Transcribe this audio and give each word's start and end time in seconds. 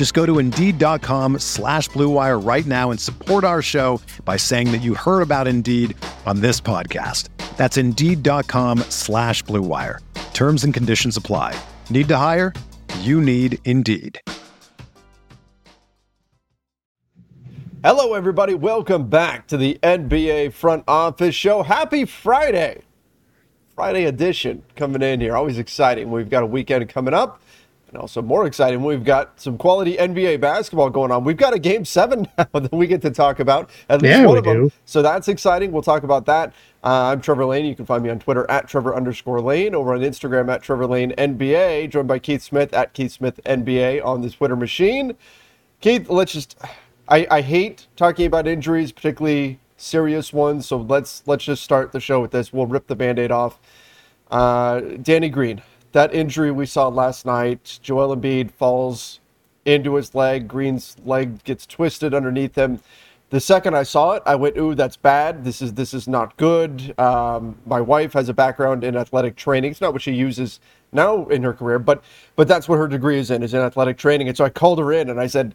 Just 0.00 0.14
go 0.14 0.24
to 0.24 0.38
Indeed.com 0.38 1.40
slash 1.40 1.90
BlueWire 1.90 2.42
right 2.42 2.64
now 2.64 2.90
and 2.90 2.98
support 2.98 3.44
our 3.44 3.60
show 3.60 4.00
by 4.24 4.38
saying 4.38 4.72
that 4.72 4.78
you 4.78 4.94
heard 4.94 5.20
about 5.20 5.46
Indeed 5.46 5.94
on 6.24 6.40
this 6.40 6.58
podcast. 6.58 7.28
That's 7.58 7.76
Indeed.com 7.76 8.78
slash 8.88 9.44
BlueWire. 9.44 9.98
Terms 10.32 10.64
and 10.64 10.72
conditions 10.72 11.18
apply. 11.18 11.54
Need 11.90 12.08
to 12.08 12.16
hire? 12.16 12.54
You 13.00 13.20
need 13.20 13.58
Indeed. 13.66 14.18
Hello, 17.84 18.14
everybody. 18.14 18.54
Welcome 18.54 19.06
back 19.10 19.48
to 19.48 19.58
the 19.58 19.78
NBA 19.82 20.54
Front 20.54 20.84
Office 20.88 21.34
Show. 21.34 21.62
Happy 21.62 22.06
Friday! 22.06 22.84
Friday 23.74 24.06
edition 24.06 24.62
coming 24.76 25.02
in 25.02 25.20
here. 25.20 25.36
Always 25.36 25.58
exciting. 25.58 26.10
We've 26.10 26.30
got 26.30 26.42
a 26.42 26.46
weekend 26.46 26.88
coming 26.88 27.12
up. 27.12 27.42
And 27.90 27.98
also 27.98 28.22
more 28.22 28.46
exciting, 28.46 28.84
we've 28.84 29.02
got 29.02 29.40
some 29.40 29.58
quality 29.58 29.96
NBA 29.96 30.40
basketball 30.40 30.90
going 30.90 31.10
on. 31.10 31.24
We've 31.24 31.36
got 31.36 31.54
a 31.54 31.58
game 31.58 31.84
seven 31.84 32.28
now 32.38 32.46
that 32.52 32.72
we 32.72 32.86
get 32.86 33.02
to 33.02 33.10
talk 33.10 33.40
about. 33.40 33.68
At 33.88 34.00
least 34.00 34.18
Yeah, 34.20 34.26
one 34.26 34.34
we 34.34 34.38
of 34.38 34.44
them. 34.44 34.68
do. 34.68 34.72
So 34.84 35.02
that's 35.02 35.26
exciting. 35.26 35.72
We'll 35.72 35.82
talk 35.82 36.04
about 36.04 36.24
that. 36.26 36.50
Uh, 36.84 37.10
I'm 37.12 37.20
Trevor 37.20 37.44
Lane. 37.46 37.64
You 37.66 37.74
can 37.74 37.86
find 37.86 38.04
me 38.04 38.10
on 38.10 38.20
Twitter 38.20 38.48
at 38.48 38.68
Trevor 38.68 38.94
underscore 38.94 39.40
Lane, 39.40 39.74
over 39.74 39.92
on 39.92 40.00
Instagram 40.02 40.48
at 40.52 40.62
Trevor 40.62 40.86
Lane 40.86 41.10
NBA, 41.18 41.90
joined 41.90 42.06
by 42.06 42.20
Keith 42.20 42.42
Smith 42.42 42.72
at 42.72 42.92
Keith 42.92 43.10
Smith 43.10 43.40
NBA 43.44 44.04
on 44.04 44.22
the 44.22 44.30
Twitter 44.30 44.54
machine. 44.56 45.16
Keith, 45.80 46.08
let's 46.08 46.32
just 46.32 46.56
I, 47.08 47.26
I 47.28 47.40
hate 47.40 47.88
talking 47.96 48.24
about 48.24 48.46
injuries, 48.46 48.92
particularly 48.92 49.58
serious 49.76 50.32
ones. 50.32 50.64
So 50.66 50.76
let's 50.78 51.24
let's 51.26 51.42
just 51.44 51.64
start 51.64 51.90
the 51.90 51.98
show 52.00 52.20
with 52.20 52.30
this. 52.30 52.52
We'll 52.52 52.66
rip 52.66 52.86
the 52.86 52.94
band-aid 52.94 53.32
off. 53.32 53.58
Uh, 54.30 54.80
Danny 55.02 55.28
Green, 55.28 55.60
that 55.92 56.14
injury 56.14 56.50
we 56.50 56.66
saw 56.66 56.88
last 56.88 57.26
night, 57.26 57.78
Joel 57.82 58.16
Embiid 58.16 58.50
falls 58.50 59.20
into 59.64 59.94
his 59.96 60.14
leg. 60.14 60.48
Green's 60.48 60.96
leg 61.04 61.42
gets 61.44 61.66
twisted 61.66 62.14
underneath 62.14 62.56
him. 62.56 62.80
The 63.30 63.40
second 63.40 63.76
I 63.76 63.84
saw 63.84 64.12
it, 64.12 64.22
I 64.26 64.34
went, 64.34 64.56
"Ooh, 64.56 64.74
that's 64.74 64.96
bad. 64.96 65.44
This 65.44 65.62
is 65.62 65.74
this 65.74 65.94
is 65.94 66.08
not 66.08 66.36
good." 66.36 66.98
Um, 66.98 67.56
my 67.64 67.80
wife 67.80 68.12
has 68.14 68.28
a 68.28 68.34
background 68.34 68.82
in 68.82 68.96
athletic 68.96 69.36
training. 69.36 69.70
It's 69.70 69.80
not 69.80 69.92
what 69.92 70.02
she 70.02 70.12
uses 70.12 70.58
now 70.92 71.26
in 71.26 71.42
her 71.44 71.52
career, 71.52 71.78
but 71.78 72.02
but 72.34 72.48
that's 72.48 72.68
what 72.68 72.78
her 72.78 72.88
degree 72.88 73.18
is 73.18 73.30
in 73.30 73.42
is 73.44 73.54
in 73.54 73.60
athletic 73.60 73.98
training. 73.98 74.26
And 74.26 74.36
so 74.36 74.44
I 74.44 74.48
called 74.48 74.80
her 74.80 74.92
in 74.92 75.08
and 75.08 75.20
I 75.20 75.28
said, 75.28 75.54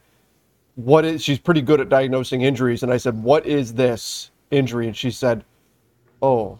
"What 0.75 1.03
is?" 1.03 1.21
She's 1.21 1.39
pretty 1.39 1.61
good 1.61 1.81
at 1.81 1.89
diagnosing 1.89 2.43
injuries, 2.43 2.81
and 2.81 2.93
I 2.93 2.97
said, 2.97 3.21
"What 3.21 3.45
is 3.45 3.73
this 3.73 4.31
injury?" 4.51 4.87
And 4.87 4.95
she 4.95 5.11
said, 5.11 5.43
"Oh, 6.21 6.59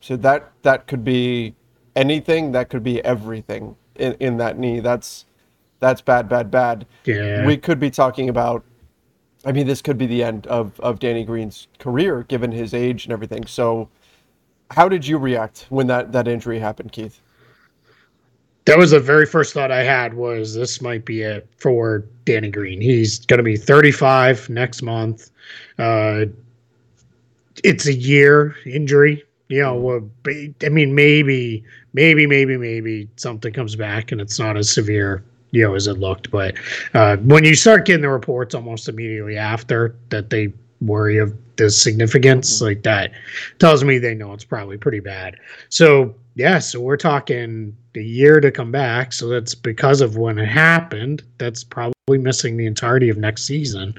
so 0.00 0.16
that 0.16 0.52
that 0.62 0.86
could 0.86 1.02
be 1.04 1.56
anything. 1.96 2.52
That 2.52 2.70
could 2.70 2.82
be 2.82 3.04
everything 3.04 3.76
in, 3.96 4.14
in 4.14 4.36
that 4.38 4.58
knee. 4.58 4.80
That's 4.80 5.24
that's 5.80 6.00
bad, 6.00 6.28
bad, 6.28 6.50
bad. 6.50 6.86
Yeah. 7.04 7.46
We 7.46 7.56
could 7.56 7.80
be 7.80 7.90
talking 7.90 8.28
about. 8.28 8.64
I 9.44 9.50
mean, 9.50 9.66
this 9.66 9.82
could 9.82 9.98
be 9.98 10.06
the 10.06 10.22
end 10.22 10.46
of 10.46 10.78
of 10.80 11.00
Danny 11.00 11.24
Green's 11.24 11.66
career, 11.78 12.22
given 12.28 12.52
his 12.52 12.72
age 12.74 13.04
and 13.04 13.12
everything. 13.12 13.46
So, 13.46 13.88
how 14.70 14.88
did 14.88 15.06
you 15.06 15.18
react 15.18 15.66
when 15.68 15.88
that 15.88 16.12
that 16.12 16.28
injury 16.28 16.60
happened, 16.60 16.92
Keith? 16.92 17.20
That 18.64 18.78
was 18.78 18.92
the 18.92 19.00
very 19.00 19.26
first 19.26 19.52
thought 19.52 19.72
I 19.72 19.82
had 19.82 20.14
was 20.14 20.54
this 20.54 20.80
might 20.80 21.04
be 21.04 21.22
it 21.22 21.48
for 21.56 22.04
Danny 22.24 22.48
Green. 22.48 22.80
He's 22.80 23.26
going 23.26 23.38
to 23.38 23.44
be 23.44 23.56
35 23.56 24.48
next 24.48 24.82
month. 24.82 25.32
Uh, 25.78 26.26
it's 27.64 27.86
a 27.86 27.92
year 27.92 28.54
injury. 28.64 29.24
You 29.52 29.60
know, 29.60 30.10
I 30.26 30.68
mean, 30.70 30.94
maybe, 30.94 31.62
maybe, 31.92 32.26
maybe, 32.26 32.56
maybe 32.56 33.10
something 33.16 33.52
comes 33.52 33.76
back 33.76 34.10
and 34.10 34.18
it's 34.18 34.38
not 34.38 34.56
as 34.56 34.70
severe, 34.70 35.22
you 35.50 35.62
know, 35.62 35.74
as 35.74 35.88
it 35.88 35.98
looked. 35.98 36.30
But 36.30 36.54
uh, 36.94 37.18
when 37.18 37.44
you 37.44 37.54
start 37.54 37.84
getting 37.84 38.00
the 38.00 38.08
reports 38.08 38.54
almost 38.54 38.88
immediately 38.88 39.36
after 39.36 39.94
that 40.08 40.30
they 40.30 40.54
worry 40.80 41.18
of 41.18 41.36
the 41.56 41.68
significance 41.70 42.62
like 42.62 42.82
that 42.82 43.12
tells 43.58 43.84
me 43.84 43.98
they 43.98 44.14
know 44.14 44.32
it's 44.32 44.42
probably 44.42 44.78
pretty 44.78 45.00
bad. 45.00 45.36
So 45.68 46.14
yeah, 46.34 46.58
so 46.58 46.80
we're 46.80 46.96
talking 46.96 47.76
a 47.94 48.00
year 48.00 48.40
to 48.40 48.50
come 48.50 48.72
back. 48.72 49.12
So 49.12 49.28
that's 49.28 49.54
because 49.54 50.00
of 50.00 50.16
when 50.16 50.38
it 50.38 50.48
happened. 50.48 51.24
That's 51.36 51.62
probably 51.62 51.92
missing 52.08 52.56
the 52.56 52.64
entirety 52.64 53.10
of 53.10 53.18
next 53.18 53.44
season. 53.44 53.94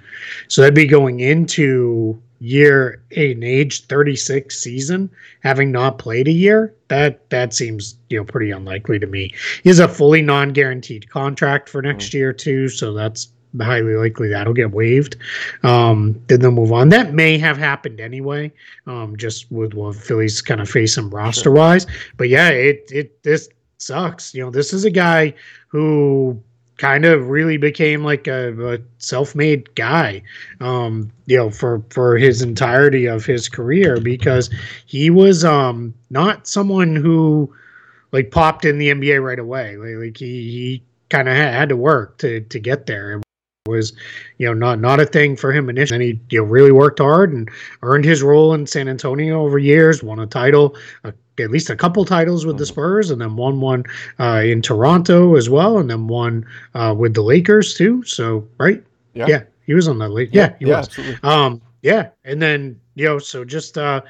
So 0.48 0.62
that'd 0.62 0.74
be 0.74 0.88
going 0.88 1.20
into 1.20 2.20
year 2.44 3.02
and 3.16 3.42
age 3.44 3.86
36 3.86 4.60
season, 4.60 5.10
having 5.42 5.72
not 5.72 5.98
played 5.98 6.28
a 6.28 6.32
year. 6.32 6.74
That 6.90 7.30
that 7.30 7.54
seems 7.54 7.98
you 8.10 8.18
know 8.18 8.26
pretty 8.26 8.52
unlikely 8.52 9.00
to 9.00 9.08
me. 9.08 9.34
He 9.64 9.70
has 9.70 9.80
a 9.80 9.88
fully 9.88 10.22
non-guaranteed 10.22 11.10
contract 11.10 11.70
for 11.70 11.82
next 11.82 12.14
year 12.14 12.34
too, 12.34 12.68
so 12.68 12.94
that's 12.94 13.30
highly 13.62 13.96
likely 13.96 14.28
that'll 14.28 14.54
get 14.54 14.72
waived. 14.72 15.16
Um, 15.64 16.22
then 16.28 16.42
they'll 16.42 16.52
move 16.52 16.74
on. 16.74 16.90
That 16.90 17.14
may 17.14 17.38
have 17.38 17.58
happened 17.58 18.02
anyway, 18.02 18.52
um, 18.88 19.16
just 19.16 19.50
with 19.52 19.74
what 19.74 19.96
Philly's 19.96 20.42
kind 20.42 20.60
of 20.60 20.70
face 20.70 20.98
him 20.98 21.10
roster 21.10 21.52
wise. 21.52 21.88
But 22.18 22.28
yeah, 22.30 22.50
it 22.50 22.90
it 22.92 23.24
this 23.24 23.48
sucks. 23.78 24.34
You 24.34 24.44
know, 24.44 24.52
this 24.52 24.74
is 24.74 24.84
a 24.84 24.92
guy 24.92 25.34
who 25.70 26.42
kind 26.78 27.06
of 27.06 27.30
really 27.30 27.58
became 27.58 28.04
like 28.04 28.28
a, 28.28 28.74
a 28.74 28.80
self-made 28.98 29.74
guy 29.76 30.22
um 30.60 31.12
you 31.28 31.38
know 31.38 31.52
for 31.52 31.84
for 31.90 32.18
his 32.18 32.42
entirety 32.42 33.06
of 33.06 33.26
his 33.26 33.48
career 33.48 34.00
because 34.00 34.50
he 34.86 35.10
was 35.10 35.46
um 35.46 35.94
not 36.10 36.48
someone 36.48 36.96
who 36.96 37.54
like 38.14 38.32
popped 38.32 38.64
in 38.64 38.78
the 38.78 38.90
NBA 38.90 39.22
right 39.22 39.40
away. 39.40 39.76
Like, 39.76 40.16
he 40.16 40.50
he 40.52 40.84
kind 41.10 41.28
of 41.28 41.36
had, 41.36 41.70
to 41.70 41.76
work 41.76 42.18
to 42.20 42.40
to 42.42 42.60
get 42.60 42.86
there 42.86 43.22
was 43.68 43.94
you 44.40 44.46
know 44.46 44.54
not 44.54 44.82
not 44.82 45.00
a 45.00 45.06
thing 45.06 45.38
for 45.38 45.54
him 45.54 45.70
initially 45.70 45.96
and 45.96 46.04
he 46.04 46.20
you 46.36 46.42
know 46.42 46.44
really 46.46 46.72
worked 46.74 47.00
hard 47.00 47.32
and 47.32 47.50
earned 47.82 48.04
his 48.04 48.22
role 48.22 48.54
in 48.54 48.68
San 48.68 48.90
Antonio 48.90 49.42
over 49.42 49.58
years 49.58 50.04
won 50.04 50.20
a 50.20 50.28
title 50.28 50.76
a 51.06 51.14
at 51.40 51.50
least 51.50 51.70
a 51.70 51.76
couple 51.76 52.06
titles 52.06 52.46
with 52.46 52.60
the 52.60 52.66
Spurs, 52.68 53.10
and 53.10 53.20
then 53.20 53.36
won 53.36 53.60
one 53.60 53.84
uh, 54.20 54.44
in 54.46 54.62
Toronto 54.62 55.36
as 55.36 55.50
well, 55.50 55.80
and 55.80 55.90
then 55.90 56.08
one 56.08 56.46
uh, 56.76 56.94
with 56.96 57.16
the 57.16 57.24
Lakers 57.24 57.74
too. 57.74 58.04
So 58.04 58.48
right, 58.60 58.84
Yeah. 59.16 59.42
he 59.66 59.74
was 59.74 59.88
on 59.88 59.98
that 59.98 60.10
late. 60.10 60.30
Yeah, 60.32 60.54
he 60.60 60.68
yeah, 60.68 60.78
was. 60.78 60.88
absolutely. 60.90 61.18
Um, 61.24 61.60
yeah, 61.82 62.10
and 62.24 62.40
then 62.40 62.80
you 62.94 63.06
know, 63.06 63.18
so 63.18 63.44
just 63.44 63.80
uh, 63.80 64.02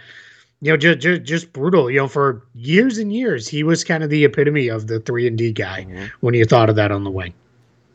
you 0.60 0.72
know, 0.74 0.76
just, 0.76 1.00
just 1.00 1.24
just 1.24 1.54
brutal. 1.54 1.90
You 1.90 2.00
know, 2.00 2.08
for 2.10 2.44
years 2.56 2.98
and 2.98 3.14
years, 3.14 3.48
he 3.48 3.64
was 3.64 3.86
kind 3.86 4.04
of 4.04 4.10
the 4.10 4.26
epitome 4.26 4.68
of 4.68 4.88
the 4.88 5.00
three 5.00 5.26
and 5.26 5.38
D 5.38 5.54
guy 5.54 5.86
Mm-hmm. 5.86 6.06
when 6.20 6.34
you 6.34 6.44
thought 6.44 6.70
of 6.70 6.76
that 6.76 6.92
on 6.92 7.06
the 7.06 7.12
wing. 7.12 7.34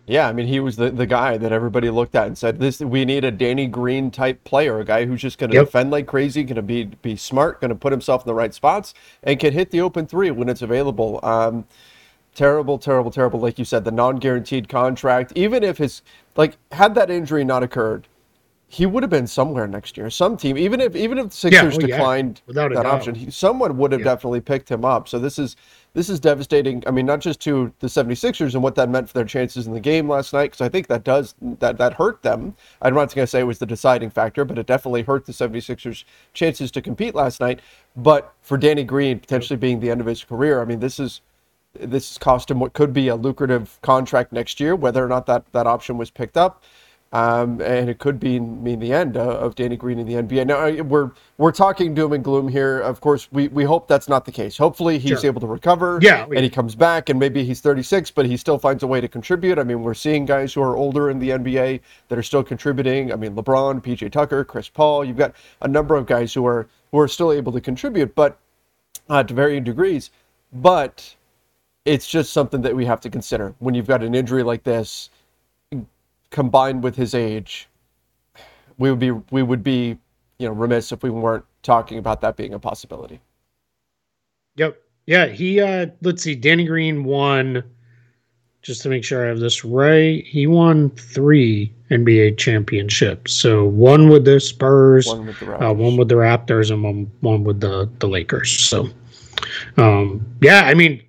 Yeah, 0.08 0.26
I 0.26 0.32
mean, 0.32 0.46
he 0.46 0.58
was 0.58 0.76
the, 0.76 0.90
the 0.90 1.06
guy 1.06 1.36
that 1.36 1.52
everybody 1.52 1.90
looked 1.90 2.14
at 2.14 2.26
and 2.26 2.36
said, 2.36 2.58
"This 2.58 2.80
we 2.80 3.04
need 3.04 3.24
a 3.24 3.30
Danny 3.30 3.66
Green 3.66 4.10
type 4.10 4.42
player, 4.44 4.80
a 4.80 4.84
guy 4.84 5.04
who's 5.04 5.20
just 5.20 5.38
going 5.38 5.50
to 5.50 5.56
Yep. 5.56 5.66
defend 5.66 5.90
like 5.90 6.06
crazy, 6.06 6.42
going 6.44 6.56
to 6.56 6.62
be 6.62 6.84
be 6.84 7.14
smart, 7.14 7.60
going 7.60 7.68
to 7.68 7.74
put 7.74 7.92
himself 7.92 8.22
in 8.22 8.26
the 8.26 8.34
right 8.34 8.54
spots, 8.54 8.94
and 9.22 9.38
can 9.38 9.52
hit 9.52 9.70
the 9.70 9.80
open 9.82 10.06
three 10.06 10.30
when 10.30 10.48
it's 10.48 10.62
available." 10.62 11.20
Um, 11.22 11.66
terrible, 12.34 12.78
terrible, 12.78 13.10
terrible. 13.10 13.38
Like 13.40 13.58
you 13.58 13.64
said, 13.64 13.84
the 13.84 13.90
non-guaranteed 13.90 14.68
contract. 14.68 15.32
Even 15.36 15.62
if 15.62 15.78
his 15.78 16.02
like 16.36 16.56
had 16.72 16.94
that 16.94 17.10
injury 17.10 17.44
not 17.44 17.62
occurred, 17.62 18.08
he 18.66 18.86
would 18.86 19.02
have 19.02 19.10
been 19.10 19.26
somewhere 19.26 19.66
next 19.66 19.96
year. 19.96 20.08
Some 20.10 20.36
team, 20.36 20.56
even 20.56 20.80
if 20.80 20.96
even 20.96 21.18
if 21.18 21.30
the 21.30 21.36
Sixers 21.36 21.76
oh, 21.76 21.80
yeah. 21.80 21.86
declined 21.86 22.40
Without 22.46 22.72
that 22.72 22.86
option, 22.86 23.14
he, 23.14 23.30
someone 23.30 23.76
would 23.78 23.92
have 23.92 24.00
Yeah. 24.00 24.04
definitely 24.04 24.40
picked 24.40 24.70
him 24.70 24.84
up. 24.84 25.08
So 25.08 25.18
this 25.18 25.38
is 25.38 25.56
this 25.94 26.08
is 26.08 26.20
devastating. 26.20 26.82
I 26.86 26.90
mean, 26.90 27.06
not 27.06 27.20
just 27.20 27.40
to 27.40 27.72
the 27.80 27.86
76ers 27.86 28.54
and 28.54 28.62
what 28.62 28.74
that 28.76 28.88
meant 28.88 29.08
for 29.08 29.14
their 29.14 29.24
chances 29.24 29.66
in 29.66 29.72
the 29.72 29.80
game 29.80 30.08
last 30.08 30.32
night, 30.32 30.52
because 30.52 30.60
I 30.60 30.68
think 30.68 30.86
that 30.88 31.04
does 31.04 31.34
that 31.40 31.78
that 31.78 31.94
hurt 31.94 32.22
them. 32.22 32.54
I'm 32.82 32.94
not 32.94 33.14
going 33.14 33.24
to 33.24 33.26
say 33.26 33.40
it 33.40 33.44
was 33.44 33.58
the 33.58 33.66
deciding 33.66 34.10
factor, 34.10 34.44
but 34.44 34.58
it 34.58 34.66
definitely 34.66 35.02
hurt 35.02 35.26
the 35.26 35.32
76ers' 35.32 36.04
chances 36.34 36.70
to 36.72 36.82
compete 36.82 37.14
last 37.14 37.40
night. 37.40 37.60
But 37.96 38.32
for 38.42 38.58
Danny 38.58 38.84
Green 38.84 39.18
potentially 39.18 39.56
being 39.56 39.80
the 39.80 39.90
end 39.90 40.00
of 40.00 40.06
his 40.06 40.22
career, 40.22 40.60
I 40.60 40.64
mean, 40.64 40.80
this 40.80 41.00
is 41.00 41.20
this 41.78 42.18
cost 42.18 42.50
him 42.50 42.60
what 42.60 42.72
could 42.72 42.92
be 42.92 43.08
a 43.08 43.16
lucrative 43.16 43.78
contract 43.82 44.32
next 44.32 44.60
year, 44.60 44.74
whether 44.74 45.04
or 45.04 45.08
not 45.08 45.26
that, 45.26 45.50
that 45.52 45.66
option 45.66 45.96
was 45.96 46.10
picked 46.10 46.36
up. 46.36 46.64
Um, 47.10 47.62
and 47.62 47.88
it 47.88 47.98
could 47.98 48.20
be 48.20 48.38
mean 48.38 48.80
the 48.80 48.92
end 48.92 49.16
uh, 49.16 49.20
of 49.38 49.54
Danny 49.54 49.76
Green 49.76 49.98
in 49.98 50.06
the 50.06 50.14
NBA. 50.14 50.46
Now 50.46 50.82
we're 50.82 51.12
we're 51.38 51.52
talking 51.52 51.94
doom 51.94 52.12
and 52.12 52.22
gloom 52.22 52.48
here. 52.48 52.80
Of 52.80 53.00
course, 53.00 53.28
we, 53.32 53.48
we 53.48 53.64
hope 53.64 53.88
that's 53.88 54.08
not 54.10 54.26
the 54.26 54.32
case. 54.32 54.58
Hopefully, 54.58 54.98
he's 54.98 55.20
Sure. 55.20 55.26
able 55.30 55.40
to 55.40 55.46
recover. 55.46 55.98
Yeah, 56.02 56.26
we- 56.26 56.36
and 56.36 56.44
he 56.44 56.50
comes 56.50 56.74
back, 56.74 57.08
and 57.08 57.18
maybe 57.18 57.44
he's 57.44 57.60
36, 57.60 58.10
but 58.10 58.26
he 58.26 58.36
still 58.36 58.58
finds 58.58 58.82
a 58.82 58.86
way 58.86 59.00
to 59.00 59.08
contribute. 59.08 59.58
I 59.58 59.62
mean, 59.62 59.82
we're 59.82 59.94
seeing 59.94 60.26
guys 60.26 60.52
who 60.52 60.60
are 60.60 60.76
older 60.76 61.08
in 61.08 61.18
the 61.18 61.30
NBA 61.30 61.80
that 62.08 62.18
are 62.18 62.22
still 62.22 62.42
contributing. 62.42 63.10
I 63.10 63.16
mean, 63.16 63.34
LeBron, 63.34 63.82
PJ 63.82 64.12
Tucker, 64.12 64.44
Chris 64.44 64.68
Paul. 64.68 65.02
You've 65.02 65.16
got 65.16 65.32
a 65.62 65.68
number 65.68 65.96
of 65.96 66.04
guys 66.04 66.34
who 66.34 66.44
are 66.46 66.68
who 66.92 66.98
are 66.98 67.08
still 67.08 67.32
able 67.32 67.52
to 67.52 67.60
contribute, 67.62 68.14
but 68.14 68.36
uh, 69.08 69.22
to 69.22 69.32
varying 69.32 69.64
degrees. 69.64 70.10
But 70.52 71.14
it's 71.86 72.06
just 72.06 72.34
something 72.34 72.60
that 72.62 72.76
we 72.76 72.84
have 72.84 73.00
to 73.00 73.08
consider 73.08 73.54
when 73.60 73.74
you've 73.74 73.86
got 73.86 74.02
an 74.02 74.14
injury 74.14 74.42
like 74.42 74.62
this 74.64 75.08
combined 76.30 76.82
with 76.82 76.96
his 76.96 77.14
age 77.14 77.68
we 78.78 78.90
would 78.90 78.98
be 79.00 79.10
we 79.30 79.42
would 79.42 79.62
be 79.62 79.98
you 80.38 80.46
know 80.48 80.52
remiss 80.52 80.92
if 80.92 81.02
we 81.02 81.10
weren't 81.10 81.44
talking 81.62 81.98
about 81.98 82.20
that 82.20 82.36
being 82.36 82.54
a 82.54 82.58
possibility 82.58 83.20
Yep. 84.56 84.82
Yeah, 85.06 85.26
he 85.26 85.60
uh 85.60 85.86
let's 86.02 86.22
see, 86.22 86.34
Danny 86.34 86.64
Green 86.66 87.04
won 87.04 87.64
just 88.60 88.82
to 88.82 88.88
make 88.90 89.04
sure 89.04 89.24
I 89.24 89.28
have 89.28 89.38
this 89.40 89.64
right, 89.64 90.22
he 90.26 90.46
won 90.46 90.90
three 90.90 91.72
NBA 91.90 92.36
championships. 92.36 93.32
So 93.32 93.64
one 93.64 94.08
with 94.10 94.24
the 94.26 94.38
Spurs, 94.40 95.06
one 95.06 95.26
with 95.26 95.38
the 95.38 95.46
uh, 95.46 95.58
Raptors. 95.60 95.76
one 95.76 95.96
with 95.96 96.08
the 96.08 96.14
Raptors, 96.16 96.70
and 96.70 96.82
one 96.82 97.10
one 97.20 97.44
with 97.44 97.60
the 97.60 97.88
the 98.00 98.08
Lakers. 98.08 98.50
So, 98.50 98.90
um, 99.78 100.26
yeah, 100.42 100.62
I 100.64 100.74
mean, 100.74 101.02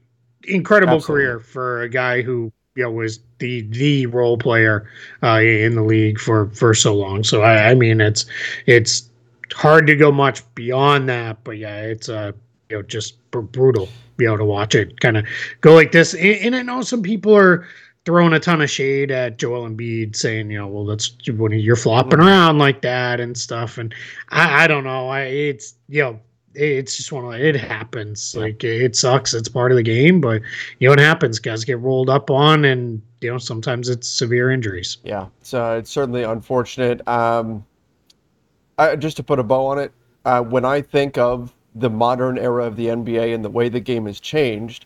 incredible 0.43 0.95
Absolutely. 0.95 1.25
career 1.25 1.39
for 1.39 1.81
a 1.81 1.89
guy 1.89 2.21
who 2.21 2.53
you 2.75 2.83
know 2.83 2.91
was 2.91 3.19
the 3.39 3.61
the 3.61 4.05
role 4.07 4.37
player 4.37 4.89
uh, 5.23 5.39
in 5.41 5.75
the 5.75 5.83
league 5.83 6.19
for 6.19 6.49
for 6.51 6.73
so 6.73 6.95
long. 6.95 7.23
So 7.23 7.41
I, 7.41 7.69
I 7.69 7.73
mean, 7.75 8.01
it's 8.01 8.25
it's 8.65 9.09
hard 9.53 9.87
to 9.87 9.95
go 9.95 10.11
much 10.11 10.43
beyond 10.55 11.09
that, 11.09 11.43
but 11.43 11.57
yeah, 11.57 11.81
it's 11.81 12.09
uh 12.09 12.31
you 12.69 12.77
know 12.77 12.83
just 12.83 13.15
br- 13.31 13.39
brutal 13.39 13.89
be 14.17 14.25
able 14.25 14.37
to 14.37 14.45
watch 14.45 14.75
it 14.75 14.99
kind 14.99 15.17
of 15.17 15.25
go 15.61 15.73
like 15.73 15.91
this. 15.91 16.13
And, 16.13 16.23
and 16.23 16.55
I 16.55 16.61
know 16.61 16.81
some 16.81 17.01
people 17.01 17.35
are 17.35 17.65
throwing 18.05 18.33
a 18.33 18.39
ton 18.39 18.61
of 18.61 18.69
shade 18.69 19.11
at 19.11 19.37
Joel 19.37 19.67
Embiid, 19.67 20.15
saying, 20.15 20.51
you 20.51 20.57
know, 20.57 20.67
well, 20.67 20.85
that's 20.85 21.15
when 21.29 21.51
you're 21.53 21.75
flopping 21.75 22.19
around 22.19 22.57
like 22.57 22.81
that 22.81 23.19
and 23.19 23.37
stuff. 23.37 23.77
And 23.77 23.93
I, 24.29 24.63
I 24.63 24.67
don't 24.67 24.83
know. 24.83 25.09
I 25.09 25.21
it's 25.21 25.75
you 25.87 26.03
know. 26.03 26.19
It's 26.55 26.97
just 26.97 27.11
one 27.11 27.25
of 27.25 27.39
it 27.39 27.55
happens. 27.55 28.35
Like 28.35 28.63
it 28.63 28.95
sucks. 28.95 29.33
It's 29.33 29.49
part 29.49 29.71
of 29.71 29.75
the 29.75 29.83
game, 29.83 30.19
but 30.19 30.41
you 30.79 30.87
know 30.87 30.91
what 30.91 30.99
happens. 30.99 31.39
Guys 31.39 31.63
get 31.63 31.79
rolled 31.79 32.09
up 32.09 32.29
on, 32.31 32.65
and 32.65 33.01
you 33.21 33.31
know 33.31 33.37
sometimes 33.37 33.89
it's 33.89 34.07
severe 34.07 34.51
injuries. 34.51 34.97
yeah 35.03 35.27
so 35.41 35.77
it's 35.77 35.89
certainly 35.91 36.23
unfortunate 36.23 37.05
um 37.07 37.65
I, 38.77 38.95
just 38.95 39.17
to 39.17 39.23
put 39.23 39.39
a 39.39 39.43
bow 39.43 39.65
on 39.67 39.79
it 39.79 39.91
uh, 40.25 40.41
when 40.41 40.65
i 40.65 40.81
think 40.81 41.17
of 41.17 41.53
the 41.75 41.89
modern 41.89 42.37
era 42.37 42.65
of 42.65 42.75
the 42.75 42.87
nba 42.87 43.33
and 43.33 43.43
the 43.43 43.49
way 43.49 43.69
the 43.69 43.79
game 43.79 44.05
has 44.05 44.19
changed 44.19 44.85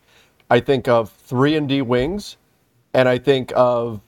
i 0.49 0.59
think 0.59 0.87
of 0.87 1.11
3 1.11 1.55
and 1.55 1.69
d 1.69 1.81
wings 1.81 2.37
and 2.93 3.07
i 3.07 3.17
think 3.17 3.53
of 3.55 4.01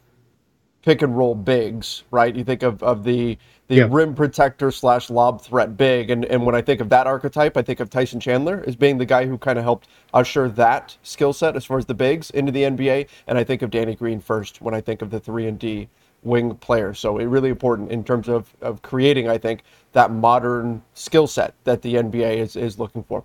pick 0.86 1.02
and 1.02 1.18
roll 1.18 1.34
bigs, 1.34 2.04
right? 2.12 2.36
You 2.36 2.44
think 2.44 2.62
of, 2.62 2.82
of 2.84 3.04
the 3.04 3.38
the 3.68 3.76
Yeah. 3.76 3.88
rim 3.90 4.14
protector 4.14 4.70
slash 4.72 5.10
lob 5.10 5.42
threat 5.42 5.76
big, 5.78 6.10
and 6.12 6.24
and 6.26 6.46
when 6.46 6.54
I 6.56 6.62
think 6.62 6.82
of 6.82 6.90
that 6.90 7.08
archetype, 7.08 7.58
I 7.58 7.62
think 7.62 7.80
of 7.80 7.90
Tyson 7.90 8.20
Chandler 8.20 8.64
as 8.68 8.76
being 8.76 8.98
the 8.98 9.06
guy 9.06 9.26
who 9.26 9.38
kind 9.38 9.58
of 9.58 9.64
helped 9.64 9.88
usher 10.14 10.48
that 10.50 10.98
skill 11.04 11.34
set 11.34 11.56
as 11.56 11.66
far 11.66 11.78
as 11.78 11.86
the 11.86 11.94
bigs 11.96 12.30
into 12.32 12.52
the 12.52 12.64
NBA, 12.64 13.08
and 13.28 13.38
I 13.38 13.44
think 13.44 13.62
of 13.62 13.72
Danny 13.72 13.96
Green 13.96 14.20
first 14.20 14.62
when 14.62 14.74
I 14.74 14.82
think 14.82 15.02
of 15.02 15.10
the 15.10 15.20
three 15.20 15.48
and 15.48 15.58
D 15.58 15.88
wing 16.24 16.56
player. 16.56 16.94
So 16.94 17.18
it 17.20 17.26
really 17.26 17.50
important 17.50 17.92
in 17.92 18.04
terms 18.04 18.28
of 18.30 18.54
of 18.62 18.82
creating, 18.82 19.28
I 19.30 19.38
think, 19.38 19.64
that 19.94 20.12
modern 20.12 20.82
skill 20.94 21.28
set 21.28 21.54
that 21.64 21.82
the 21.82 21.96
NBA 21.96 22.38
is 22.38 22.56
is 22.56 22.78
looking 22.80 23.04
for. 23.04 23.24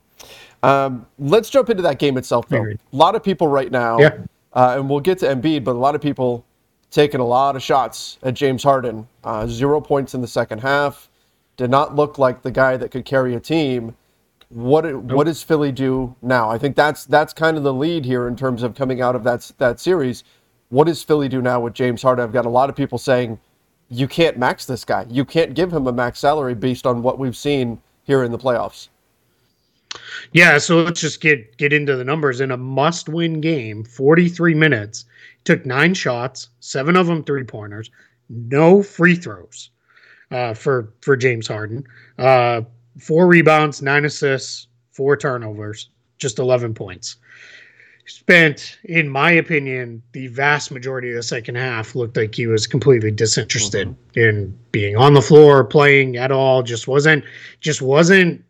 Um, 0.62 1.06
let's 1.18 1.48
jump 1.50 1.70
into 1.70 1.82
that 1.82 1.98
game 1.98 2.16
itself, 2.18 2.48
though. 2.48 2.64
A 2.64 2.76
lot 2.92 3.14
of 3.14 3.22
people 3.22 3.48
right 3.48 3.70
now, 3.70 3.98
Yeah. 3.98 4.14
uh, 4.52 4.74
and 4.76 4.88
we'll 4.90 5.00
get 5.00 5.18
to 5.18 5.26
Embiid, 5.26 5.64
but 5.64 5.72
a 5.72 5.78
lot 5.78 5.94
of 5.94 6.00
people 6.02 6.44
taking 6.90 7.20
a 7.20 7.26
lot 7.26 7.56
of 7.56 7.62
shots 7.62 8.18
at 8.22 8.34
James 8.34 8.62
Harden. 8.62 9.08
Uh, 9.22 9.46
zero 9.46 9.80
points 9.80 10.14
in 10.14 10.20
the 10.20 10.28
second 10.28 10.60
half. 10.60 11.08
Did 11.56 11.70
not 11.70 11.94
look 11.94 12.18
like 12.18 12.42
the 12.42 12.50
guy 12.50 12.76
that 12.76 12.90
could 12.90 13.04
carry 13.04 13.34
a 13.34 13.40
team. 13.40 13.96
What 14.48 14.92
what 15.04 15.24
does 15.24 15.42
Philly 15.42 15.70
do 15.70 16.16
now? 16.22 16.50
I 16.50 16.58
think 16.58 16.74
that's 16.74 17.04
that's 17.04 17.32
kind 17.32 17.56
of 17.56 17.62
the 17.62 17.72
lead 17.72 18.04
here 18.04 18.26
in 18.26 18.34
terms 18.34 18.62
of 18.62 18.74
coming 18.74 19.00
out 19.00 19.14
of 19.14 19.22
that 19.24 19.52
that 19.58 19.78
series. 19.78 20.24
What 20.70 20.86
does 20.86 21.02
Philly 21.02 21.28
do 21.28 21.42
now 21.42 21.60
with 21.60 21.74
James 21.74 22.02
Harden? 22.02 22.24
I've 22.24 22.32
got 22.32 22.46
a 22.46 22.50
lot 22.50 22.70
of 22.70 22.76
people 22.76 22.98
saying 22.98 23.38
you 23.88 24.08
can't 24.08 24.38
max 24.38 24.66
this 24.66 24.84
guy. 24.84 25.06
You 25.08 25.24
can't 25.24 25.54
give 25.54 25.72
him 25.72 25.86
a 25.86 25.92
max 25.92 26.18
salary 26.18 26.54
based 26.54 26.86
on 26.86 27.02
what 27.02 27.18
we've 27.18 27.36
seen 27.36 27.80
here 28.04 28.24
in 28.24 28.32
the 28.32 28.38
playoffs. 28.38 28.88
Yeah, 30.32 30.58
so 30.58 30.82
let's 30.82 31.00
just 31.00 31.20
get 31.20 31.56
get 31.56 31.72
into 31.72 31.96
the 31.96 32.04
numbers. 32.04 32.40
In 32.40 32.50
a 32.50 32.56
must-win 32.56 33.40
game, 33.40 33.84
43 33.84 34.54
minutes, 34.54 35.04
took 35.44 35.66
nine 35.66 35.94
shots, 35.94 36.48
seven 36.60 36.96
of 36.96 37.06
them 37.06 37.24
three 37.24 37.44
pointers, 37.44 37.90
no 38.28 38.82
free 38.82 39.16
throws 39.16 39.70
uh, 40.30 40.54
for 40.54 40.92
for 41.00 41.16
James 41.16 41.48
Harden. 41.48 41.84
Uh, 42.18 42.62
four 42.98 43.26
rebounds, 43.26 43.82
nine 43.82 44.04
assists, 44.04 44.68
four 44.92 45.16
turnovers, 45.16 45.88
just 46.18 46.38
11 46.38 46.74
points. 46.74 47.16
Spent, 48.06 48.78
in 48.84 49.08
my 49.08 49.30
opinion, 49.30 50.02
the 50.12 50.26
vast 50.26 50.72
majority 50.72 51.10
of 51.10 51.14
the 51.14 51.22
second 51.22 51.54
half 51.54 51.94
looked 51.94 52.16
like 52.16 52.34
he 52.34 52.46
was 52.46 52.66
completely 52.66 53.12
disinterested 53.12 53.94
in 54.14 54.58
being 54.72 54.96
on 54.96 55.14
the 55.14 55.22
floor, 55.22 55.62
playing 55.62 56.16
at 56.16 56.32
all. 56.32 56.64
Just 56.64 56.88
wasn't, 56.88 57.24
just 57.60 57.80
wasn't 57.80 58.44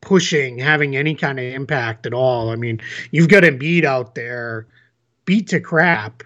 pushing, 0.00 0.58
having 0.58 0.96
any 0.96 1.14
kind 1.14 1.38
of 1.38 1.44
impact 1.44 2.06
at 2.06 2.14
all. 2.14 2.50
I 2.50 2.56
mean, 2.56 2.80
you've 3.10 3.28
got 3.28 3.42
Embiid 3.42 3.84
out 3.84 4.14
there, 4.14 4.66
beat 5.24 5.48
to 5.48 5.60
crap, 5.60 6.22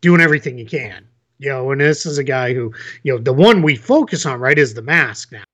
doing 0.00 0.20
everything 0.20 0.58
he 0.58 0.64
can. 0.64 1.06
You 1.38 1.50
know, 1.50 1.70
and 1.70 1.80
this 1.80 2.04
is 2.04 2.18
a 2.18 2.24
guy 2.24 2.52
who, 2.52 2.72
you 3.04 3.12
know, 3.12 3.18
the 3.18 3.32
one 3.32 3.62
we 3.62 3.76
focus 3.76 4.26
on, 4.26 4.40
right, 4.40 4.58
is 4.58 4.74
the 4.74 4.82
mask 4.82 5.30
now. 5.30 5.44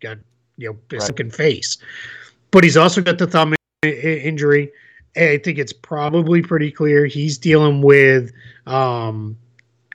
Got, 0.00 0.18
you 0.58 0.70
know, 0.70 0.78
his 0.90 1.10
Right. 1.10 1.32
face. 1.32 1.78
But 2.50 2.64
he's 2.64 2.76
also 2.76 3.00
got 3.00 3.16
the 3.16 3.26
thumb 3.26 3.54
injury. 3.82 4.70
I 5.16 5.38
think 5.38 5.58
it's 5.58 5.72
probably 5.72 6.42
pretty 6.42 6.70
clear 6.70 7.06
he's 7.06 7.38
dealing 7.38 7.82
with 7.82 8.32
um 8.66 9.36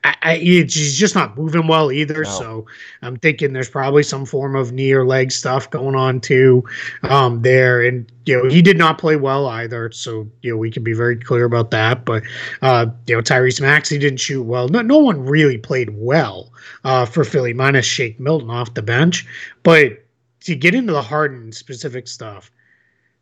I, 0.07 0.31
I, 0.31 0.37
he's 0.37 0.97
just 0.97 1.15
not 1.15 1.37
moving 1.37 1.67
well 1.67 1.91
either. 1.91 2.23
No. 2.23 2.29
So 2.29 2.65
I'm 3.01 3.17
thinking 3.17 3.53
there's 3.53 3.69
probably 3.69 4.03
some 4.03 4.25
form 4.25 4.55
of 4.55 4.71
knee 4.71 4.91
or 4.91 5.05
leg 5.05 5.31
stuff 5.31 5.69
going 5.69 5.95
on 5.95 6.21
too 6.21 6.63
um, 7.03 7.41
there. 7.41 7.81
And, 7.81 8.11
you 8.25 8.37
know, 8.37 8.49
he 8.49 8.61
did 8.61 8.77
not 8.77 8.97
play 8.97 9.15
well 9.15 9.47
either. 9.47 9.91
So, 9.91 10.29
you 10.41 10.51
know, 10.51 10.57
we 10.57 10.71
can 10.71 10.83
be 10.83 10.93
very 10.93 11.17
clear 11.17 11.45
about 11.45 11.71
that. 11.71 12.05
But, 12.05 12.23
uh, 12.61 12.87
you 13.07 13.15
know, 13.15 13.21
Tyrese 13.21 13.61
Maxey 13.61 13.97
didn't 13.97 14.19
shoot 14.19 14.43
well. 14.43 14.67
No, 14.69 14.81
no 14.81 14.97
one 14.97 15.25
really 15.25 15.57
played 15.57 15.89
well 15.97 16.51
uh, 16.83 17.05
for 17.05 17.23
Philly, 17.23 17.53
minus 17.53 17.85
Shake 17.85 18.19
Milton 18.19 18.49
off 18.49 18.73
the 18.73 18.81
bench. 18.81 19.25
But 19.63 20.05
to 20.41 20.55
get 20.55 20.75
into 20.75 20.93
the 20.93 21.01
Harden 21.01 21.51
specific 21.51 22.07
stuff, 22.07 22.51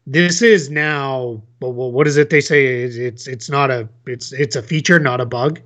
this 0.08 0.42
is 0.42 0.70
now 0.70 1.42
well, 1.62 1.92
what 1.92 2.08
is 2.08 2.18
it 2.18 2.30
they 2.30 2.42
say? 2.42 2.66
It's, 2.66 3.28
it's 3.28 3.50
not 3.50 3.72
a 3.72 3.90
it's 4.06 4.32
it's 4.34 4.56
a 4.56 4.62
feature 4.62 5.00
not 5.00 5.20
a 5.20 5.26
bug. 5.26 5.60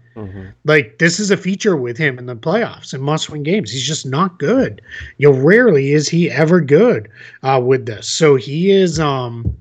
Like 0.66 0.98
this 0.98 1.20
is 1.20 1.32
a 1.32 1.38
feature 1.38 1.76
with 1.76 1.98
him 1.98 2.18
in 2.18 2.26
the 2.26 2.36
playoffs 2.36 2.94
and 2.94 3.04
must 3.04 3.30
win 3.30 3.44
games. 3.44 3.72
He's 3.72 3.86
just 3.86 4.06
not 4.06 4.40
good. 4.40 4.82
You 5.18 5.32
know 5.32 5.38
rarely 5.38 5.92
is 5.92 6.08
he 6.08 6.32
ever 6.32 6.62
good 6.62 7.10
uh 7.44 7.62
with 7.64 7.86
this. 7.86 8.08
So 8.08 8.36
he 8.36 8.72
is 8.72 9.00
um 9.00 9.58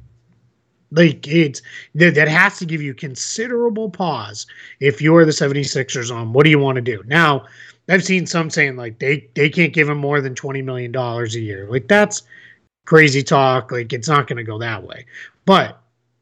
like 0.90 1.26
it's 1.26 1.60
that, 1.96 2.14
that 2.14 2.28
has 2.28 2.58
to 2.58 2.66
give 2.66 2.80
you 2.80 2.94
considerable 2.94 3.90
pause 3.90 4.46
if 4.80 5.02
you're 5.02 5.24
the 5.24 5.32
76ers 5.32 6.14
on 6.14 6.32
what 6.32 6.44
do 6.44 6.50
you 6.50 6.58
want 6.58 6.76
to 6.76 6.82
do? 6.82 7.02
Now 7.06 7.46
i've 7.90 8.04
seen 8.04 8.26
some 8.26 8.50
saying 8.50 8.76
like 8.76 8.98
they 8.98 9.26
they 9.34 9.48
can't 9.48 9.72
give 9.72 9.88
him 9.88 9.96
more 9.96 10.20
than 10.20 10.34
20 10.34 10.62
million 10.62 10.92
dollars 10.92 11.34
a 11.34 11.40
year. 11.40 11.68
Like 11.68 11.88
that's 11.88 12.22
crazy 12.88 13.22
talk 13.22 13.70
like 13.70 13.92
it's 13.92 14.08
not 14.08 14.26
going 14.26 14.38
to 14.38 14.42
go 14.42 14.56
that 14.56 14.82
way 14.82 15.04
but 15.44 15.78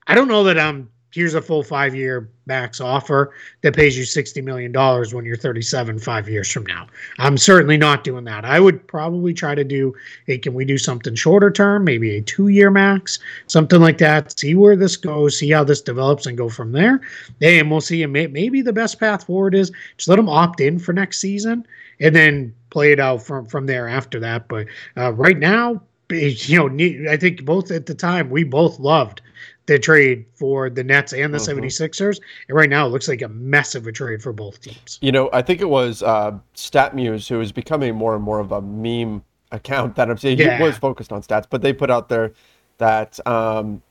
i 0.08 0.16
don't 0.16 0.26
know 0.26 0.42
that 0.42 0.58
i'm 0.58 0.90
here's 1.12 1.34
a 1.34 1.40
full 1.40 1.62
five 1.62 1.94
year 1.94 2.28
max 2.44 2.80
offer 2.80 3.32
that 3.62 3.74
pays 3.74 3.96
you 3.96 4.04
$60 4.04 4.44
million 4.44 4.72
when 5.14 5.24
you're 5.24 5.36
37 5.36 5.98
five 5.98 6.28
years 6.28 6.50
from 6.50 6.66
now. 6.66 6.86
I'm 7.18 7.38
certainly 7.38 7.78
not 7.78 8.04
doing 8.04 8.24
that. 8.24 8.44
I 8.44 8.60
would 8.60 8.86
probably 8.86 9.32
try 9.32 9.54
to 9.54 9.64
do, 9.64 9.94
hey, 10.26 10.36
can 10.36 10.52
we 10.52 10.64
do 10.64 10.76
something 10.76 11.14
shorter 11.14 11.50
term, 11.50 11.84
maybe 11.84 12.16
a 12.16 12.22
two 12.22 12.48
year 12.48 12.70
max, 12.70 13.18
something 13.46 13.80
like 13.80 13.96
that, 13.98 14.38
see 14.38 14.54
where 14.54 14.76
this 14.76 14.96
goes, 14.96 15.38
see 15.38 15.50
how 15.50 15.64
this 15.64 15.80
develops, 15.80 16.26
and 16.26 16.36
go 16.36 16.50
from 16.50 16.72
there. 16.72 17.00
And 17.40 17.70
we'll 17.70 17.80
see. 17.80 18.02
And 18.02 18.12
Maybe 18.12 18.60
the 18.60 18.72
best 18.72 19.00
path 19.00 19.24
forward 19.24 19.54
is 19.54 19.72
just 19.96 20.08
let 20.08 20.16
them 20.16 20.28
opt 20.28 20.60
in 20.60 20.78
for 20.78 20.92
next 20.92 21.18
season 21.18 21.66
and 21.98 22.14
then 22.14 22.54
play 22.68 22.92
it 22.92 23.00
out 23.00 23.22
from, 23.22 23.46
from 23.46 23.64
there 23.64 23.88
after 23.88 24.20
that. 24.20 24.48
But 24.48 24.66
uh, 24.98 25.12
right 25.14 25.38
now, 25.38 25.80
you 26.10 26.68
know, 26.68 27.10
I 27.10 27.16
think 27.16 27.44
both 27.44 27.70
at 27.70 27.86
the 27.86 27.94
time 27.94 28.30
we 28.30 28.44
both 28.44 28.78
loved 28.78 29.20
the 29.66 29.78
trade 29.78 30.24
for 30.34 30.70
the 30.70 30.84
Nets 30.84 31.12
and 31.12 31.34
the 31.34 31.38
mm-hmm. 31.38 31.64
76ers. 31.64 32.20
And 32.48 32.56
right 32.56 32.70
now 32.70 32.86
it 32.86 32.90
looks 32.90 33.08
like 33.08 33.22
a 33.22 33.28
mess 33.28 33.74
of 33.74 33.86
a 33.86 33.92
trade 33.92 34.22
for 34.22 34.32
both 34.32 34.60
teams. 34.60 34.98
You 35.02 35.12
know, 35.12 35.28
I 35.32 35.42
think 35.42 35.60
it 35.60 35.68
was 35.68 36.02
uh, 36.02 36.38
StatMuse 36.54 37.28
who 37.28 37.40
is 37.40 37.52
becoming 37.52 37.94
more 37.94 38.14
and 38.14 38.22
more 38.22 38.38
of 38.38 38.52
a 38.52 38.62
meme 38.62 39.24
account 39.52 39.96
that 39.96 40.10
I'm 40.10 40.18
saying 40.18 40.38
yeah. 40.38 40.56
he 40.56 40.62
was 40.62 40.76
focused 40.78 41.12
on 41.12 41.22
stats, 41.22 41.46
but 41.48 41.62
they 41.62 41.72
put 41.72 41.90
out 41.90 42.08
there 42.08 42.32
that 42.78 43.24
um, 43.26 43.82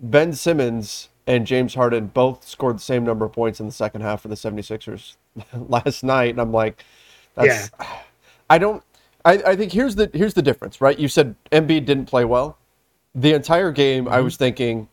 Ben 0.00 0.32
Simmons 0.32 1.08
and 1.26 1.46
James 1.46 1.74
Harden 1.74 2.08
both 2.08 2.46
scored 2.46 2.76
the 2.76 2.82
same 2.82 3.04
number 3.04 3.24
of 3.24 3.32
points 3.32 3.60
in 3.60 3.66
the 3.66 3.72
second 3.72 4.00
half 4.00 4.22
for 4.22 4.28
the 4.28 4.34
76ers 4.34 5.16
last 5.68 6.02
night. 6.02 6.30
And 6.30 6.40
I'm 6.40 6.52
like, 6.52 6.84
that's, 7.34 7.70
yeah. 7.78 7.86
I 8.50 8.58
don't, 8.58 8.82
I, 9.24 9.32
I 9.34 9.56
think 9.56 9.72
here's 9.72 9.94
the, 9.94 10.10
here's 10.12 10.34
the 10.34 10.42
difference, 10.42 10.80
right? 10.80 10.98
You 10.98 11.08
said 11.08 11.34
Embiid 11.50 11.84
didn't 11.84 12.06
play 12.06 12.24
well. 12.24 12.58
The 13.14 13.34
entire 13.34 13.70
game, 13.70 14.04
mm-hmm. 14.06 14.14
I 14.14 14.20
was 14.20 14.36
thinking, 14.36 14.88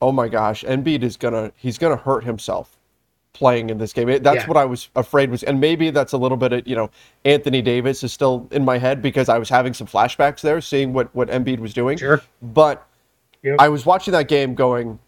oh 0.00 0.12
my 0.12 0.28
gosh, 0.28 0.64
Embiid 0.64 1.02
is 1.02 1.16
gonna 1.16 1.52
he's 1.56 1.78
gonna 1.78 1.96
hurt 1.96 2.24
himself 2.24 2.76
playing 3.32 3.70
in 3.70 3.78
this 3.78 3.92
game. 3.92 4.06
That's 4.22 4.42
yeah. 4.42 4.46
what 4.46 4.56
I 4.56 4.64
was 4.64 4.88
afraid 4.96 5.30
was, 5.30 5.42
and 5.42 5.60
maybe 5.60 5.90
that's 5.90 6.12
a 6.12 6.18
little 6.18 6.36
bit 6.36 6.52
of 6.52 6.66
you 6.66 6.76
know 6.76 6.90
Anthony 7.24 7.62
Davis 7.62 8.02
is 8.02 8.12
still 8.12 8.48
in 8.50 8.64
my 8.64 8.78
head 8.78 9.02
because 9.02 9.28
I 9.28 9.38
was 9.38 9.48
having 9.48 9.74
some 9.74 9.86
flashbacks 9.86 10.40
there, 10.40 10.60
seeing 10.60 10.92
what 10.92 11.14
what 11.14 11.28
Embiid 11.28 11.58
was 11.58 11.74
doing. 11.74 11.98
Sure, 11.98 12.22
but 12.40 12.86
yep. 13.42 13.56
I 13.58 13.68
was 13.68 13.86
watching 13.86 14.12
that 14.12 14.28
game 14.28 14.54
going. 14.54 14.98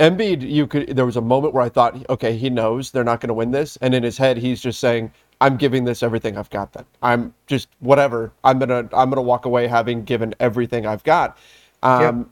Embiid, 0.00 0.48
you 0.48 0.68
could. 0.68 0.94
There 0.94 1.06
was 1.06 1.16
a 1.16 1.20
moment 1.20 1.54
where 1.54 1.64
I 1.64 1.68
thought, 1.68 2.08
okay, 2.08 2.36
he 2.36 2.50
knows 2.50 2.92
they're 2.92 3.02
not 3.02 3.20
going 3.20 3.28
to 3.28 3.34
win 3.34 3.50
this, 3.50 3.76
and 3.78 3.94
in 3.94 4.04
his 4.04 4.16
head, 4.16 4.36
he's 4.36 4.60
just 4.60 4.78
saying, 4.78 5.10
"I'm 5.40 5.56
giving 5.56 5.84
this 5.84 6.02
everything 6.02 6.36
I've 6.36 6.50
got. 6.50 6.72
Then 6.72 6.84
I'm 7.02 7.34
just 7.46 7.68
whatever. 7.80 8.32
I'm 8.44 8.58
gonna 8.58 8.88
I'm 8.92 9.10
gonna 9.10 9.22
walk 9.22 9.44
away 9.44 9.66
having 9.66 10.04
given 10.04 10.34
everything 10.40 10.86
I've 10.86 11.04
got." 11.04 11.38
Um, 11.82 12.18
yep. 12.18 12.26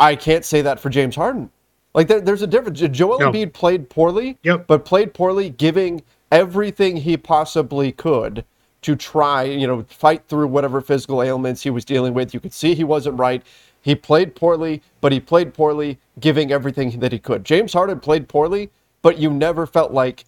I 0.00 0.16
can't 0.16 0.44
say 0.44 0.62
that 0.62 0.80
for 0.80 0.90
James 0.90 1.16
Harden. 1.16 1.50
Like 1.94 2.08
there, 2.08 2.20
there's 2.20 2.42
a 2.42 2.46
difference. 2.46 2.80
Joel 2.80 3.18
no. 3.18 3.32
Embiid 3.32 3.52
played 3.54 3.88
poorly, 3.88 4.38
yep. 4.42 4.66
but 4.66 4.84
played 4.84 5.14
poorly, 5.14 5.50
giving 5.50 6.02
everything 6.30 6.98
he 6.98 7.16
possibly 7.16 7.92
could 7.92 8.44
to 8.82 8.94
try, 8.94 9.44
you 9.44 9.66
know, 9.66 9.84
fight 9.88 10.22
through 10.28 10.46
whatever 10.46 10.80
physical 10.80 11.22
ailments 11.22 11.62
he 11.62 11.70
was 11.70 11.84
dealing 11.84 12.14
with. 12.14 12.34
You 12.34 12.40
could 12.40 12.52
see 12.52 12.74
he 12.74 12.84
wasn't 12.84 13.18
right. 13.18 13.42
He 13.80 13.94
played 13.94 14.34
poorly, 14.34 14.82
but 15.00 15.12
he 15.12 15.20
played 15.20 15.54
poorly, 15.54 15.98
giving 16.20 16.52
everything 16.52 17.00
that 17.00 17.12
he 17.12 17.18
could. 17.18 17.44
James 17.44 17.72
Harden 17.72 18.00
played 18.00 18.28
poorly, 18.28 18.70
but 19.00 19.18
you 19.18 19.30
never 19.30 19.66
felt 19.66 19.92
like 19.92 20.24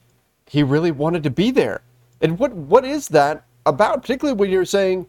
he 0.46 0.62
really 0.62 0.90
wanted 0.90 1.22
to 1.24 1.30
be 1.30 1.50
there. 1.50 1.82
And 2.20 2.38
what 2.38 2.52
what 2.52 2.84
is 2.84 3.08
that 3.08 3.44
about? 3.66 4.02
Particularly 4.02 4.38
when 4.38 4.50
you're 4.50 4.64
saying 4.64 5.06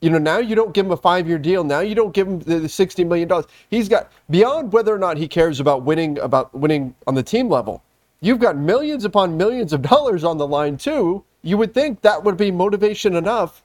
you 0.00 0.10
know, 0.10 0.18
now 0.18 0.38
you 0.38 0.54
don't 0.54 0.72
give 0.72 0.86
him 0.86 0.92
a 0.92 0.96
five 0.96 1.26
year 1.26 1.38
deal. 1.38 1.64
Now 1.64 1.80
you 1.80 1.94
don't 1.94 2.14
give 2.14 2.28
him 2.28 2.38
the 2.40 2.60
$60 2.60 3.06
million. 3.06 3.28
He's 3.68 3.88
got, 3.88 4.12
beyond 4.30 4.72
whether 4.72 4.94
or 4.94 4.98
not 4.98 5.16
he 5.16 5.26
cares 5.26 5.60
about 5.60 5.82
winning, 5.82 6.18
about 6.18 6.54
winning 6.54 6.94
on 7.06 7.14
the 7.14 7.22
team 7.22 7.48
level, 7.48 7.82
you've 8.20 8.38
got 8.38 8.56
millions 8.56 9.04
upon 9.04 9.36
millions 9.36 9.72
of 9.72 9.82
dollars 9.82 10.24
on 10.24 10.38
the 10.38 10.46
line 10.46 10.76
too. 10.76 11.24
You 11.42 11.56
would 11.58 11.74
think 11.74 12.00
that 12.02 12.22
would 12.22 12.36
be 12.36 12.50
motivation 12.50 13.16
enough 13.16 13.64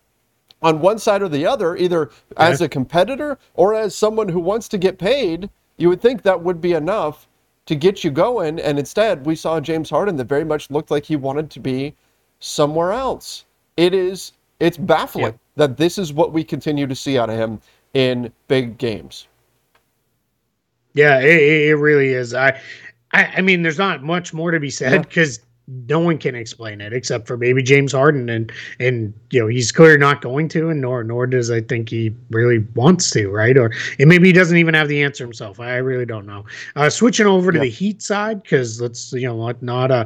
on 0.61 0.79
one 0.79 0.97
side 0.97 1.21
or 1.21 1.29
the 1.29 1.45
other, 1.45 1.75
either 1.75 2.09
yeah. 2.31 2.47
as 2.47 2.61
a 2.61 2.69
competitor 2.69 3.37
or 3.53 3.75
as 3.75 3.95
someone 3.95 4.29
who 4.29 4.39
wants 4.39 4.67
to 4.69 4.77
get 4.77 4.97
paid. 4.97 5.49
You 5.77 5.89
would 5.89 6.01
think 6.01 6.21
that 6.23 6.41
would 6.41 6.61
be 6.61 6.73
enough 6.73 7.27
to 7.65 7.75
get 7.75 8.03
you 8.03 8.11
going. 8.11 8.59
And 8.59 8.79
instead, 8.79 9.25
we 9.25 9.35
saw 9.35 9.59
James 9.59 9.89
Harden 9.89 10.15
that 10.17 10.25
very 10.25 10.45
much 10.45 10.71
looked 10.71 10.89
like 10.89 11.05
he 11.05 11.15
wanted 11.15 11.49
to 11.51 11.59
be 11.59 11.95
somewhere 12.43 12.91
else. 12.91 13.45
It 13.77 13.93
is, 13.93 14.33
it's 14.59 14.77
baffling. 14.77 15.25
Yeah 15.25 15.31
that 15.55 15.77
this 15.77 15.97
is 15.97 16.13
what 16.13 16.33
we 16.33 16.43
continue 16.43 16.87
to 16.87 16.95
see 16.95 17.17
out 17.17 17.29
of 17.29 17.37
him 17.37 17.59
in 17.93 18.31
big 18.47 18.77
games. 18.77 19.27
Yeah, 20.93 21.19
it, 21.19 21.69
it 21.69 21.75
really 21.75 22.09
is. 22.09 22.33
I, 22.33 22.59
I, 23.13 23.25
I 23.37 23.41
mean, 23.41 23.63
there's 23.63 23.77
not 23.77 24.03
much 24.03 24.33
more 24.33 24.51
to 24.51 24.59
be 24.59 24.69
said 24.69 25.03
because 25.07 25.37
yeah. 25.37 25.43
No 25.67 25.99
one 25.99 26.17
can 26.17 26.35
explain 26.35 26.81
it 26.81 26.93
except 26.93 27.27
for 27.27 27.37
maybe 27.37 27.63
James 27.63 27.93
Harden, 27.93 28.29
and 28.29 28.51
and 28.79 29.13
you 29.29 29.39
know 29.39 29.47
he's 29.47 29.71
clearly 29.71 29.97
not 29.97 30.21
going 30.21 30.47
to, 30.49 30.69
and 30.69 30.81
nor 30.81 31.03
nor 31.03 31.25
does 31.25 31.49
I 31.49 31.61
think 31.61 31.89
he 31.89 32.13
really 32.29 32.59
wants 32.75 33.09
to, 33.11 33.29
right? 33.29 33.57
Or 33.57 33.71
and 33.99 34.09
maybe 34.09 34.27
he 34.27 34.33
doesn't 34.33 34.57
even 34.57 34.73
have 34.73 34.87
the 34.87 35.01
answer 35.01 35.23
himself. 35.23 35.59
I 35.59 35.77
really 35.77 36.05
don't 36.05 36.25
know. 36.25 36.45
Uh, 36.75 36.89
switching 36.89 37.27
over 37.27 37.51
to 37.51 37.57
yeah. 37.57 37.63
the 37.63 37.69
Heat 37.69 38.01
side 38.01 38.43
because 38.43 38.81
let's 38.81 39.13
you 39.13 39.27
know 39.27 39.35
what 39.35 39.61
not 39.63 39.91
uh 39.91 40.05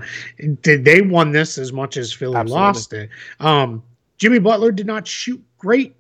did 0.62 0.86
they 0.86 1.02
won 1.02 1.32
this 1.32 1.58
as 1.58 1.74
much 1.74 1.98
as 1.98 2.14
Philly 2.14 2.36
Absolutely. 2.36 2.62
lost 2.62 2.94
it. 2.94 3.10
Um, 3.40 3.84
Jimmy 4.18 4.40
Butler 4.40 4.72
did 4.72 4.88
not 4.88 5.08
shoot 5.08 5.44
great, 5.58 5.96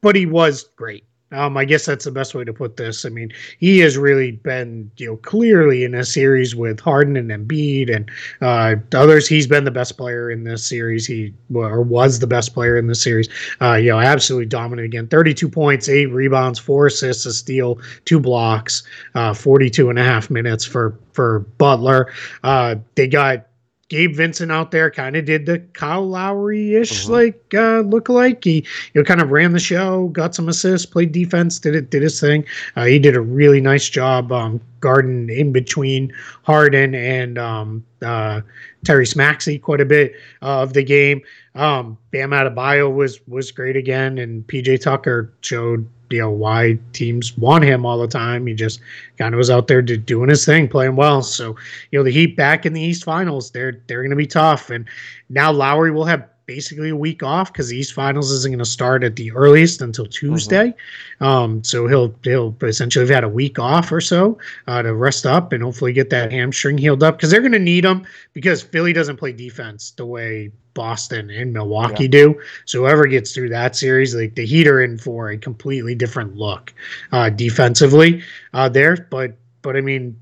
but 0.00 0.16
he 0.16 0.26
was 0.26 0.64
great. 0.76 1.04
Um, 1.32 1.56
I 1.56 1.64
guess 1.64 1.86
that's 1.86 2.04
the 2.04 2.10
best 2.10 2.34
way 2.34 2.44
to 2.44 2.52
put 2.52 2.76
this. 2.76 3.04
I 3.04 3.08
mean, 3.08 3.32
he 3.58 3.78
has 3.80 3.96
really 3.96 4.32
been, 4.32 4.90
you 4.96 5.06
know, 5.06 5.16
clearly 5.16 5.84
in 5.84 5.94
a 5.94 6.04
series 6.04 6.56
with 6.56 6.80
Harden 6.80 7.16
and 7.16 7.30
Embiid 7.30 7.94
and 7.94 8.10
uh, 8.40 8.76
others. 8.96 9.28
He's 9.28 9.46
been 9.46 9.64
the 9.64 9.70
best 9.70 9.96
player 9.96 10.30
in 10.30 10.44
this 10.44 10.66
series. 10.66 11.06
He 11.06 11.32
or 11.54 11.82
was 11.82 12.18
the 12.18 12.26
best 12.26 12.52
player 12.52 12.76
in 12.76 12.88
this 12.88 13.02
series. 13.02 13.28
Uh, 13.60 13.74
you 13.74 13.90
know, 13.90 14.00
absolutely 14.00 14.46
dominant 14.46 14.86
again. 14.86 15.06
32 15.06 15.48
points, 15.48 15.88
eight 15.88 16.06
rebounds, 16.06 16.58
four 16.58 16.86
assists, 16.86 17.26
a 17.26 17.32
steal, 17.32 17.78
two 18.04 18.18
blocks, 18.18 18.82
uh, 19.14 19.32
42 19.32 19.88
and 19.88 19.98
a 19.98 20.04
half 20.04 20.30
minutes 20.30 20.64
for 20.64 20.98
for 21.12 21.40
Butler. 21.58 22.12
Uh, 22.42 22.76
they 22.94 23.06
got 23.06 23.46
Gabe 23.90 24.14
Vincent 24.14 24.52
out 24.52 24.70
there 24.70 24.88
kind 24.88 25.16
of 25.16 25.24
did 25.24 25.46
the 25.46 25.58
Kyle 25.74 26.08
Lowry 26.08 26.76
ish 26.76 27.04
uh-huh. 27.04 27.12
like 27.12 27.54
uh, 27.54 27.80
look 27.80 28.08
like 28.08 28.44
he 28.44 28.64
you 28.94 29.00
know 29.00 29.04
kind 29.04 29.20
of 29.20 29.30
ran 29.30 29.52
the 29.52 29.58
show, 29.58 30.08
got 30.08 30.34
some 30.34 30.48
assists, 30.48 30.86
played 30.86 31.12
defense, 31.12 31.58
did 31.58 31.74
it 31.74 31.90
did 31.90 32.02
his 32.02 32.18
thing. 32.18 32.44
Uh, 32.76 32.84
he 32.84 32.98
did 32.98 33.16
a 33.16 33.20
really 33.20 33.60
nice 33.60 33.88
job 33.88 34.32
um, 34.32 34.60
guarding 34.80 35.28
in 35.30 35.52
between 35.52 36.12
Harden 36.42 36.94
and 36.94 37.38
um, 37.38 37.84
uh, 38.02 38.40
Tyrese 38.84 39.16
Maxey 39.16 39.58
quite 39.58 39.80
a 39.80 39.84
bit 39.84 40.14
of 40.42 40.72
the 40.72 40.82
game. 40.82 41.22
Um, 41.54 41.98
Bam 42.10 42.30
Adebayo 42.30 42.92
was 42.92 43.20
was 43.28 43.52
great 43.52 43.76
again, 43.76 44.18
and 44.18 44.46
PJ 44.46 44.80
Tucker 44.80 45.32
showed 45.42 45.88
you 46.10 46.18
know 46.18 46.30
why 46.30 46.78
teams 46.92 47.36
want 47.36 47.64
him 47.64 47.86
all 47.86 47.98
the 47.98 48.08
time. 48.08 48.46
He 48.46 48.54
just 48.54 48.80
kind 49.18 49.34
of 49.34 49.38
was 49.38 49.50
out 49.50 49.68
there 49.68 49.82
doing 49.82 50.28
his 50.28 50.44
thing, 50.44 50.68
playing 50.68 50.96
well. 50.96 51.22
So 51.22 51.56
you 51.90 51.98
know 51.98 52.02
the 52.04 52.10
Heat 52.10 52.36
back 52.36 52.66
in 52.66 52.72
the 52.72 52.80
East 52.80 53.04
Finals, 53.04 53.50
they're 53.50 53.80
they're 53.86 54.02
going 54.02 54.10
to 54.10 54.16
be 54.16 54.26
tough. 54.26 54.70
And 54.70 54.86
now 55.28 55.52
Lowry 55.52 55.90
will 55.90 56.04
have 56.04 56.28
basically 56.50 56.88
a 56.88 56.96
week 56.96 57.22
off 57.22 57.52
because 57.52 57.68
the 57.68 57.76
East 57.76 57.92
Finals 57.92 58.32
isn't 58.32 58.50
going 58.50 58.58
to 58.58 58.64
start 58.64 59.04
at 59.04 59.14
the 59.14 59.30
earliest 59.30 59.80
until 59.80 60.04
mm-hmm. 60.04 60.26
Tuesday. 60.26 60.74
Mm-hmm. 61.20 61.24
Um, 61.24 61.62
so 61.62 61.86
he'll 61.86 62.12
he'll 62.24 62.56
essentially 62.62 63.04
have 63.04 63.14
had 63.14 63.22
a 63.22 63.28
week 63.28 63.60
off 63.60 63.92
or 63.92 64.00
so 64.00 64.36
uh, 64.66 64.82
to 64.82 64.92
rest 64.92 65.26
up 65.26 65.52
and 65.52 65.62
hopefully 65.62 65.92
get 65.92 66.10
that 66.10 66.32
hamstring 66.32 66.76
healed 66.76 67.04
up 67.04 67.16
because 67.16 67.30
they're 67.30 67.40
going 67.40 67.52
to 67.52 67.60
need 67.60 67.84
him 67.84 68.04
because 68.32 68.62
Philly 68.62 68.92
doesn't 68.92 69.16
play 69.16 69.32
defense 69.32 69.92
the 69.92 70.04
way 70.04 70.50
Boston 70.74 71.30
and 71.30 71.52
Milwaukee 71.52 72.04
yeah. 72.04 72.10
do. 72.10 72.40
So 72.64 72.80
whoever 72.80 73.06
gets 73.06 73.32
through 73.32 73.50
that 73.50 73.76
series, 73.76 74.16
like 74.16 74.34
the 74.34 74.44
Heat 74.44 74.66
are 74.66 74.82
in 74.82 74.98
for 74.98 75.30
a 75.30 75.38
completely 75.38 75.94
different 75.94 76.34
look 76.34 76.74
uh, 77.12 77.30
defensively 77.30 78.24
uh, 78.54 78.68
there. 78.68 79.06
But 79.08 79.36
but 79.62 79.76
I 79.76 79.82
mean, 79.82 80.20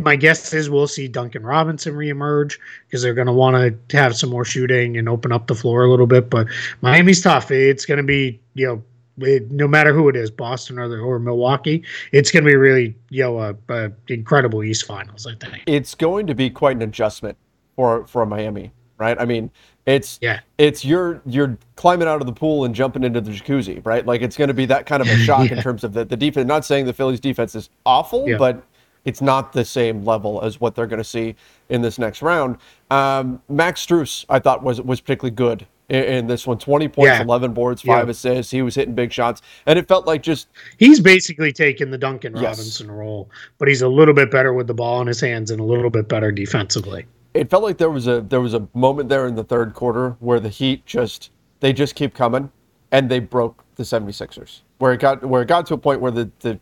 my 0.00 0.16
guess 0.16 0.52
is 0.52 0.70
we'll 0.70 0.86
see 0.86 1.08
Duncan 1.08 1.42
Robinson 1.42 1.94
reemerge 1.94 2.58
because 2.86 3.02
they're 3.02 3.14
going 3.14 3.26
to 3.26 3.32
want 3.32 3.78
to 3.88 3.96
have 3.96 4.16
some 4.16 4.30
more 4.30 4.44
shooting 4.44 4.96
and 4.96 5.08
open 5.08 5.32
up 5.32 5.46
the 5.46 5.54
floor 5.54 5.84
a 5.84 5.90
little 5.90 6.06
bit. 6.06 6.30
But 6.30 6.46
Miami's 6.80 7.22
tough. 7.22 7.50
It's 7.50 7.86
going 7.86 7.98
to 7.98 8.04
be 8.04 8.40
you 8.54 8.66
know. 8.66 8.82
It, 9.18 9.50
no 9.50 9.68
matter 9.68 9.92
who 9.92 10.08
it 10.08 10.16
is, 10.16 10.30
Boston 10.30 10.78
or, 10.78 10.88
the, 10.88 10.96
or 10.96 11.18
Milwaukee, 11.18 11.84
it's 12.12 12.30
going 12.30 12.44
to 12.44 12.50
be 12.50 12.56
really, 12.56 12.96
you 13.10 13.22
know, 13.22 13.54
a, 13.68 13.92
incredible 14.08 14.64
East 14.64 14.86
Finals. 14.86 15.26
I 15.26 15.34
think 15.34 15.62
it's 15.66 15.94
going 15.94 16.26
to 16.28 16.34
be 16.34 16.48
quite 16.48 16.76
an 16.76 16.82
adjustment 16.82 17.36
for 17.76 18.06
for 18.06 18.24
Miami, 18.24 18.72
right? 18.96 19.20
I 19.20 19.26
mean, 19.26 19.50
it's 19.84 20.18
yeah. 20.22 20.40
It's 20.58 20.84
you're 20.84 21.20
you're 21.26 21.58
climbing 21.76 22.08
out 22.08 22.20
of 22.20 22.26
the 22.26 22.32
pool 22.32 22.64
and 22.64 22.74
jumping 22.74 23.04
into 23.04 23.20
the 23.20 23.32
jacuzzi, 23.32 23.84
right? 23.84 24.06
Like 24.06 24.22
it's 24.22 24.36
going 24.36 24.48
to 24.48 24.54
be 24.54 24.64
that 24.66 24.86
kind 24.86 25.02
of 25.02 25.08
a 25.08 25.16
shock 25.16 25.46
yeah. 25.50 25.56
in 25.56 25.62
terms 25.62 25.84
of 25.84 25.92
the, 25.92 26.04
the 26.04 26.16
defense. 26.16 26.46
Not 26.46 26.64
saying 26.64 26.86
the 26.86 26.92
Philly's 26.92 27.20
defense 27.20 27.54
is 27.54 27.68
awful, 27.84 28.28
yeah. 28.28 28.38
but 28.38 28.62
it's 29.04 29.20
not 29.20 29.52
the 29.52 29.64
same 29.64 30.04
level 30.04 30.40
as 30.42 30.60
what 30.60 30.74
they're 30.74 30.86
going 30.86 30.98
to 30.98 31.04
see 31.04 31.34
in 31.68 31.82
this 31.82 31.98
next 31.98 32.22
round. 32.22 32.56
Um, 32.90 33.42
Max 33.48 33.84
Strus, 33.84 34.24
I 34.28 34.38
thought 34.38 34.62
was 34.62 34.80
was 34.80 35.00
particularly 35.00 35.34
good 35.34 35.66
in, 35.88 36.04
in 36.04 36.26
this 36.26 36.46
one 36.46 36.58
20 36.58 36.88
points, 36.88 37.08
Yeah. 37.08 37.22
11 37.22 37.52
boards, 37.52 37.82
five 37.82 38.06
Yeah. 38.06 38.10
assists. 38.12 38.52
He 38.52 38.62
was 38.62 38.74
hitting 38.74 38.94
big 38.94 39.12
shots. 39.12 39.42
And 39.66 39.78
it 39.78 39.88
felt 39.88 40.06
like 40.06 40.22
just 40.22 40.48
He's 40.78 41.00
basically 41.00 41.52
taking 41.52 41.90
the 41.90 41.98
Duncan 41.98 42.34
Yes. 42.36 42.44
Robinson 42.58 42.90
role, 42.90 43.28
but 43.58 43.68
he's 43.68 43.82
a 43.82 43.88
little 43.88 44.14
bit 44.14 44.30
better 44.30 44.52
with 44.52 44.66
the 44.66 44.74
ball 44.74 45.00
in 45.00 45.06
his 45.08 45.20
hands 45.20 45.50
and 45.50 45.60
a 45.60 45.64
little 45.64 45.90
bit 45.90 46.08
better 46.08 46.30
defensively. 46.30 47.06
it 47.34 47.48
felt 47.50 47.62
like 47.62 47.78
there 47.78 47.90
was 47.90 48.06
a 48.06 48.20
there 48.20 48.40
was 48.42 48.54
a 48.54 48.68
moment 48.74 49.08
there 49.08 49.26
in 49.26 49.34
the 49.34 49.44
third 49.44 49.72
quarter 49.74 50.16
where 50.20 50.38
the 50.38 50.48
Heat 50.50 50.84
just 50.86 51.30
they 51.60 51.72
just 51.72 51.94
keep 51.94 52.12
coming 52.14 52.50
and 52.92 53.08
they 53.10 53.18
broke 53.20 53.64
the 53.76 53.82
76ers. 53.84 54.60
Where 54.78 54.92
it 54.92 55.00
got 55.00 55.24
where 55.24 55.40
it 55.42 55.48
got 55.48 55.64
to 55.66 55.74
a 55.74 55.78
point 55.78 56.00
where 56.02 56.10
the, 56.12 56.30
the 56.40 56.58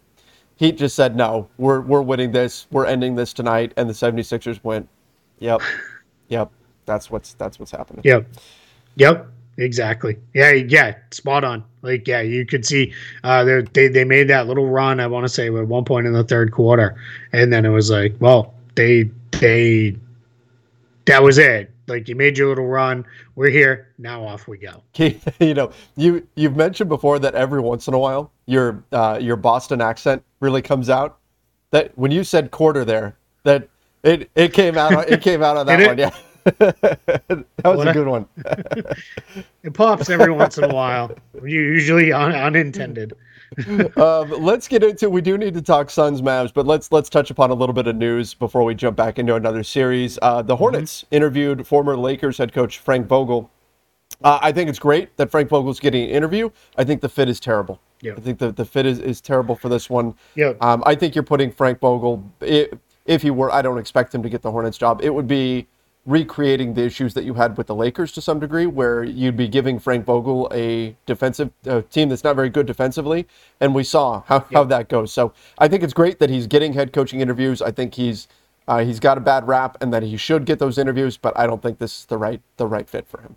Heat 0.61 0.77
just 0.77 0.95
said 0.95 1.17
no, 1.17 1.49
we're 1.57 1.81
we're 1.81 2.03
winning 2.03 2.33
this, 2.33 2.67
we're 2.71 2.85
ending 2.85 3.15
this 3.15 3.33
tonight 3.33 3.73
and 3.79 3.89
the 3.89 3.95
76ers 3.95 4.63
went, 4.63 4.87
"Yep. 5.39 5.63
Yep. 6.29 6.51
That's 6.85 7.11
what's 7.11 7.33
that's 7.33 7.59
what's 7.59 7.71
happening." 7.71 8.03
Yep. 8.05 8.29
Yep. 8.97 9.27
Exactly. 9.57 10.19
Yeah. 10.35 10.53
Yeah. 10.53 10.97
Spot 11.13 11.45
on. 11.45 11.65
Like, 11.81 12.07
yeah, 12.07 12.21
you 12.21 12.45
could 12.45 12.67
see 12.67 12.93
uh, 13.25 13.43
they 13.73 13.89
they 13.89 14.05
made 14.05 14.29
that 14.29 14.49
little 14.49 14.69
run. 14.69 15.01
I 15.01 15.07
want 15.07 15.25
to 15.25 15.31
say 15.31 15.47
at 15.47 15.67
one 15.67 15.87
point 15.87 16.07
in 16.07 16.13
the 16.13 16.25
third 16.25 16.53
quarter, 16.53 16.95
and 17.33 17.51
then 17.51 17.65
it 17.65 17.71
was 17.71 17.91
like, 17.91 18.15
well, 18.21 18.53
they 18.75 19.09
they 19.41 19.97
that 21.07 21.23
was 21.23 21.39
it. 21.39 21.71
Like 21.91 22.09
you 22.09 22.15
made 22.15 22.39
your 22.39 22.49
little 22.49 22.67
run. 22.67 23.05
We're 23.35 23.51
here 23.51 23.93
now. 23.99 24.25
Off 24.25 24.49
we 24.49 24.59
go. 24.59 24.83
You 25.41 25.55
know, 25.55 25.73
you 25.97 26.27
you've 26.37 26.57
mentioned 26.57 26.89
before 26.89 27.19
that 27.19 27.35
every 27.35 27.61
once 27.61 27.89
in 27.89 27.95
a 27.95 27.99
while 27.99 28.33
your 28.47 28.85
uh, 28.93 29.19
your 29.21 29.37
Boston 29.37 29.81
accent 29.81 30.23
really 30.41 30.63
comes 30.63 30.91
out. 30.91 31.19
That 31.71 31.97
when 31.97 32.11
you 32.11 32.25
said 32.25 32.51
quarter 32.51 32.85
there, 32.85 33.17
that 33.45 33.69
it 34.03 34.31
it 34.35 34.53
came 34.53 34.77
out 34.77 35.09
it 35.09 35.23
came 35.23 35.43
out 35.43 35.57
on 35.57 35.67
that 35.67 35.87
one. 35.87 35.99
Yeah, 35.99 36.11
that 36.59 37.45
was 37.65 37.77
What 37.77 37.89
a 37.89 37.93
good 37.93 38.07
one. 38.07 38.27
It 39.63 39.75
pops 39.75 40.09
every 40.09 40.33
once 40.33 40.57
in 40.57 40.65
a 40.65 40.75
while. 40.75 41.15
Usually 41.45 42.13
un- 42.13 42.35
unintended. 42.35 43.13
um, 43.99 44.31
let's 44.43 44.67
get 44.67 44.83
into. 44.83 45.11
We 45.11 45.21
do 45.21 45.37
need 45.37 45.53
to 45.53 45.61
talk 45.61 45.91
Suns 45.91 46.23
Mavs, 46.23 46.55
but 46.55 46.67
let's 46.67 46.91
let's 46.93 47.11
touch 47.11 47.31
upon 47.31 47.51
a 47.51 47.55
little 47.55 47.75
bit 47.75 47.87
of 47.87 47.95
news 47.97 48.33
before 48.33 48.65
we 48.65 48.75
jump 48.75 48.97
back 48.97 49.19
into 49.19 49.35
another 49.35 49.63
series. 49.63 50.19
Uh, 50.23 50.41
the 50.41 50.57
Hornets 50.57 51.05
interviewed 51.11 51.67
former 51.67 51.95
Lakers 51.95 52.39
head 52.39 52.55
coach 52.55 52.79
Frank 52.79 53.07
Vogel. 53.07 53.51
Uh, 54.23 54.39
I 54.41 54.53
think 54.53 54.71
it's 54.71 54.79
great 54.79 55.15
that 55.19 55.31
Frank 55.31 55.51
Vogel's 55.51 55.81
getting 55.81 56.05
an 56.05 56.11
interview. 56.11 56.49
I 56.79 56.85
think 56.85 57.03
the 57.03 57.09
fit 57.09 57.29
is 57.29 57.39
terrible. 57.39 57.81
Yeah. 58.01 58.15
I 58.17 58.21
think 58.21 58.39
the, 58.39 58.53
the 58.53 58.65
fit 58.65 58.87
is, 58.87 58.99
is 58.99 59.21
terrible 59.21 59.57
for 59.57 59.69
this 59.69 59.91
one. 59.91 60.15
Yeah. 60.35 60.55
Um, 60.61 60.83
I 60.87 60.95
think 60.95 61.15
you're 61.15 61.23
putting 61.23 61.51
Frank 61.51 61.81
Vogel, 61.81 62.25
i 62.43 62.69
if 63.07 63.23
he 63.23 63.31
were, 63.31 63.51
I 63.51 63.63
don't 63.63 63.79
expect 63.79 64.15
him 64.15 64.23
to 64.23 64.29
get 64.29 64.43
the 64.43 64.51
Hornets 64.51 64.79
job. 64.79 65.01
It 65.03 65.13
would 65.13 65.27
be 65.27 65.67
recreating 66.11 66.75
the 66.75 66.83
issues 66.83 67.15
that 67.15 67.25
you 67.25 67.35
had 67.35 67.57
with 67.57 67.69
the 67.69 67.75
Lakers 67.75 68.11
to 68.13 68.21
some 68.21 68.41
degree, 68.41 68.67
where 68.67 69.05
you'd 69.05 69.37
be 69.37 69.49
giving 69.49 69.79
Frank 69.79 70.05
Vogel 70.05 70.51
a 70.53 70.97
defensive 71.07 71.51
uh, 71.67 71.83
team 71.91 72.09
that's 72.09 72.25
not 72.25 72.35
very 72.37 72.51
good 72.51 72.67
defensively, 72.67 73.27
and 73.61 73.75
we 73.75 73.85
saw 73.85 74.23
how, 74.27 74.41
how 74.53 74.65
that 74.65 74.89
goes. 74.89 75.13
So 75.13 75.33
I 75.59 75.69
think 75.69 75.83
it's 75.83 75.93
great 75.95 76.19
that 76.19 76.29
he's 76.29 76.47
getting 76.47 76.73
head 76.73 76.93
coaching 76.93 77.21
interviews. 77.21 77.63
I 77.63 77.71
think 77.71 77.95
he's 77.95 78.29
uh, 78.69 78.85
he's 78.85 79.01
got 79.01 79.19
a 79.19 79.21
bad 79.21 79.49
rap, 79.49 79.79
and 79.81 79.93
that 79.93 80.03
he 80.03 80.17
should 80.17 80.45
get 80.45 80.59
those 80.59 80.79
interviews, 80.79 81.17
but 81.17 81.37
I 81.39 81.47
don't 81.47 81.63
think 81.63 81.79
this 81.79 82.01
is 82.01 82.05
the 82.07 82.19
right 82.19 82.43
the 82.57 82.67
right 82.67 82.89
fit 82.89 83.07
for 83.07 83.21
him. 83.21 83.37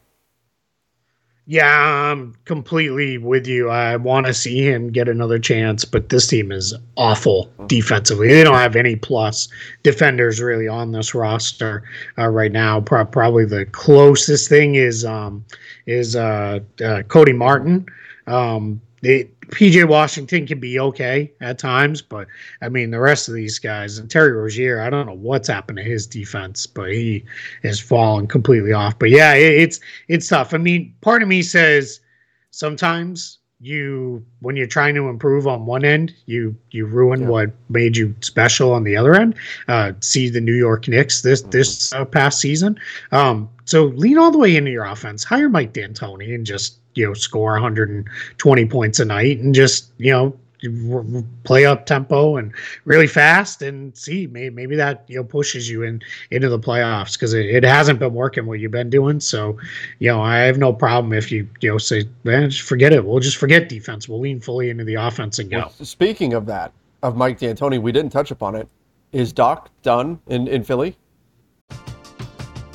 Yeah, 1.46 2.12
I'm 2.12 2.36
completely 2.46 3.18
with 3.18 3.48
you. 3.48 3.70
I 3.70 3.98
want 3.98 4.28
to 4.28 4.34
see 4.34 4.66
him 4.66 4.92
get 4.92 5.10
another 5.10 5.40
chance, 5.40 5.84
but 5.84 6.08
this 6.08 6.26
team 6.26 6.54
is 6.54 6.74
awful 6.96 7.52
defensively. 7.68 8.30
They 8.30 8.46
don't 8.46 8.56
have 8.56 8.78
any 8.78 8.96
plus 8.96 9.50
defenders 9.84 10.40
really 10.40 10.70
on 10.70 10.94
this 10.94 11.14
roster 11.14 11.84
uh, 12.18 12.30
right 12.30 12.52
now. 12.52 12.80
Pro- 12.80 13.04
probably 13.06 13.44
the 13.44 13.66
closest 13.66 14.48
thing 14.48 14.76
is 14.76 15.04
um, 15.04 15.44
is 15.86 16.16
uh, 16.16 16.60
uh, 16.84 17.04
Cody 17.04 17.34
Martin. 17.34 17.88
Um, 18.26 18.82
PJ 19.04 19.88
Washington 19.88 20.48
can 20.48 20.60
be 20.60 20.80
okay 20.80 21.32
at 21.42 21.60
times, 21.60 22.02
but 22.02 22.28
I 22.62 22.70
mean 22.70 22.92
the 22.92 23.00
rest 23.00 23.28
of 23.28 23.36
these 23.36 23.60
guys 23.60 23.98
and 23.98 24.10
Terry 24.10 24.32
Rozier, 24.32 24.82
I 24.82 24.90
don't 24.90 25.06
know 25.06 25.14
what's 25.14 25.50
happened 25.50 25.78
to 25.78 25.84
his 25.84 26.08
defense, 26.08 26.66
but 26.66 26.92
he 26.92 27.26
has 27.64 27.80
fallen 27.80 28.28
completely 28.28 28.72
off. 28.72 28.98
But 28.98 29.10
yeah, 29.10 29.34
it, 29.34 29.62
it's 29.62 29.80
it's 30.08 30.28
tough. 30.28 30.54
I 30.54 30.58
mean, 30.58 30.96
part 31.02 31.22
of 31.22 31.28
me 31.28 31.42
says 31.42 32.00
sometimes 32.52 33.40
you 33.64 34.24
when 34.42 34.56
you're 34.58 34.68
trying 34.68 34.94
to 34.96 35.08
improve 35.08 35.48
on 35.48 35.66
one 35.66 35.86
end, 35.86 36.14
you 36.26 36.56
you 36.72 36.86
ruin 36.86 37.22
Yeah. 37.22 37.28
what 37.30 37.52
made 37.70 37.96
you 37.98 38.14
special 38.22 38.74
on 38.74 38.84
the 38.84 38.96
other 38.98 39.16
end. 39.16 39.36
Uh, 39.68 39.94
see 40.02 40.30
the 40.30 40.42
New 40.42 40.54
York 40.56 40.88
Knicks 40.88 41.22
this 41.22 41.42
this 41.44 41.94
uh, 41.94 42.06
past 42.06 42.40
season. 42.40 42.78
Um, 43.12 43.50
so 43.66 43.86
lean 43.86 44.18
all 44.18 44.32
the 44.32 44.38
way 44.38 44.56
into 44.56 44.72
your 44.72 44.84
offense. 44.86 45.24
Hire 45.24 45.50
Mike 45.50 45.74
D'Antoni 45.74 46.36
and 46.36 46.46
just 46.46 46.78
you 46.96 47.08
know 47.08 47.14
score 47.14 47.54
120 47.54 48.66
points 48.66 49.00
a 49.00 49.06
night 49.06 49.40
and 49.40 49.56
just 49.56 49.92
you 49.98 50.12
know 50.12 50.38
play 51.44 51.66
up 51.66 51.86
tempo 51.86 52.38
and 52.38 52.54
really 52.86 53.08
fast 53.08 53.62
and 53.62 53.96
see 53.98 54.28
maybe, 54.28 54.50
maybe 54.54 54.76
that 54.76 55.04
you 55.08 55.16
know 55.18 55.24
pushes 55.24 55.70
you 55.70 55.84
in 55.84 56.02
into 56.32 56.50
the 56.50 56.60
playoffs 56.60 57.14
because 57.14 57.34
it, 57.34 57.46
it 57.46 57.64
hasn't 57.64 58.00
been 58.00 58.14
working 58.14 58.46
what 58.46 58.60
you've 58.60 58.72
been 58.72 58.90
doing 58.90 59.20
so 59.20 59.58
you 60.00 60.10
know 60.10 60.22
i 60.22 60.38
have 60.38 60.58
no 60.58 60.72
problem 60.72 61.12
if 61.14 61.32
you 61.32 61.48
you 61.62 61.70
know 61.70 61.78
say 61.78 62.04
man 62.24 62.50
just 62.50 62.64
forget 62.64 62.94
it 62.94 63.06
we'll 63.06 63.20
just 63.20 63.38
forget 63.38 63.68
defense 63.68 64.08
we'll 64.08 64.20
lean 64.20 64.40
fully 64.40 64.70
into 64.70 64.84
the 64.84 64.96
offense 64.96 65.40
and 65.40 65.50
go 65.52 65.58
Well, 65.58 65.74
speaking 65.82 66.34
of 66.34 66.46
that, 66.48 66.72
of 67.04 67.18
Mike 67.18 67.38
D'Antoni, 67.38 67.80
we 67.80 67.92
didn't 67.92 68.12
touch 68.12 68.32
upon 68.32 68.56
it. 68.56 68.68
Is 69.12 69.32
Doc 69.32 69.70
done 69.84 70.20
in, 70.28 70.48
in 70.48 70.64
Philly? 70.64 70.98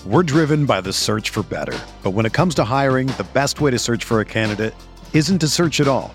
We're 0.06 0.22
driven 0.22 0.66
by 0.66 0.80
the 0.80 0.92
search 0.92 1.30
for 1.30 1.42
better. 1.42 1.76
But 2.02 2.10
when 2.10 2.24
it 2.24 2.32
comes 2.32 2.54
to 2.56 2.64
hiring, 2.64 3.08
the 3.08 3.26
best 3.32 3.60
way 3.60 3.70
to 3.70 3.78
search 3.78 4.04
for 4.04 4.20
a 4.20 4.24
candidate 4.24 4.74
isn't 5.12 5.40
to 5.40 5.48
search 5.48 5.80
at 5.80 5.88
all. 5.88 6.14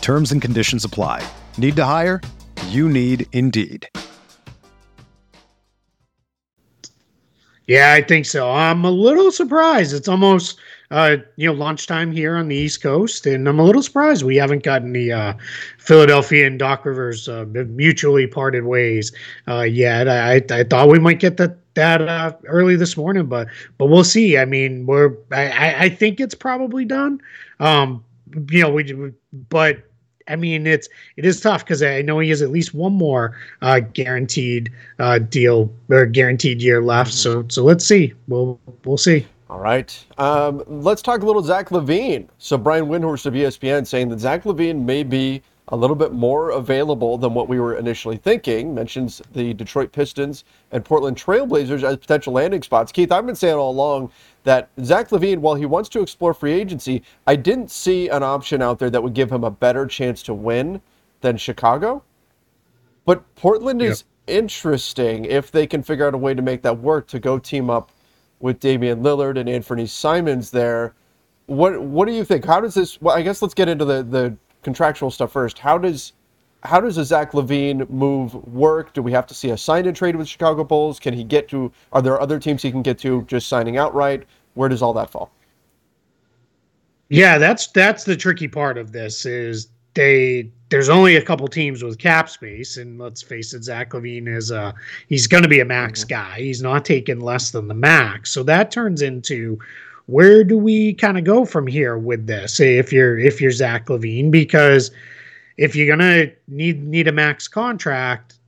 Terms 0.00 0.32
and 0.32 0.42
conditions 0.42 0.84
apply. 0.84 1.26
Need 1.56 1.76
to 1.76 1.84
hire? 1.84 2.20
You 2.68 2.88
need 2.88 3.26
Indeed. 3.32 3.88
Yeah, 7.66 7.92
I 7.92 8.02
think 8.02 8.26
so. 8.26 8.50
I'm 8.50 8.84
a 8.84 8.90
little 8.90 9.30
surprised. 9.30 9.94
It's 9.94 10.08
almost 10.08 10.58
uh, 10.90 11.18
you 11.36 11.46
know 11.46 11.52
lunchtime 11.52 12.10
here 12.10 12.34
on 12.36 12.48
the 12.48 12.56
East 12.56 12.80
Coast, 12.82 13.26
and 13.26 13.48
I'm 13.48 13.60
a 13.60 13.64
little 13.64 13.82
surprised 13.82 14.24
we 14.24 14.34
haven't 14.34 14.64
gotten 14.64 14.92
the 14.92 15.12
uh, 15.12 15.34
Philadelphia 15.78 16.48
and 16.48 16.58
Doc 16.58 16.84
Rivers 16.84 17.28
uh, 17.28 17.44
mutually 17.68 18.26
parted 18.26 18.64
ways 18.64 19.12
uh, 19.46 19.60
yet. 19.62 20.08
I, 20.08 20.42
I 20.50 20.64
thought 20.64 20.88
we 20.88 20.98
might 20.98 21.20
get 21.20 21.36
that 21.36 21.58
that 21.74 22.02
uh, 22.02 22.32
early 22.46 22.74
this 22.74 22.96
morning, 22.96 23.26
but 23.26 23.46
but 23.78 23.86
we'll 23.86 24.02
see. 24.02 24.36
I 24.36 24.46
mean, 24.46 24.86
we're 24.86 25.14
I, 25.30 25.84
I- 25.84 25.88
think 25.90 26.18
it's 26.18 26.34
probably 26.34 26.84
done. 26.84 27.20
Um, 27.60 28.02
you 28.50 28.62
know, 28.62 28.70
we 28.70 29.12
but 29.48 29.84
I 30.30 30.36
mean, 30.36 30.66
it's 30.66 30.88
it 31.16 31.24
is 31.24 31.40
tough 31.40 31.64
because 31.64 31.82
I 31.82 32.02
know 32.02 32.18
he 32.18 32.30
has 32.30 32.40
at 32.40 32.50
least 32.50 32.72
one 32.74 32.92
more 32.92 33.36
uh, 33.62 33.80
guaranteed 33.80 34.70
uh, 34.98 35.18
deal 35.18 35.70
or 35.88 36.06
guaranteed 36.06 36.62
year 36.62 36.82
left. 36.82 37.12
So 37.12 37.44
so 37.48 37.64
let's 37.64 37.84
see. 37.84 38.14
We'll 38.28 38.58
we'll 38.84 38.96
see. 38.96 39.26
All 39.50 39.58
right. 39.58 40.04
Um, 40.16 40.62
let's 40.68 41.02
talk 41.02 41.22
a 41.22 41.26
little 41.26 41.42
Zach 41.42 41.70
LaVine. 41.70 42.28
So 42.38 42.56
Brian 42.56 42.86
Windhorst 42.86 43.26
of 43.26 43.34
ESPN 43.34 43.84
saying 43.84 44.08
that 44.10 44.20
Zach 44.20 44.44
LaVine 44.44 44.84
may 44.84 45.02
be 45.02 45.42
a 45.72 45.76
little 45.76 45.96
bit 45.96 46.12
more 46.12 46.50
available 46.50 47.16
than 47.16 47.32
what 47.32 47.48
we 47.48 47.60
were 47.60 47.76
initially 47.76 48.16
thinking. 48.16 48.74
Mentions 48.74 49.22
the 49.32 49.54
Detroit 49.54 49.92
Pistons 49.92 50.44
and 50.72 50.84
Portland 50.84 51.16
Trailblazers 51.16 51.84
as 51.84 51.96
potential 51.96 52.32
landing 52.32 52.62
spots. 52.62 52.90
Keith, 52.90 53.12
I've 53.12 53.26
been 53.26 53.36
saying 53.36 53.54
all 53.54 53.70
along 53.70 54.10
that 54.44 54.68
Zach 54.82 55.10
LaVine, 55.10 55.38
while 55.38 55.54
he 55.54 55.66
wants 55.66 55.88
to 55.90 56.00
explore 56.00 56.34
free 56.34 56.52
agency, 56.52 57.02
I 57.26 57.36
didn't 57.36 57.70
see 57.70 58.08
an 58.08 58.22
option 58.22 58.62
out 58.62 58.78
there 58.78 58.90
that 58.90 59.02
would 59.02 59.14
give 59.14 59.30
him 59.30 59.44
a 59.44 59.50
better 59.50 59.86
chance 59.86 60.22
to 60.24 60.34
win 60.34 60.80
than 61.20 61.36
Chicago. 61.36 62.02
But 63.04 63.34
Portland 63.36 63.80
yep. 63.80 63.90
is 63.90 64.04
interesting 64.26 65.24
if 65.24 65.50
they 65.50 65.66
can 65.66 65.82
figure 65.82 66.06
out 66.06 66.14
a 66.14 66.18
way 66.18 66.34
to 66.34 66.42
make 66.42 66.62
that 66.62 66.78
work 66.78 67.06
to 67.08 67.18
go 67.18 67.38
team 67.38 67.70
up 67.70 67.90
with 68.40 68.58
Damian 68.58 69.02
Lillard 69.02 69.38
and 69.38 69.48
Anthony 69.48 69.86
Simons 69.86 70.50
there. 70.50 70.94
What 71.46 71.80
what 71.82 72.06
do 72.06 72.14
you 72.14 72.24
think? 72.24 72.44
How 72.44 72.60
does 72.60 72.74
this? 72.74 73.00
Well, 73.00 73.16
I 73.16 73.22
guess 73.22 73.42
let's 73.42 73.54
get 73.54 73.68
into 73.68 73.84
the 73.84 74.02
the 74.02 74.36
contractual 74.62 75.10
stuff 75.10 75.32
first. 75.32 75.58
How 75.58 75.78
does 75.78 76.12
how 76.62 76.80
does 76.80 76.98
a 76.98 77.04
Zach 77.04 77.32
LaVine 77.32 77.88
move 77.88 78.34
work? 78.46 78.92
Do 78.92 79.02
we 79.02 79.12
have 79.12 79.26
to 79.28 79.34
see 79.34 79.50
a 79.50 79.56
sign 79.56 79.86
and 79.86 79.96
trade 79.96 80.16
with 80.16 80.28
Chicago 80.28 80.62
Bulls? 80.62 81.00
Can 81.00 81.14
he 81.14 81.24
get 81.24 81.48
to? 81.48 81.72
Are 81.92 82.02
there 82.02 82.20
other 82.20 82.38
teams 82.38 82.62
he 82.62 82.70
can 82.70 82.82
get 82.82 82.98
to 82.98 83.22
just 83.22 83.48
signing 83.48 83.78
outright? 83.78 84.24
Where 84.54 84.68
does 84.68 84.82
all 84.82 84.92
that 84.94 85.10
fall? 85.10 85.30
Yeah, 87.08 87.38
that's 87.38 87.68
that's 87.68 88.04
the 88.04 88.16
tricky 88.16 88.46
part 88.48 88.78
of 88.78 88.92
this 88.92 89.26
is 89.26 89.68
they 89.94 90.50
there's 90.68 90.88
only 90.88 91.16
a 91.16 91.22
couple 91.22 91.48
teams 91.48 91.82
with 91.82 91.98
cap 91.98 92.28
space, 92.28 92.76
and 92.76 92.98
let's 92.98 93.22
face 93.22 93.52
it, 93.54 93.64
Zach 93.64 93.90
LaVine 93.90 94.28
is 94.28 94.50
a 94.50 94.74
he's 95.08 95.26
going 95.26 95.42
to 95.42 95.48
be 95.48 95.60
a 95.60 95.64
max 95.64 96.04
mm-hmm. 96.04 96.14
guy. 96.14 96.40
He's 96.40 96.62
not 96.62 96.84
taking 96.84 97.20
less 97.20 97.50
than 97.50 97.68
the 97.68 97.74
max, 97.74 98.30
so 98.30 98.42
that 98.44 98.70
turns 98.70 99.02
into 99.02 99.58
where 100.10 100.42
do 100.42 100.58
we 100.58 100.94
kind 100.94 101.16
of 101.16 101.24
go 101.24 101.44
from 101.44 101.66
here 101.66 101.96
with 101.96 102.26
this? 102.26 102.58
If 102.58 102.92
you're 102.92 103.18
if 103.18 103.40
you're 103.40 103.52
Zach 103.52 103.86
LaVine 103.86 104.30
because 104.30 104.90
if 105.56 105.76
you're 105.76 105.86
gonna 105.86 106.30
need 106.48 106.82
need 106.84 107.06
a 107.06 107.12
max 107.12 107.46
contract, 107.46 108.38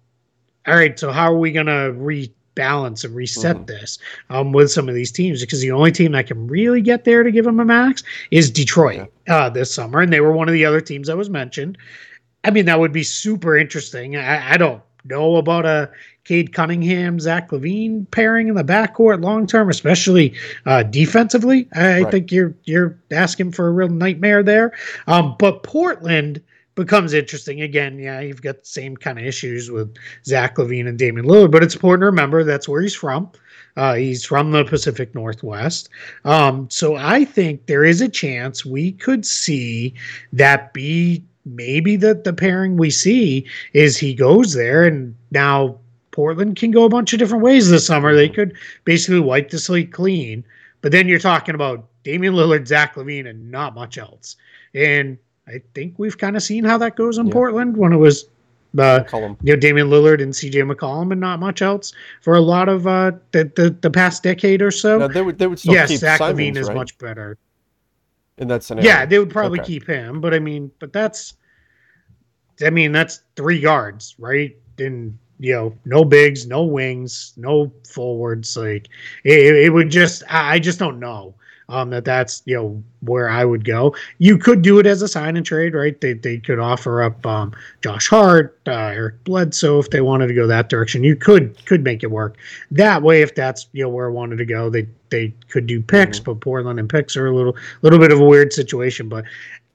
all 0.67 0.75
right. 0.75 0.99
So 0.99 1.13
how 1.13 1.33
are 1.33 1.39
we 1.39 1.53
gonna 1.53 1.93
rebalance 1.93 3.05
and 3.05 3.15
reset 3.15 3.57
mm-hmm. 3.57 3.67
this 3.67 3.99
um, 4.31 4.53
with 4.53 4.71
some 4.73 4.89
of 4.89 4.95
these 4.95 5.13
teams? 5.13 5.41
Because 5.41 5.61
the 5.61 5.71
only 5.71 5.93
team 5.93 6.13
that 6.13 6.27
can 6.27 6.47
really 6.47 6.81
get 6.81 7.05
there 7.05 7.23
to 7.23 7.31
give 7.31 7.45
them 7.45 7.61
a 7.61 7.65
max 7.65 8.03
is 8.31 8.51
Detroit 8.51 9.13
uh, 9.29 9.49
this 9.49 9.73
summer, 9.73 10.01
and 10.01 10.13
they 10.13 10.21
were 10.21 10.33
one 10.33 10.49
of 10.49 10.55
the 10.55 10.65
other 10.65 10.81
teams 10.81 11.07
that 11.07 11.17
was 11.17 11.31
mentioned. 11.31 11.79
I 12.45 12.51
mean, 12.51 12.65
that 12.65 12.81
would 12.81 12.93
be 12.93 13.05
super 13.05 13.57
interesting. 13.57 14.17
I, 14.17 14.55
I 14.55 14.57
don't 14.57 14.83
know 15.05 15.37
about 15.37 15.65
a 15.65 15.91
Cade 16.25 16.53
Cunningham, 16.53 17.19
Zach 17.19 17.51
LaVine 17.51 18.09
pairing 18.11 18.49
in 18.49 18.55
the 18.55 18.65
backcourt 18.65 19.23
long 19.23 19.47
term, 19.47 19.69
especially 19.69 20.35
uh, 20.67 20.85
defensively. 20.85 21.69
I 21.75 22.03
right. 22.03 22.11
think 22.11 22.33
you're 22.33 22.55
you're 22.65 22.99
asking 23.11 23.53
for 23.53 23.67
a 23.67 23.73
real 23.73 23.89
nightmare 23.89 24.43
there. 24.43 24.73
Um, 25.07 25.35
but 25.39 25.63
Portland 25.63 26.41
becomes 26.75 27.13
interesting 27.13 27.61
again. 27.61 27.99
Yeah, 27.99 28.21
you've 28.21 28.43
got 28.43 28.61
the 28.61 28.67
same 28.67 28.97
kind 28.97 29.19
of 29.19 29.25
issues 29.25 29.71
with 29.71 29.95
Zach 30.25 30.57
LaVine 30.57 30.89
and 30.89 30.99
Damian 30.99 31.27
Lillard, 31.27 31.51
but 31.51 31.63
it's 31.63 31.75
important 31.75 32.03
to 32.03 32.07
remember 32.07 32.45
that's 32.45 32.69
where 32.69 32.83
he's 32.83 32.95
from. 32.95 33.31
Uh, 33.77 33.95
he's 33.95 34.25
from 34.25 34.53
the 34.53 34.65
Pacific 34.65 35.15
Northwest. 35.15 35.89
Um, 36.25 36.69
so 36.71 36.95
I 36.97 37.25
think 37.25 37.67
there 37.67 37.85
is 37.85 38.01
a 38.01 38.09
chance 38.09 38.67
we 38.67 38.93
could 38.93 39.25
see 39.25 39.95
that 40.33 40.73
be 40.73 41.25
maybe 41.45 41.97
the 41.97 42.15
the 42.15 42.33
pairing 42.33 42.77
we 42.77 42.91
see 42.91 43.45
is 43.73 43.97
he 43.97 44.15
goes 44.15 44.53
there 44.55 44.85
and 44.85 45.15
now 45.33 45.77
Portland 46.13 46.57
can 46.57 46.71
go 46.71 46.85
a 46.85 46.89
bunch 46.89 47.13
of 47.13 47.19
different 47.19 47.43
ways 47.43 47.69
this 47.69 47.87
summer. 47.87 48.15
They 48.15 48.29
could 48.29 48.55
basically 48.85 49.21
wipe 49.21 49.51
the 49.51 49.59
slate 49.59 49.93
clean, 49.93 50.45
but 50.81 50.93
then 50.93 51.09
you're 51.09 51.19
talking 51.19 51.55
about 51.55 51.89
Damian 52.05 52.35
Lillard, 52.35 52.67
Zach 52.67 52.95
LaVine, 52.95 53.29
and 53.29 53.51
not 53.51 53.75
much 53.75 53.99
else. 53.99 54.37
And 54.75 55.19
I 55.49 55.61
think 55.75 55.95
we've 55.99 56.17
kind 56.17 56.37
of 56.37 56.43
seen 56.43 56.65
how 56.65 56.79
that 56.79 56.97
goes 56.97 57.19
in 57.19 57.27
yeah. 57.27 57.33
Portland 57.33 57.77
when 57.77 57.93
it 57.93 57.97
was 57.97 58.27
uh, 58.79 59.03
you 59.43 59.53
know 59.53 59.57
Damian 59.57 59.89
Lillard 59.89 60.23
and 60.23 60.33
CJ 60.33 60.71
McCollum 60.71 61.13
and 61.13 61.21
not 61.21 61.41
much 61.41 61.61
else 61.61 61.93
for 62.21 62.35
a 62.35 62.41
lot 62.41 62.69
of 62.69 62.87
uh, 62.87 63.13
the, 63.33 63.51
the, 63.57 63.77
the 63.81 63.91
past 63.91 64.23
decade 64.23 64.63
or 64.63 64.71
so. 64.71 64.99
No, 64.99 65.09
they 65.09 65.23
would 65.23 65.39
they 65.39 65.47
would 65.47 65.59
still 65.59 65.75
yes, 65.75 65.91
keep 65.91 66.01
Zach 66.01 66.19
Simons, 66.19 66.39
LaVine 66.39 66.57
is 66.57 66.69
right? 66.69 66.77
much 66.77 66.97
better 66.99 67.39
in 68.39 68.49
that 68.49 68.63
scenario. 68.63 68.89
Yeah, 68.89 69.07
they 69.07 69.19
would 69.19 69.31
probably 69.31 69.61
okay. 69.61 69.75
keep 69.75 69.87
him, 69.87 70.21
but 70.21 70.33
I 70.33 70.39
mean, 70.39 70.71
but 70.79 70.93
that's 70.93 71.35
I 72.65 72.71
mean 72.71 72.93
that's 72.93 73.23
three 73.37 73.61
guards, 73.61 74.15
right? 74.19 74.57
And 74.79 75.19
you 75.43 75.53
know, 75.53 75.77
no 75.85 76.05
bigs, 76.05 76.47
no 76.47 76.63
wings, 76.63 77.35
no 77.37 77.73
forwards. 77.93 78.57
Like 78.57 78.89
it, 79.25 79.57
it 79.57 79.73
would 79.73 79.91
just, 79.91 80.23
I 80.29 80.59
just 80.59 80.79
don't 80.79 81.01
know 81.01 81.35
um, 81.69 81.91
that 81.91 82.05
that's 82.05 82.43
you 82.45 82.55
know 82.55 82.83
where 83.01 83.29
I 83.29 83.45
would 83.45 83.65
go. 83.65 83.97
You 84.19 84.39
could 84.39 84.63
do 84.63 84.79
it 84.79 84.87
as 84.87 85.03
a 85.03 85.09
sign 85.09 85.37
and 85.37 85.45
trade, 85.45 85.75
right? 85.75 86.01
They 86.01 86.13
they 86.13 86.39
could 86.39 86.59
offer 86.59 87.03
up 87.03 87.25
um, 87.27 87.55
Josh 87.83 88.09
Hart, 88.09 88.59
uh, 88.67 88.71
Eric 88.71 89.25
Bledsoe 89.25 89.79
if 89.79 89.91
they 89.91 90.01
wanted 90.01 90.29
to 90.29 90.35
go 90.35 90.47
that 90.47 90.69
direction. 90.69 91.03
You 91.03 91.17
could 91.17 91.65
could 91.67 91.83
make 91.83 92.03
it 92.03 92.11
work 92.11 92.37
that 92.71 93.03
way 93.03 93.23
if 93.23 93.35
that's 93.35 93.69
you 93.73 93.83
know 93.83 93.89
where 93.89 94.07
I 94.07 94.13
wanted 94.13 94.37
to 94.37 94.45
go. 94.45 94.69
They 94.71 94.87
they 95.09 95.35
could 95.49 95.67
do 95.67 95.81
picks, 95.81 96.19
mm-hmm. 96.19 96.33
but 96.33 96.41
Portland 96.41 96.79
and 96.79 96.89
picks 96.89 97.17
are 97.17 97.27
a 97.27 97.35
little 97.35 97.57
little 97.81 97.99
bit 97.99 98.13
of 98.13 98.21
a 98.21 98.25
weird 98.25 98.53
situation. 98.53 99.09
But 99.09 99.25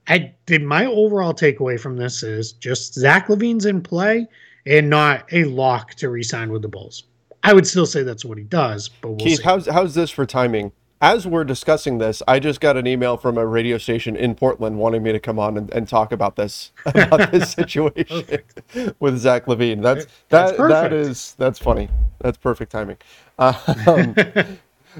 I 0.06 0.32
did 0.46 0.62
my 0.62 0.86
overall 0.86 1.34
takeaway 1.34 1.78
from 1.78 1.96
this 1.96 2.22
is 2.22 2.52
just 2.52 2.94
Zach 2.94 3.26
LaVine's 3.28 3.66
in 3.66 3.82
play 3.82 4.28
and 4.68 4.90
not 4.90 5.24
a 5.32 5.44
lock 5.44 5.94
to 5.94 6.10
resign 6.10 6.52
with 6.52 6.62
the 6.62 6.68
Bulls. 6.68 7.04
I 7.42 7.52
would 7.52 7.66
still 7.66 7.86
say 7.86 8.02
that's 8.02 8.24
what 8.24 8.36
he 8.36 8.44
does, 8.44 8.88
but 8.88 9.08
we'll 9.08 9.18
Keith, 9.18 9.38
see. 9.38 9.42
how's 9.42 9.66
how's 9.66 9.94
this 9.94 10.10
for 10.10 10.26
timing? 10.26 10.72
As 11.00 11.28
we're 11.28 11.44
discussing 11.44 11.98
this, 11.98 12.24
I 12.26 12.40
just 12.40 12.60
got 12.60 12.76
an 12.76 12.84
email 12.84 13.16
from 13.16 13.38
a 13.38 13.46
radio 13.46 13.78
station 13.78 14.16
in 14.16 14.34
Portland 14.34 14.78
wanting 14.78 15.04
me 15.04 15.12
to 15.12 15.20
come 15.20 15.38
on 15.38 15.56
and, 15.56 15.72
and 15.72 15.86
talk 15.86 16.10
about 16.10 16.34
this 16.34 16.72
about 16.86 17.30
this 17.30 17.52
situation 17.54 18.42
with 18.98 19.18
Zach 19.18 19.46
LaVine. 19.46 19.80
That's 19.80 20.06
that 20.28 20.56
that's 20.56 20.58
that 20.58 20.92
is 20.92 21.34
that's 21.38 21.58
funny. 21.58 21.88
That's 22.20 22.36
perfect 22.36 22.72
timing. 22.72 22.96
Um, 23.38 24.16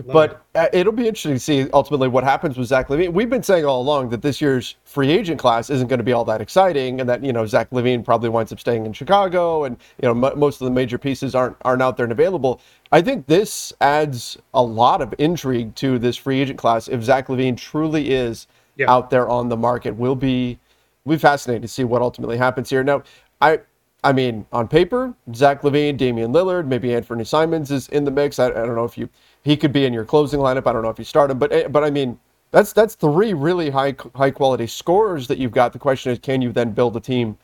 but 0.06 0.44
uh, 0.54 0.66
it'll 0.72 0.92
be 0.92 1.06
interesting 1.06 1.34
to 1.34 1.40
see 1.40 1.68
ultimately 1.72 2.08
what 2.08 2.24
happens 2.24 2.56
with 2.56 2.68
Zach 2.68 2.88
LaVine. 2.88 3.12
We've 3.12 3.30
been 3.30 3.42
saying 3.42 3.64
all 3.64 3.80
along 3.80 4.10
that 4.10 4.22
this 4.22 4.40
year's 4.40 4.76
free 4.84 5.10
agent 5.10 5.38
class 5.38 5.70
isn't 5.70 5.88
going 5.88 5.98
to 5.98 6.04
be 6.04 6.12
all 6.12 6.24
that 6.26 6.40
exciting, 6.40 7.00
and 7.00 7.08
that 7.08 7.24
you 7.24 7.32
know 7.32 7.46
Zach 7.46 7.70
LaVine 7.70 8.04
probably 8.04 8.28
winds 8.28 8.52
up 8.52 8.60
staying 8.60 8.86
in 8.86 8.92
Chicago, 8.92 9.64
and 9.64 9.76
you 10.02 10.12
know 10.12 10.28
m- 10.28 10.38
most 10.38 10.60
of 10.60 10.64
the 10.64 10.70
major 10.70 10.98
pieces 10.98 11.34
aren't 11.34 11.56
aren't 11.62 11.82
out 11.82 11.96
there 11.96 12.04
and 12.04 12.12
available. 12.12 12.60
I 12.92 13.02
think 13.02 13.26
this 13.26 13.72
adds 13.80 14.38
a 14.54 14.62
lot 14.62 15.02
of 15.02 15.14
intrigue 15.18 15.74
to 15.76 15.98
this 15.98 16.16
free 16.16 16.40
agent 16.40 16.58
class. 16.58 16.88
If 16.88 17.02
Zach 17.02 17.28
LaVine 17.28 17.56
truly 17.56 18.10
is 18.10 18.46
yeah. 18.76 18.90
out 18.90 19.10
there 19.10 19.28
on 19.28 19.48
the 19.48 19.56
market, 19.56 19.96
will 19.96 20.16
be 20.16 20.58
will 21.04 21.16
be 21.16 21.18
fascinating 21.18 21.62
to 21.62 21.68
see 21.68 21.84
what 21.84 22.02
ultimately 22.02 22.36
happens 22.36 22.70
here. 22.70 22.82
Now, 22.82 23.02
I 23.40 23.60
I 24.04 24.12
mean, 24.12 24.46
on 24.52 24.68
paper, 24.68 25.14
Zach 25.34 25.62
LaVine, 25.62 25.96
Damian 25.96 26.32
Lillard, 26.32 26.66
maybe 26.66 26.94
Anthony 26.94 27.24
Simons 27.24 27.70
is 27.70 27.88
in 27.88 28.04
the 28.04 28.10
mix. 28.10 28.38
I, 28.38 28.46
I 28.46 28.50
don't 28.50 28.76
know 28.76 28.84
if 28.84 28.96
you 28.96 29.08
he 29.48 29.56
could 29.56 29.72
be 29.72 29.86
in 29.86 29.94
your 29.94 30.04
closing 30.04 30.40
lineup. 30.40 30.66
I 30.66 30.74
don't 30.74 30.82
know 30.82 30.90
if 30.90 30.98
you 30.98 31.06
start 31.06 31.30
him, 31.30 31.38
but 31.38 31.50
eh, 31.52 31.68
but 31.68 31.82
I 31.82 31.90
mean 31.90 32.18
that's 32.50 32.74
that's 32.74 32.94
three 32.94 33.32
really 33.32 33.70
high 33.70 33.94
high 34.14 34.30
quality 34.30 34.66
scorers 34.66 35.26
that 35.28 35.38
you've 35.38 35.52
got. 35.52 35.72
The 35.72 35.78
question 35.78 36.12
is, 36.12 36.18
can 36.18 36.42
you 36.42 36.52
then 36.52 36.72
build 36.72 36.96
a 36.96 37.00
team 37.00 37.38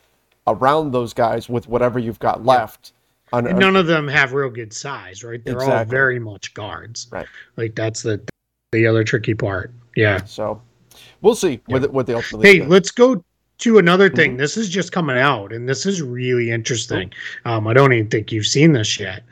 around 0.45 0.91
those 0.91 1.13
guys 1.13 1.49
with 1.49 1.67
whatever 1.67 1.97
you've 1.97 2.19
got 2.19 2.45
left? 2.45 2.93
On, 3.33 3.43
none 3.43 3.75
of 3.75 3.87
them 3.87 4.07
have 4.07 4.33
real 4.33 4.51
good 4.51 4.71
size, 4.71 5.23
right? 5.23 5.43
They're 5.43 5.55
exactly. 5.55 5.77
all 5.77 5.85
very 5.85 6.19
much 6.19 6.53
guards, 6.53 7.07
right? 7.09 7.25
Like 7.57 7.73
that's 7.73 8.03
the 8.03 8.21
the 8.71 8.85
other 8.85 9.03
tricky 9.03 9.33
part. 9.33 9.73
Yeah. 9.95 10.23
So 10.25 10.61
we'll 11.21 11.33
see 11.33 11.59
yeah. 11.67 11.79
what 11.79 11.91
what 11.91 12.05
they 12.05 12.13
ultimately. 12.13 12.47
Hey, 12.47 12.59
do. 12.59 12.65
let's 12.67 12.91
go 12.91 13.23
to 13.57 13.77
another 13.79 14.11
thing. 14.11 14.31
Mm-hmm. 14.31 14.41
This 14.41 14.57
is 14.57 14.69
just 14.69 14.91
coming 14.91 15.17
out, 15.17 15.51
and 15.51 15.67
this 15.67 15.87
is 15.87 16.03
really 16.03 16.51
interesting. 16.51 17.11
Um, 17.45 17.67
I 17.67 17.73
don't 17.73 17.93
even 17.93 18.09
think 18.09 18.31
you've 18.31 18.45
seen 18.45 18.73
this 18.73 18.99
yet. 18.99 19.23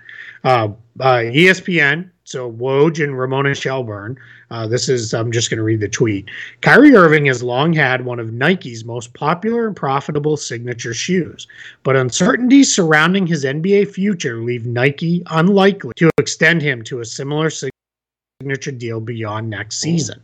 Uh, 0.43 0.69
uh, 0.99 1.23
ESPN 1.31 2.09
so 2.25 2.51
Woj 2.51 3.03
and 3.03 3.17
Ramona 3.17 3.53
Shelburne. 3.53 4.17
Uh, 4.49 4.67
this 4.67 4.87
is 4.87 5.13
I'm 5.13 5.31
just 5.31 5.49
going 5.49 5.57
to 5.57 5.63
read 5.63 5.81
the 5.81 5.89
tweet. 5.89 6.29
Kyrie 6.61 6.95
Irving 6.95 7.25
has 7.25 7.43
long 7.43 7.73
had 7.73 8.05
one 8.05 8.19
of 8.19 8.31
Nike's 8.31 8.85
most 8.85 9.13
popular 9.13 9.67
and 9.67 9.75
profitable 9.75 10.37
signature 10.37 10.93
shoes, 10.93 11.47
but 11.83 11.95
uncertainties 11.95 12.73
surrounding 12.73 13.27
his 13.27 13.43
NBA 13.43 13.89
future 13.89 14.37
leave 14.37 14.65
Nike 14.65 15.23
unlikely 15.27 15.93
to 15.97 16.09
extend 16.17 16.61
him 16.61 16.83
to 16.83 17.01
a 17.01 17.05
similar 17.05 17.49
signature 17.49 18.71
deal 18.71 19.01
beyond 19.01 19.49
next 19.49 19.79
season. 19.79 20.21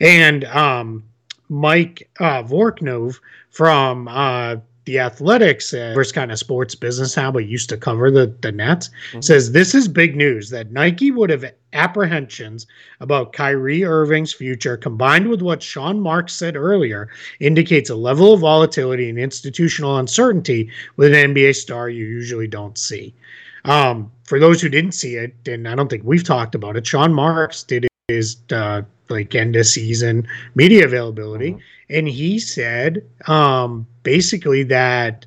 And 0.00 0.44
um, 0.44 1.02
Mike 1.48 2.10
uh, 2.20 2.42
Vorkunov 2.42 3.20
from 3.50 4.08
uh, 4.08 4.56
the 4.86 5.00
athletics 5.00 5.74
uh, 5.74 5.92
first 5.94 6.14
kind 6.14 6.32
of 6.32 6.38
sports 6.38 6.74
business 6.74 7.14
how 7.14 7.30
but 7.30 7.44
used 7.44 7.68
to 7.68 7.76
cover 7.76 8.10
the, 8.10 8.34
the 8.40 8.50
nets 8.50 8.88
mm-hmm. 9.10 9.20
says 9.20 9.52
this 9.52 9.74
is 9.74 9.86
big 9.86 10.16
news 10.16 10.48
that 10.48 10.70
nike 10.70 11.10
would 11.10 11.28
have 11.28 11.44
apprehensions 11.72 12.66
about 13.00 13.32
kyrie 13.32 13.84
irving's 13.84 14.32
future 14.32 14.76
combined 14.76 15.28
with 15.28 15.42
what 15.42 15.62
sean 15.62 16.00
marks 16.00 16.32
said 16.32 16.56
earlier 16.56 17.08
indicates 17.40 17.90
a 17.90 17.96
level 17.96 18.32
of 18.32 18.40
volatility 18.40 19.10
and 19.10 19.18
institutional 19.18 19.98
uncertainty 19.98 20.70
with 20.96 21.12
an 21.12 21.34
nba 21.34 21.54
star 21.54 21.90
you 21.90 22.06
usually 22.06 22.48
don't 22.48 22.78
see 22.78 23.14
um, 23.64 24.10
for 24.22 24.38
those 24.38 24.62
who 24.62 24.68
didn't 24.68 24.92
see 24.92 25.16
it 25.16 25.34
and 25.46 25.68
i 25.68 25.74
don't 25.74 25.88
think 25.88 26.04
we've 26.04 26.24
talked 26.24 26.54
about 26.54 26.76
it 26.76 26.86
sean 26.86 27.12
marks 27.12 27.64
did 27.64 27.86
his 28.08 28.36
uh, 28.52 28.82
like 29.08 29.34
end 29.34 29.56
of 29.56 29.66
season 29.66 30.26
media 30.54 30.84
availability, 30.84 31.52
mm-hmm. 31.52 31.60
and 31.96 32.08
he 32.08 32.38
said 32.38 33.04
um, 33.26 33.86
basically 34.02 34.62
that 34.64 35.26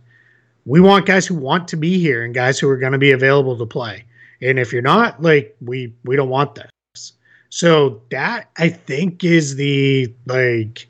we 0.65 0.79
want 0.79 1.05
guys 1.05 1.25
who 1.25 1.35
want 1.35 1.67
to 1.69 1.77
be 1.77 1.99
here 1.99 2.23
and 2.23 2.33
guys 2.33 2.59
who 2.59 2.69
are 2.69 2.77
going 2.77 2.91
to 2.91 2.99
be 2.99 3.11
available 3.11 3.57
to 3.57 3.65
play. 3.65 4.03
And 4.41 4.59
if 4.59 4.71
you're 4.71 4.81
not, 4.81 5.21
like 5.21 5.55
we 5.61 5.93
we 6.03 6.15
don't 6.15 6.29
want 6.29 6.55
this. 6.55 7.13
So 7.49 8.01
that 8.11 8.49
I 8.57 8.69
think 8.69 9.23
is 9.23 9.55
the 9.55 10.13
like 10.25 10.87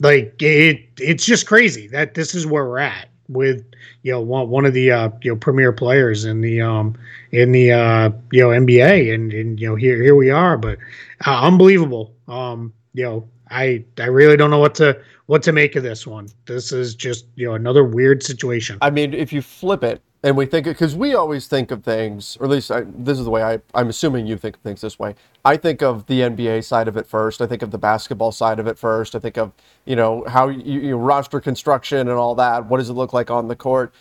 like 0.00 0.40
it 0.40 0.86
it's 0.98 1.24
just 1.24 1.46
crazy 1.46 1.86
that 1.88 2.14
this 2.14 2.34
is 2.34 2.46
where 2.46 2.66
we're 2.66 2.78
at 2.78 3.09
with 3.30 3.64
you 4.02 4.12
know 4.12 4.20
one, 4.20 4.48
one 4.48 4.66
of 4.66 4.74
the 4.74 4.90
uh, 4.90 5.10
you 5.22 5.32
know 5.32 5.36
premier 5.36 5.72
players 5.72 6.24
in 6.24 6.40
the 6.40 6.60
um 6.60 6.96
in 7.30 7.52
the 7.52 7.72
uh 7.72 8.10
you 8.32 8.42
know 8.42 8.48
NBA 8.48 9.14
and 9.14 9.32
and 9.32 9.60
you 9.60 9.68
know 9.68 9.74
here 9.76 10.02
here 10.02 10.14
we 10.14 10.30
are 10.30 10.58
but 10.58 10.78
uh, 11.26 11.40
unbelievable. 11.42 12.14
Um 12.28 12.72
you 12.94 13.04
know 13.04 13.28
I 13.50 13.84
I 13.98 14.06
really 14.06 14.36
don't 14.36 14.50
know 14.50 14.58
what 14.58 14.74
to 14.76 15.00
what 15.26 15.42
to 15.44 15.52
make 15.52 15.76
of 15.76 15.82
this 15.82 16.06
one. 16.06 16.28
This 16.46 16.72
is 16.72 16.94
just 16.94 17.26
you 17.36 17.46
know 17.46 17.54
another 17.54 17.84
weird 17.84 18.22
situation. 18.22 18.78
I 18.82 18.90
mean 18.90 19.14
if 19.14 19.32
you 19.32 19.42
flip 19.42 19.84
it 19.84 20.02
and 20.22 20.36
we 20.36 20.44
think 20.44 20.66
because 20.66 20.94
we 20.94 21.14
always 21.14 21.46
think 21.46 21.70
of 21.70 21.82
things, 21.82 22.36
or 22.38 22.44
at 22.44 22.50
least 22.50 22.70
I, 22.70 22.82
this 22.86 23.18
is 23.18 23.24
the 23.24 23.30
way 23.30 23.42
I, 23.42 23.60
I'm 23.74 23.88
assuming 23.88 24.26
you 24.26 24.36
think 24.36 24.56
of 24.56 24.60
things 24.60 24.82
this 24.82 24.98
way. 24.98 25.14
I 25.46 25.56
think 25.56 25.82
of 25.82 26.06
the 26.06 26.20
NBA 26.20 26.64
side 26.64 26.88
of 26.88 26.96
it 26.98 27.06
first. 27.06 27.40
I 27.40 27.46
think 27.46 27.62
of 27.62 27.70
the 27.70 27.78
basketball 27.78 28.30
side 28.30 28.58
of 28.58 28.66
it 28.66 28.78
first. 28.78 29.14
I 29.14 29.18
think 29.18 29.38
of 29.38 29.52
you 29.86 29.96
know 29.96 30.24
how 30.28 30.48
you, 30.48 30.80
you 30.80 30.96
roster 30.96 31.40
construction 31.40 32.00
and 32.00 32.10
all 32.10 32.34
that. 32.34 32.66
What 32.66 32.78
does 32.78 32.90
it 32.90 32.94
look 32.94 33.14
like 33.14 33.30
on 33.30 33.48
the 33.48 33.56
court? 33.56 33.94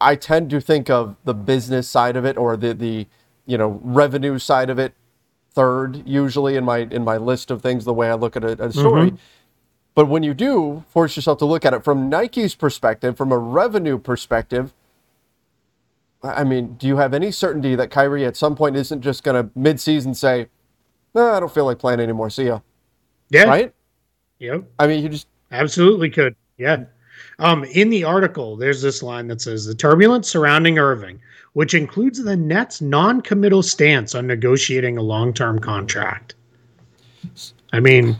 I 0.00 0.16
tend 0.16 0.48
to 0.50 0.60
think 0.62 0.88
of 0.88 1.16
the 1.24 1.34
business 1.34 1.88
side 1.88 2.16
of 2.16 2.24
it 2.24 2.38
or 2.38 2.56
the 2.56 2.72
the 2.72 3.06
you 3.44 3.58
know 3.58 3.80
revenue 3.82 4.38
side 4.38 4.70
of 4.70 4.78
it 4.78 4.94
third 5.50 6.06
usually 6.06 6.56
in 6.56 6.64
my 6.64 6.78
in 6.78 7.04
my 7.04 7.18
list 7.18 7.50
of 7.50 7.60
things 7.60 7.84
the 7.84 7.92
way 7.92 8.08
I 8.08 8.14
look 8.14 8.34
at 8.34 8.44
a, 8.44 8.64
a 8.64 8.72
story. 8.72 9.08
Mm-hmm. 9.08 9.16
But 9.94 10.06
when 10.06 10.22
you 10.22 10.32
do 10.32 10.84
force 10.88 11.16
yourself 11.16 11.38
to 11.38 11.44
look 11.44 11.66
at 11.66 11.74
it 11.74 11.84
from 11.84 12.08
Nike's 12.08 12.54
perspective, 12.54 13.16
from 13.16 13.30
a 13.30 13.38
revenue 13.38 13.98
perspective 13.98 14.72
I 16.24 16.44
mean, 16.44 16.74
do 16.74 16.86
you 16.86 16.96
have 16.96 17.12
any 17.12 17.30
certainty 17.30 17.74
that 17.76 17.90
Kyrie 17.90 18.24
at 18.24 18.36
some 18.36 18.56
point 18.56 18.76
isn't 18.76 19.02
just 19.02 19.22
going 19.22 19.42
to 19.42 19.50
mid-season 19.54 20.14
say, 20.14 20.48
"No, 21.14 21.32
I 21.32 21.40
don't 21.40 21.52
feel 21.52 21.66
like 21.66 21.78
playing 21.78 22.00
anymore. 22.00 22.30
See 22.30 22.46
ya." 22.46 22.60
Yeah. 23.30 23.44
Right. 23.44 23.74
Yep. 24.38 24.64
I 24.78 24.86
mean, 24.86 25.02
you 25.02 25.08
just 25.08 25.28
absolutely 25.52 26.10
could. 26.10 26.34
Yeah. 26.56 26.84
Um, 27.38 27.64
in 27.64 27.90
the 27.90 28.04
article, 28.04 28.56
there's 28.56 28.82
this 28.82 29.02
line 29.02 29.28
that 29.28 29.40
says 29.40 29.66
the 29.66 29.74
turbulence 29.74 30.28
surrounding 30.28 30.78
Irving, 30.78 31.20
which 31.52 31.74
includes 31.74 32.22
the 32.22 32.36
Nets' 32.36 32.80
non-committal 32.80 33.62
stance 33.62 34.14
on 34.14 34.26
negotiating 34.26 34.98
a 34.98 35.02
long-term 35.02 35.58
contract. 35.58 36.34
I 37.72 37.80
mean, 37.80 38.16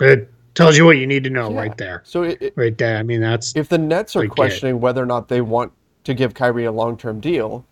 it 0.00 0.30
tells 0.54 0.76
you 0.76 0.84
what 0.84 0.98
you 0.98 1.06
need 1.06 1.24
to 1.24 1.30
know 1.30 1.50
yeah. 1.50 1.58
right 1.58 1.76
there. 1.76 2.02
So 2.04 2.22
it, 2.22 2.52
right 2.56 2.76
there. 2.76 2.96
I 2.96 3.02
mean, 3.02 3.20
that's 3.20 3.54
if 3.56 3.68
the 3.68 3.78
Nets 3.78 4.16
are 4.16 4.26
questioning 4.26 4.76
it. 4.76 4.78
whether 4.78 5.02
or 5.02 5.06
not 5.06 5.28
they 5.28 5.40
want 5.40 5.72
to 6.04 6.14
give 6.14 6.34
Kyrie 6.34 6.64
a 6.64 6.72
long-term 6.72 7.20
deal, 7.20 7.64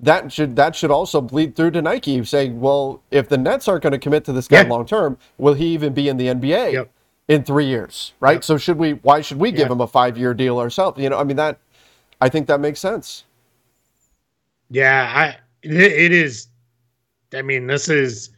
that 0.00 0.32
should 0.32 0.56
that 0.56 0.74
should 0.74 0.90
also 0.90 1.20
bleed 1.20 1.54
through 1.54 1.70
to 1.72 1.82
Nike, 1.82 2.22
saying, 2.24 2.60
well, 2.60 3.02
if 3.10 3.28
the 3.28 3.38
Nets 3.38 3.68
aren't 3.68 3.82
going 3.84 3.92
to 3.92 3.98
commit 3.98 4.24
to 4.24 4.32
this 4.32 4.48
guy 4.48 4.62
yeah. 4.62 4.68
long 4.68 4.84
term, 4.84 5.16
will 5.38 5.54
he 5.54 5.66
even 5.68 5.92
be 5.94 6.08
in 6.08 6.16
the 6.16 6.26
NBA 6.26 6.72
yep. 6.72 6.90
in 7.28 7.44
three 7.44 7.66
years? 7.66 8.12
Right. 8.18 8.34
Yep. 8.34 8.44
So 8.44 8.58
should 8.58 8.78
we? 8.78 8.94
Why 8.94 9.20
should 9.20 9.38
we 9.38 9.52
give 9.52 9.70
him 9.70 9.80
a 9.80 9.86
five-year 9.86 10.34
deal 10.34 10.58
ourselves? 10.58 11.00
You 11.00 11.08
know, 11.08 11.18
I 11.18 11.24
mean 11.24 11.36
that. 11.36 11.58
I 12.20 12.28
think 12.28 12.46
that 12.48 12.60
makes 12.60 12.80
sense. 12.80 13.24
Yeah, 14.70 15.12
I 15.14 15.36
it 15.62 16.12
is. 16.12 16.48
I 17.32 17.42
mean, 17.42 17.66
this 17.66 17.88
is 17.88 18.30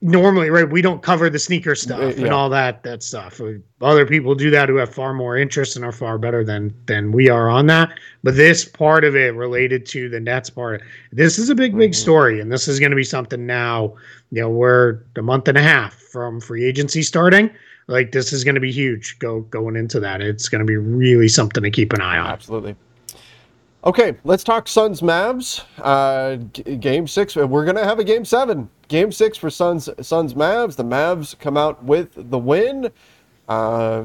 normally 0.00 0.48
right 0.48 0.70
we 0.70 0.80
don't 0.80 1.02
cover 1.02 1.28
the 1.28 1.38
sneaker 1.38 1.74
stuff 1.74 2.16
yeah. 2.16 2.24
and 2.24 2.32
all 2.32 2.48
that 2.48 2.82
that 2.84 3.02
stuff 3.02 3.40
other 3.80 4.06
people 4.06 4.34
do 4.34 4.48
that 4.48 4.68
who 4.68 4.76
have 4.76 4.94
far 4.94 5.12
more 5.12 5.36
interest 5.36 5.74
and 5.74 5.84
are 5.84 5.92
far 5.92 6.18
better 6.18 6.44
than 6.44 6.72
than 6.86 7.10
we 7.10 7.28
are 7.28 7.48
on 7.48 7.66
that 7.66 7.92
but 8.22 8.36
this 8.36 8.64
part 8.64 9.04
of 9.04 9.16
it 9.16 9.34
related 9.34 9.84
to 9.84 10.08
the 10.08 10.20
nets 10.20 10.50
part 10.50 10.82
this 11.10 11.38
is 11.38 11.48
a 11.48 11.54
big 11.54 11.76
big 11.76 11.90
mm-hmm. 11.90 12.00
story 12.00 12.40
and 12.40 12.52
this 12.52 12.68
is 12.68 12.78
going 12.78 12.90
to 12.90 12.96
be 12.96 13.04
something 13.04 13.44
now 13.44 13.92
you 14.30 14.40
know 14.40 14.48
we're 14.48 15.00
a 15.16 15.22
month 15.22 15.48
and 15.48 15.58
a 15.58 15.62
half 15.62 15.94
from 15.94 16.40
free 16.40 16.64
agency 16.64 17.02
starting 17.02 17.50
like 17.88 18.12
this 18.12 18.32
is 18.32 18.44
going 18.44 18.54
to 18.54 18.60
be 18.60 18.70
huge 18.70 19.18
go 19.18 19.40
going 19.42 19.74
into 19.74 19.98
that 19.98 20.20
it's 20.20 20.48
going 20.48 20.60
to 20.60 20.64
be 20.64 20.76
really 20.76 21.28
something 21.28 21.62
to 21.62 21.70
keep 21.70 21.92
an 21.92 22.00
eye 22.00 22.18
on 22.18 22.30
absolutely 22.30 22.76
Okay, 23.84 24.16
let's 24.24 24.42
talk 24.42 24.66
Suns 24.66 25.02
Mavs. 25.02 25.64
Uh, 25.78 26.36
g- 26.52 26.76
game 26.76 27.06
six. 27.06 27.36
We're 27.36 27.64
gonna 27.64 27.84
have 27.84 28.00
a 28.00 28.04
game 28.04 28.24
seven. 28.24 28.68
Game 28.88 29.12
six 29.12 29.36
for 29.36 29.50
Suns 29.50 29.88
Suns 30.00 30.34
Mavs. 30.34 30.76
The 30.76 30.84
Mavs 30.84 31.38
come 31.38 31.56
out 31.56 31.82
with 31.84 32.10
the 32.14 32.38
win. 32.38 32.90
Uh, 33.48 34.04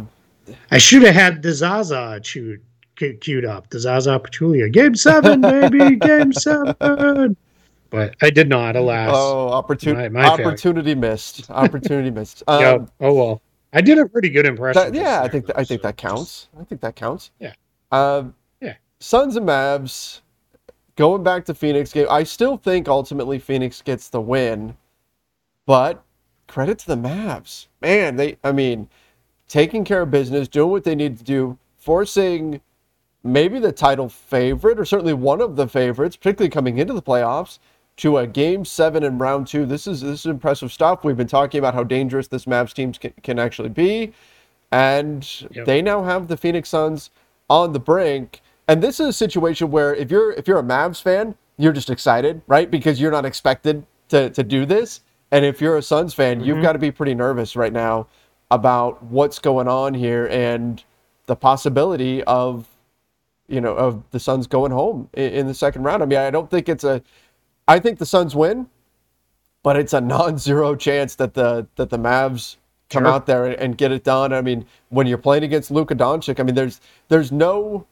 I 0.71 0.77
should 0.77 1.03
have 1.03 1.15
had 1.15 1.41
the 1.41 1.53
Zaza 1.53 2.19
queued, 2.23 2.61
queued 2.95 3.45
up. 3.45 3.69
The 3.69 3.79
Zaza 3.79 4.19
Pachulia. 4.19 4.71
Game 4.71 4.95
seven, 4.95 5.41
baby. 5.41 5.95
game 5.95 6.33
seven. 6.33 7.37
But 7.89 8.15
I 8.21 8.29
did 8.29 8.49
not, 8.49 8.75
alas. 8.75 9.11
Oh, 9.13 9.49
opportunity! 9.49 10.09
My, 10.09 10.21
my 10.23 10.29
opportunity 10.29 10.95
missed. 10.95 11.49
Opportunity 11.49 12.11
missed. 12.19 12.43
Um, 12.47 12.61
yep. 12.61 12.89
Oh 12.99 13.13
well. 13.13 13.41
I 13.75 13.81
did 13.81 13.97
a 13.97 14.07
pretty 14.07 14.29
good 14.29 14.45
impression. 14.45 14.93
That, 14.93 14.93
yeah, 14.93 15.21
I 15.21 15.27
think 15.27 15.47
th- 15.47 15.57
I 15.57 15.63
think 15.63 15.81
so. 15.81 15.87
that 15.87 15.97
counts. 15.97 16.47
I 16.59 16.63
think 16.63 16.81
that 16.81 16.95
counts. 16.95 17.31
Yeah. 17.39 17.53
Uh, 17.91 18.25
Suns 18.99 19.35
and 19.35 19.45
Mavs 19.45 20.21
going 20.95 21.23
back 21.23 21.45
to 21.45 21.53
Phoenix 21.53 21.91
game. 21.93 22.07
I 22.09 22.23
still 22.23 22.57
think 22.57 22.87
ultimately 22.87 23.39
Phoenix 23.39 23.81
gets 23.81 24.09
the 24.09 24.21
win, 24.21 24.77
but 25.65 26.03
credit 26.47 26.79
to 26.79 26.87
the 26.87 26.97
Mavs. 26.97 27.67
Man, 27.81 28.15
they 28.15 28.37
I 28.43 28.51
mean, 28.51 28.89
taking 29.47 29.83
care 29.83 30.01
of 30.01 30.11
business, 30.11 30.47
doing 30.47 30.71
what 30.71 30.83
they 30.83 30.95
need 30.95 31.17
to 31.17 31.23
do, 31.23 31.57
forcing 31.77 32.61
maybe 33.23 33.59
the 33.59 33.71
title 33.71 34.09
favorite 34.09 34.79
or 34.79 34.85
certainly 34.85 35.13
one 35.13 35.41
of 35.41 35.55
the 35.55 35.67
favorites, 35.67 36.15
particularly 36.15 36.49
coming 36.49 36.77
into 36.77 36.93
the 36.93 37.01
playoffs, 37.01 37.59
to 37.97 38.17
a 38.17 38.27
game 38.27 38.65
seven 38.65 39.03
in 39.03 39.17
round 39.17 39.47
two. 39.47 39.65
This 39.65 39.87
is 39.87 40.01
this 40.01 40.21
is 40.21 40.25
impressive 40.25 40.71
stuff. 40.71 41.03
We've 41.03 41.17
been 41.17 41.27
talking 41.27 41.59
about 41.59 41.73
how 41.73 41.83
dangerous 41.83 42.27
this 42.27 42.45
Mavs 42.45 42.73
team 42.73 42.91
can, 42.93 43.13
can 43.21 43.39
actually 43.39 43.69
be. 43.69 44.13
And 44.71 45.27
yep. 45.51 45.65
they 45.65 45.81
now 45.81 46.03
have 46.03 46.27
the 46.27 46.35
Phoenix 46.35 46.69
Suns 46.69 47.11
on 47.49 47.73
the 47.73 47.79
brink. 47.79 48.41
And 48.67 48.81
this 48.81 48.99
is 48.99 49.07
a 49.07 49.13
situation 49.13 49.71
where 49.71 49.93
if 49.93 50.09
you're 50.09 50.31
if 50.33 50.47
you're 50.47 50.59
a 50.59 50.63
Mavs 50.63 51.01
fan, 51.01 51.35
you're 51.57 51.73
just 51.73 51.89
excited, 51.89 52.41
right? 52.47 52.69
Because 52.69 52.99
you're 52.99 53.11
not 53.11 53.25
expected 53.25 53.85
to 54.09 54.29
to 54.29 54.43
do 54.43 54.65
this. 54.65 55.01
And 55.31 55.43
if 55.43 55.59
you're 55.59 55.77
a 55.77 55.81
Suns 55.81 56.13
fan, 56.13 56.37
mm-hmm. 56.37 56.47
you've 56.47 56.61
got 56.61 56.73
to 56.73 56.79
be 56.79 56.91
pretty 56.91 57.15
nervous 57.15 57.55
right 57.55 57.73
now 57.73 58.07
about 58.51 59.01
what's 59.03 59.39
going 59.39 59.67
on 59.67 59.93
here 59.93 60.27
and 60.27 60.83
the 61.25 61.35
possibility 61.35 62.23
of 62.23 62.67
you 63.47 63.59
know 63.59 63.73
of 63.75 64.03
the 64.11 64.19
Suns 64.19 64.47
going 64.47 64.71
home 64.71 65.09
in, 65.13 65.33
in 65.33 65.47
the 65.47 65.53
second 65.53 65.83
round. 65.83 66.03
I 66.03 66.05
mean, 66.05 66.19
I 66.19 66.29
don't 66.29 66.49
think 66.49 66.69
it's 66.69 66.83
a 66.83 67.01
I 67.67 67.79
think 67.79 67.99
the 67.99 68.05
Suns 68.05 68.35
win, 68.35 68.67
but 69.61 69.75
it's 69.75 69.93
a 69.93 70.01
non-zero 70.01 70.75
chance 70.75 71.15
that 71.15 71.33
the 71.33 71.67
that 71.75 71.89
the 71.89 71.99
Mavs 71.99 72.57
come 72.89 73.03
sure. 73.03 73.11
out 73.11 73.25
there 73.25 73.45
and 73.45 73.77
get 73.77 73.91
it 73.91 74.03
done. 74.03 74.31
I 74.31 74.41
mean, 74.41 74.65
when 74.89 75.07
you're 75.07 75.17
playing 75.17 75.43
against 75.43 75.71
Luka 75.71 75.95
Doncic, 75.95 76.39
I 76.39 76.43
mean, 76.43 76.55
there's 76.55 76.79
there's 77.09 77.31
no 77.31 77.87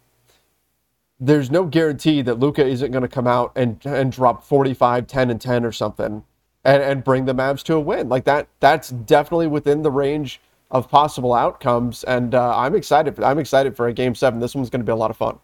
there's 1.24 1.52
no 1.52 1.66
guarantee 1.66 2.24
that 2.24 2.40
Luka 2.40 2.66
isn't 2.66 2.92
going 2.92 3.04
to 3.04 3.08
come 3.08 3.28
out 3.28 3.52
and 3.56 3.80
and 3.86 4.12
drop 4.12 4.44
45, 4.44 5.06
10 5.06 5.30
and 5.30 5.40
10 5.40 5.64
or 5.64 5.72
something 5.72 6.24
and, 6.66 6.82
and 6.82 7.04
bring 7.04 7.26
the 7.26 7.36
Mavs 7.36 7.64
to 7.66 7.76
a 7.76 7.80
win. 7.80 8.10
Like 8.10 8.26
that 8.26 8.48
that's 8.60 8.90
definitely 8.90 9.48
within 9.48 9.84
the 9.84 9.92
range 9.92 10.42
of 10.72 10.90
possible 10.90 11.34
outcomes 11.34 12.04
and 12.06 12.34
uh, 12.34 12.58
I'm 12.58 12.76
excited 12.76 13.22
I'm 13.22 13.38
excited 13.38 13.78
for 13.78 13.88
a 13.88 13.94
game 13.94 14.16
7. 14.16 14.40
This 14.40 14.56
one's 14.56 14.72
going 14.72 14.82
to 14.82 14.86
be 14.86 14.92
a 14.92 14.96
lot 14.96 15.12
of 15.12 15.18
fun. 15.18 15.38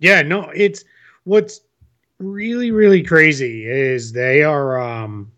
Yeah, 0.00 0.22
no, 0.22 0.50
it's 0.54 0.84
what's 1.24 1.60
really 2.18 2.72
really 2.72 3.02
crazy 3.02 3.66
is 3.66 4.12
they 4.12 4.42
are 4.42 4.80
um 4.80 5.30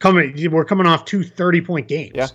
coming 0.00 0.50
we're 0.50 0.64
coming 0.64 0.86
off 0.86 1.04
two 1.04 1.22
30 1.22 1.60
point 1.60 1.86
games. 1.86 2.12
Yeah 2.14 2.28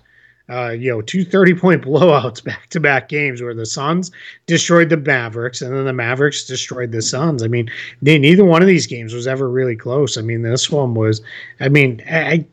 uh, 0.49 0.69
you 0.69 0.91
know, 0.91 1.01
two 1.01 1.23
30 1.23 1.55
point 1.55 1.81
blowouts 1.85 2.43
back 2.43 2.69
to 2.69 2.79
back 2.79 3.09
games 3.09 3.41
where 3.41 3.53
the 3.53 3.65
Suns 3.65 4.11
destroyed 4.45 4.89
the 4.89 4.97
Mavericks 4.97 5.61
and 5.61 5.75
then 5.75 5.85
the 5.85 5.93
Mavericks 5.93 6.45
destroyed 6.45 6.91
the 6.91 7.01
Suns. 7.01 7.43
I 7.43 7.47
mean, 7.47 7.69
they, 8.01 8.17
neither 8.17 8.45
one 8.45 8.61
of 8.61 8.67
these 8.67 8.87
games 8.87 9.13
was 9.13 9.27
ever 9.27 9.49
really 9.49 9.75
close. 9.75 10.17
I 10.17 10.21
mean, 10.21 10.41
this 10.41 10.69
one 10.69 10.93
was, 10.93 11.21
I 11.59 11.69
mean, 11.69 12.03
I, 12.09 12.45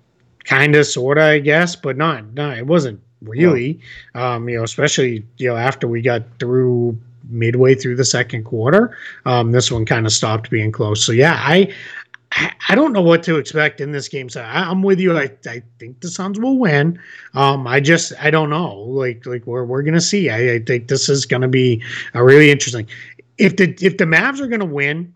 kind 0.45 0.75
of, 0.75 0.87
sort 0.87 1.19
of, 1.19 1.25
I 1.25 1.39
guess, 1.39 1.77
but 1.77 1.97
not, 1.97 2.33
no, 2.35 2.51
it 2.51 2.67
wasn't 2.67 3.01
really, 3.23 3.81
um, 4.15 4.49
you 4.49 4.57
know, 4.57 4.65
especially, 4.65 5.25
you 5.37 5.49
know, 5.49 5.57
after 5.57 5.87
we 5.87 6.01
got 6.01 6.23
through 6.39 6.99
midway 7.29 7.75
through 7.75 7.97
the 7.97 8.05
second 8.05 8.45
quarter, 8.45 8.97
um, 9.27 9.53
this 9.53 9.71
one 9.71 9.85
kind 9.85 10.07
of 10.07 10.13
stopped 10.13 10.51
being 10.51 10.73
close. 10.73 11.05
So 11.05 11.13
yeah, 11.13 11.35
I, 11.39 11.73
I 12.33 12.75
don't 12.75 12.93
know 12.93 13.03
what 13.03 13.23
to 13.25 13.37
expect 13.37 13.81
in 13.81 13.91
this 13.91 14.09
game. 14.09 14.29
So 14.29 14.43
I, 14.43 14.71
am 14.71 14.83
with 14.83 15.01
you. 15.01 15.19
I, 15.19 15.31
I 15.47 15.63
think 15.79 16.01
the 16.01 16.09
Suns 16.09 16.39
will 16.39 16.59
win. 16.59 17.01
Um, 17.35 17.67
I 17.67 17.81
just 17.81 18.13
I 18.21 18.31
don't 18.31 18.51
know. 18.51 18.75
Like 18.77 19.27
like 19.27 19.45
we're 19.47 19.65
we're 19.65 19.83
gonna 19.83 20.01
see. 20.01 20.31
I, 20.31 20.55
I 20.55 20.59
think 20.61 20.89
this 20.89 21.09
is 21.09 21.27
gonna 21.27 21.49
be 21.49 21.83
a 22.15 22.23
really 22.23 22.51
interesting. 22.51 22.87
If 23.39 23.57
the 23.57 23.77
if 23.81 23.97
the 23.97 24.05
Mavs 24.05 24.41
are 24.41 24.47
gonna 24.47 24.65
win, 24.65 25.13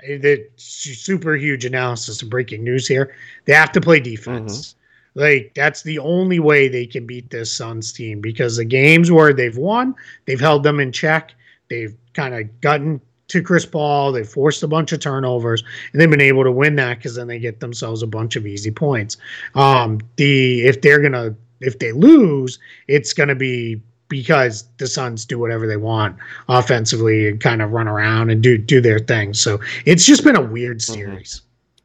the 0.00 0.46
super 0.56 1.34
huge 1.36 1.64
analysis 1.64 2.22
and 2.22 2.30
breaking 2.30 2.62
news 2.62 2.86
here. 2.86 3.14
They 3.46 3.52
have 3.52 3.72
to 3.72 3.80
play 3.80 4.00
defense. 4.00 4.74
Mm-hmm. 4.74 5.20
Like 5.20 5.52
that's 5.54 5.82
the 5.82 5.98
only 5.98 6.38
way 6.38 6.68
they 6.68 6.86
can 6.86 7.06
beat 7.06 7.30
this 7.30 7.52
Suns 7.52 7.92
team 7.92 8.20
because 8.20 8.56
the 8.56 8.64
games 8.64 9.10
where 9.10 9.32
they've 9.32 9.56
won, 9.56 9.94
they've 10.26 10.40
held 10.40 10.62
them 10.62 10.78
in 10.78 10.92
check. 10.92 11.34
They've 11.68 11.96
kind 12.14 12.34
of 12.34 12.60
gotten 12.60 13.00
to 13.28 13.42
Chris 13.42 13.64
Paul. 13.64 14.12
They 14.12 14.24
forced 14.24 14.62
a 14.62 14.68
bunch 14.68 14.92
of 14.92 15.00
turnovers, 15.00 15.62
and 15.92 16.00
they've 16.00 16.10
been 16.10 16.20
able 16.20 16.44
to 16.44 16.52
win 16.52 16.76
that 16.76 16.98
because 16.98 17.14
then 17.14 17.28
they 17.28 17.38
get 17.38 17.60
themselves 17.60 18.02
a 18.02 18.06
bunch 18.06 18.36
of 18.36 18.46
easy 18.46 18.70
points. 18.70 19.16
Um, 19.54 20.00
the 20.16 20.62
if 20.62 20.80
they're 20.80 21.00
gonna 21.00 21.34
if 21.60 21.78
they 21.78 21.92
lose, 21.92 22.58
it's 22.88 23.12
gonna 23.12 23.34
be 23.34 23.80
because 24.08 24.64
the 24.78 24.86
Suns 24.86 25.24
do 25.24 25.38
whatever 25.38 25.66
they 25.66 25.76
want 25.76 26.16
offensively 26.48 27.28
and 27.28 27.40
kind 27.40 27.62
of 27.62 27.72
run 27.72 27.88
around 27.88 28.30
and 28.30 28.42
do 28.42 28.58
do 28.58 28.80
their 28.80 28.98
thing. 28.98 29.34
So 29.34 29.60
it's 29.84 30.04
just 30.04 30.24
been 30.24 30.36
a 30.36 30.42
weird 30.42 30.78
mm-hmm. 30.78 30.94
series. 30.94 31.42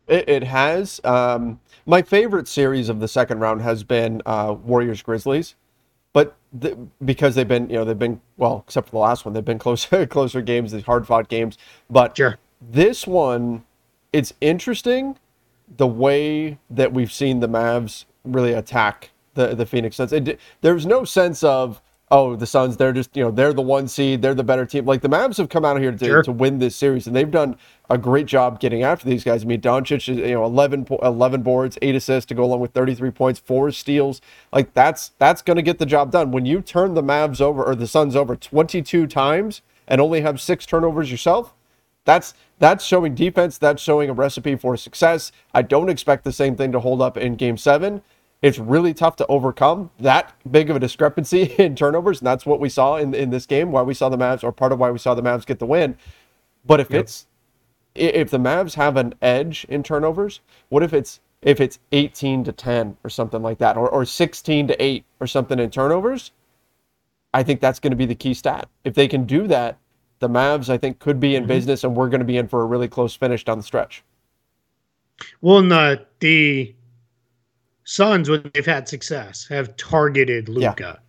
Mm-hmm. 0.07 0.13
It, 0.13 0.29
it, 0.29 0.43
has. 0.43 0.99
Um, 1.05 1.61
my 1.85 2.01
favorite 2.01 2.47
series 2.47 2.89
of 2.89 2.99
the 2.99 3.07
second 3.07 3.39
round 3.39 3.61
has 3.61 3.83
been 3.83 4.21
uh, 4.25 4.55
Warriors 4.63 5.01
Grizzlies, 5.01 5.55
the, 6.53 6.77
because 7.03 7.35
they've 7.35 7.47
been 7.47 7.69
you 7.69 7.75
know 7.75 7.83
they've 7.85 7.97
been 7.97 8.21
well 8.37 8.63
except 8.67 8.87
for 8.87 8.91
the 8.91 8.99
last 8.99 9.25
one 9.25 9.33
they've 9.33 9.43
been 9.43 9.59
closer 9.67 10.05
closer 10.05 10.41
games, 10.41 10.71
these 10.71 10.83
hard 10.83 11.07
fought 11.07 11.27
games. 11.27 11.57
But 11.89 12.15
sure. 12.15 12.37
this 12.61 13.07
one, 13.07 13.65
it's 14.11 14.33
interesting 14.39 15.17
the 15.77 15.87
way 15.87 16.59
that 16.69 16.93
we've 16.93 17.11
seen 17.11 17.39
the 17.39 17.49
Mavs 17.49 18.05
really 18.23 18.53
attack 18.53 19.11
the 19.33 19.55
the 19.55 19.65
Phoenix 19.65 19.95
Suns. 19.95 20.13
It, 20.13 20.39
there's 20.61 20.85
no 20.85 21.03
sense 21.03 21.43
of 21.43 21.81
oh, 22.13 22.35
the 22.35 22.45
Suns, 22.45 22.77
they're 22.77 22.93
just, 22.93 23.17
you 23.17 23.23
know, 23.23 23.31
they're 23.31 23.53
the 23.53 23.61
one 23.63 23.87
seed, 23.87 24.21
they're 24.21 24.35
the 24.35 24.43
better 24.43 24.67
team. 24.67 24.85
Like 24.85 25.01
the 25.01 25.09
Mavs 25.09 25.37
have 25.37 25.49
come 25.49 25.65
out 25.65 25.79
here 25.81 25.91
to, 25.91 26.05
sure. 26.05 26.21
to 26.21 26.31
win 26.31 26.59
this 26.59 26.75
series, 26.75 27.07
and 27.07 27.15
they've 27.15 27.29
done 27.29 27.57
a 27.89 27.97
great 27.97 28.27
job 28.27 28.59
getting 28.59 28.83
after 28.83 29.09
these 29.09 29.23
guys. 29.23 29.43
I 29.43 29.47
mean, 29.47 29.59
Doncic, 29.59 30.07
is, 30.07 30.19
you 30.19 30.35
know, 30.35 30.45
11, 30.45 30.85
11 31.01 31.41
boards, 31.41 31.79
eight 31.81 31.95
assists 31.95 32.27
to 32.27 32.35
go 32.35 32.43
along 32.43 32.59
with 32.59 32.71
33 32.71 33.09
points, 33.09 33.39
four 33.39 33.71
steals. 33.71 34.21
Like 34.51 34.75
that's 34.75 35.09
that's 35.17 35.41
going 35.41 35.57
to 35.57 35.63
get 35.63 35.79
the 35.79 35.87
job 35.87 36.11
done. 36.11 36.29
When 36.29 36.45
you 36.45 36.61
turn 36.61 36.93
the 36.93 37.01
Mavs 37.01 37.41
over 37.41 37.63
or 37.63 37.73
the 37.73 37.87
Suns 37.87 38.15
over 38.15 38.35
22 38.35 39.07
times 39.07 39.63
and 39.87 39.99
only 39.99 40.21
have 40.21 40.39
six 40.39 40.67
turnovers 40.67 41.09
yourself, 41.09 41.55
that's 42.05 42.35
that's 42.59 42.85
showing 42.85 43.15
defense. 43.15 43.57
That's 43.57 43.81
showing 43.81 44.11
a 44.11 44.13
recipe 44.13 44.55
for 44.55 44.77
success. 44.77 45.31
I 45.51 45.63
don't 45.63 45.89
expect 45.89 46.25
the 46.25 46.31
same 46.31 46.55
thing 46.55 46.71
to 46.73 46.79
hold 46.79 47.01
up 47.01 47.17
in 47.17 47.35
Game 47.35 47.57
Seven 47.57 48.03
it's 48.43 48.59
really 48.59 48.93
tough 48.93 49.15
to 49.15 49.25
overcome 49.27 49.89
that 49.99 50.33
big 50.51 50.69
of 50.69 50.75
a 50.75 50.79
discrepancy 50.79 51.43
in 51.57 51.75
turnovers. 51.75 52.19
And 52.19 52.27
that's 52.27 52.45
what 52.45 52.59
we 52.59 52.69
saw 52.69 52.97
in, 52.97 53.15
in 53.15 53.31
this 53.31 53.47
game, 53.47 53.71
why 53.71 53.81
we 53.81 53.95
saw 53.95 54.09
the 54.09 54.17
Mavs, 54.17 54.43
or 54.43 54.51
part 54.51 54.73
of 54.73 54.79
why 54.79 54.91
we 54.91 54.99
saw 54.99 55.15
the 55.15 55.23
Mavs 55.23 55.45
get 55.45 55.59
the 55.59 55.65
win. 55.65 55.97
But 56.65 56.79
if 56.79 56.91
yep. 56.91 57.01
it's 57.01 57.25
if 57.95 58.29
the 58.29 58.39
Mavs 58.39 58.75
have 58.75 58.97
an 58.97 59.13
edge 59.21 59.65
in 59.69 59.81
turnovers, 59.81 60.41
what 60.69 60.83
if 60.83 60.93
it's 60.93 61.21
if 61.41 61.61
it's 61.61 61.79
18 61.93 62.43
to 62.43 62.51
10 62.51 62.97
or 63.03 63.09
something 63.09 63.41
like 63.41 63.59
that, 63.59 63.77
or, 63.77 63.89
or 63.89 64.05
16 64.05 64.67
to 64.67 64.83
8 64.83 65.05
or 65.19 65.27
something 65.27 65.59
in 65.59 65.69
turnovers? 65.69 66.31
I 67.33 67.43
think 67.43 67.61
that's 67.61 67.79
going 67.79 67.91
to 67.91 67.97
be 67.97 68.05
the 68.05 68.15
key 68.15 68.33
stat. 68.33 68.67
If 68.83 68.93
they 68.93 69.07
can 69.07 69.25
do 69.25 69.47
that, 69.47 69.77
the 70.19 70.29
Mavs, 70.29 70.69
I 70.69 70.77
think, 70.77 70.99
could 70.99 71.19
be 71.19 71.35
in 71.35 71.43
mm-hmm. 71.43 71.49
business, 71.49 71.83
and 71.83 71.95
we're 71.95 72.09
going 72.09 72.19
to 72.19 72.25
be 72.25 72.37
in 72.37 72.47
for 72.47 72.61
a 72.61 72.65
really 72.65 72.87
close 72.87 73.15
finish 73.15 73.43
down 73.43 73.57
the 73.57 73.63
stretch. 73.63 74.03
Well, 75.41 75.59
in 75.59 75.69
the, 75.69 76.05
the 76.19 76.75
Suns, 77.85 78.29
when 78.29 78.49
they've 78.53 78.65
had 78.65 78.87
success, 78.87 79.47
have 79.47 79.75
targeted 79.77 80.49
Luka 80.49 80.99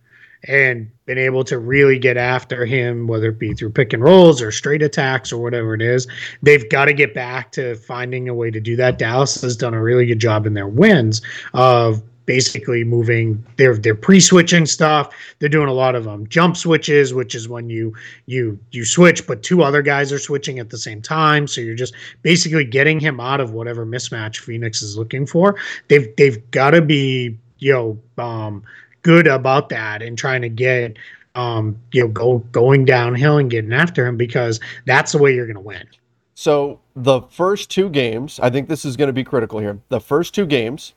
yeah. 0.47 0.55
and 0.55 0.91
been 1.05 1.17
able 1.17 1.43
to 1.45 1.57
really 1.57 1.97
get 1.97 2.17
after 2.17 2.65
him, 2.65 3.07
whether 3.07 3.29
it 3.29 3.39
be 3.39 3.53
through 3.53 3.71
pick 3.71 3.93
and 3.93 4.03
rolls 4.03 4.41
or 4.41 4.51
straight 4.51 4.81
attacks 4.81 5.31
or 5.31 5.41
whatever 5.41 5.73
it 5.73 5.81
is. 5.81 6.07
They've 6.41 6.67
got 6.69 6.85
to 6.85 6.93
get 6.93 7.13
back 7.13 7.51
to 7.53 7.75
finding 7.75 8.27
a 8.27 8.33
way 8.33 8.51
to 8.51 8.59
do 8.59 8.75
that. 8.75 8.97
Dallas 8.97 9.41
has 9.41 9.55
done 9.55 9.73
a 9.73 9.81
really 9.81 10.05
good 10.05 10.19
job 10.19 10.45
in 10.45 10.53
their 10.53 10.67
wins 10.67 11.21
of 11.53 12.03
basically 12.25 12.83
moving 12.83 13.43
they're 13.57 13.75
they're 13.75 13.95
pre-switching 13.95 14.65
stuff. 14.65 15.13
They're 15.39 15.49
doing 15.49 15.67
a 15.67 15.73
lot 15.73 15.95
of 15.95 16.07
um 16.07 16.27
jump 16.27 16.57
switches 16.57 17.13
which 17.13 17.35
is 17.35 17.47
when 17.47 17.69
you 17.69 17.93
you 18.25 18.59
you 18.71 18.85
switch 18.85 19.25
but 19.27 19.43
two 19.43 19.63
other 19.63 19.81
guys 19.81 20.11
are 20.11 20.19
switching 20.19 20.59
at 20.59 20.69
the 20.69 20.77
same 20.77 21.01
time. 21.01 21.47
So 21.47 21.61
you're 21.61 21.75
just 21.75 21.93
basically 22.21 22.65
getting 22.65 22.99
him 22.99 23.19
out 23.19 23.39
of 23.39 23.51
whatever 23.51 23.85
mismatch 23.85 24.39
phoenix 24.39 24.81
is 24.81 24.97
looking 24.97 25.25
for. 25.25 25.55
They've 25.87 26.13
they've 26.15 26.49
got 26.51 26.71
to 26.71 26.81
be 26.81 27.37
you 27.59 27.73
know 27.73 28.23
um 28.23 28.63
good 29.01 29.27
about 29.27 29.69
that 29.69 30.01
and 30.01 30.17
trying 30.17 30.41
to 30.41 30.49
get 30.49 30.97
um 31.35 31.77
you 31.91 32.01
know 32.01 32.07
go 32.07 32.39
going 32.51 32.85
downhill 32.85 33.37
and 33.37 33.51
getting 33.51 33.73
after 33.73 34.05
him 34.05 34.17
because 34.17 34.59
that's 34.85 35.11
the 35.11 35.17
way 35.17 35.33
you're 35.33 35.45
going 35.45 35.55
to 35.55 35.61
win. 35.61 35.87
So 36.33 36.81
the 36.97 37.21
first 37.21 37.69
two 37.69 37.89
games 37.89 38.39
i 38.41 38.49
think 38.49 38.69
this 38.69 38.85
is 38.85 38.95
going 38.95 39.07
to 39.07 39.13
be 39.13 39.23
critical 39.23 39.59
here. 39.59 39.79
The 39.89 39.99
first 39.99 40.33
two 40.33 40.45
games 40.45 40.93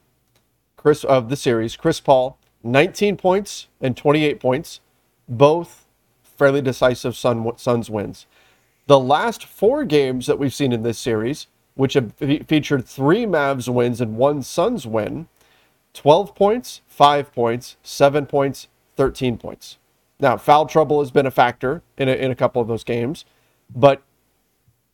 Chris 0.79 1.05
of 1.05 1.29
the 1.29 1.37
series, 1.37 1.77
Chris 1.77 2.01
Paul, 2.01 2.39
19 2.63 3.17
points 3.17 3.67
and 3.81 3.97
28 3.97 4.41
points, 4.41 4.81
both 5.29 5.87
fairly 6.23 6.63
decisive 6.63 7.17
Sun, 7.17 7.59
Suns 7.59 7.91
wins. 7.91 8.27
The 8.87 8.99
last 8.99 9.45
four 9.45 9.85
games 9.85 10.27
that 10.27 10.39
we've 10.39 10.55
seen 10.55 10.73
in 10.73 10.85
this 10.85 10.99
series, 10.99 11.49
which 11.75 11.95
have 11.95 12.15
featured 12.15 12.87
three 12.87 13.27
Mavs 13.27 13.69
wins 13.69 14.01
and 14.01 14.17
one 14.17 14.43
Suns 14.43 14.87
win, 14.87 15.29
12 15.95 16.35
points, 16.35 16.81
5 16.87 17.33
points, 17.33 17.77
7 17.83 18.25
points, 18.27 18.69
13 18.97 19.37
points. 19.37 19.79
Now, 20.21 20.37
foul 20.37 20.67
trouble 20.67 21.01
has 21.01 21.11
been 21.11 21.27
a 21.27 21.31
factor 21.31 21.83
in 21.97 22.09
a, 22.09 22.13
in 22.13 22.31
a 22.31 22.37
couple 22.37 22.63
of 22.63 22.69
those 22.69 22.85
games, 22.85 23.25
but 23.75 24.03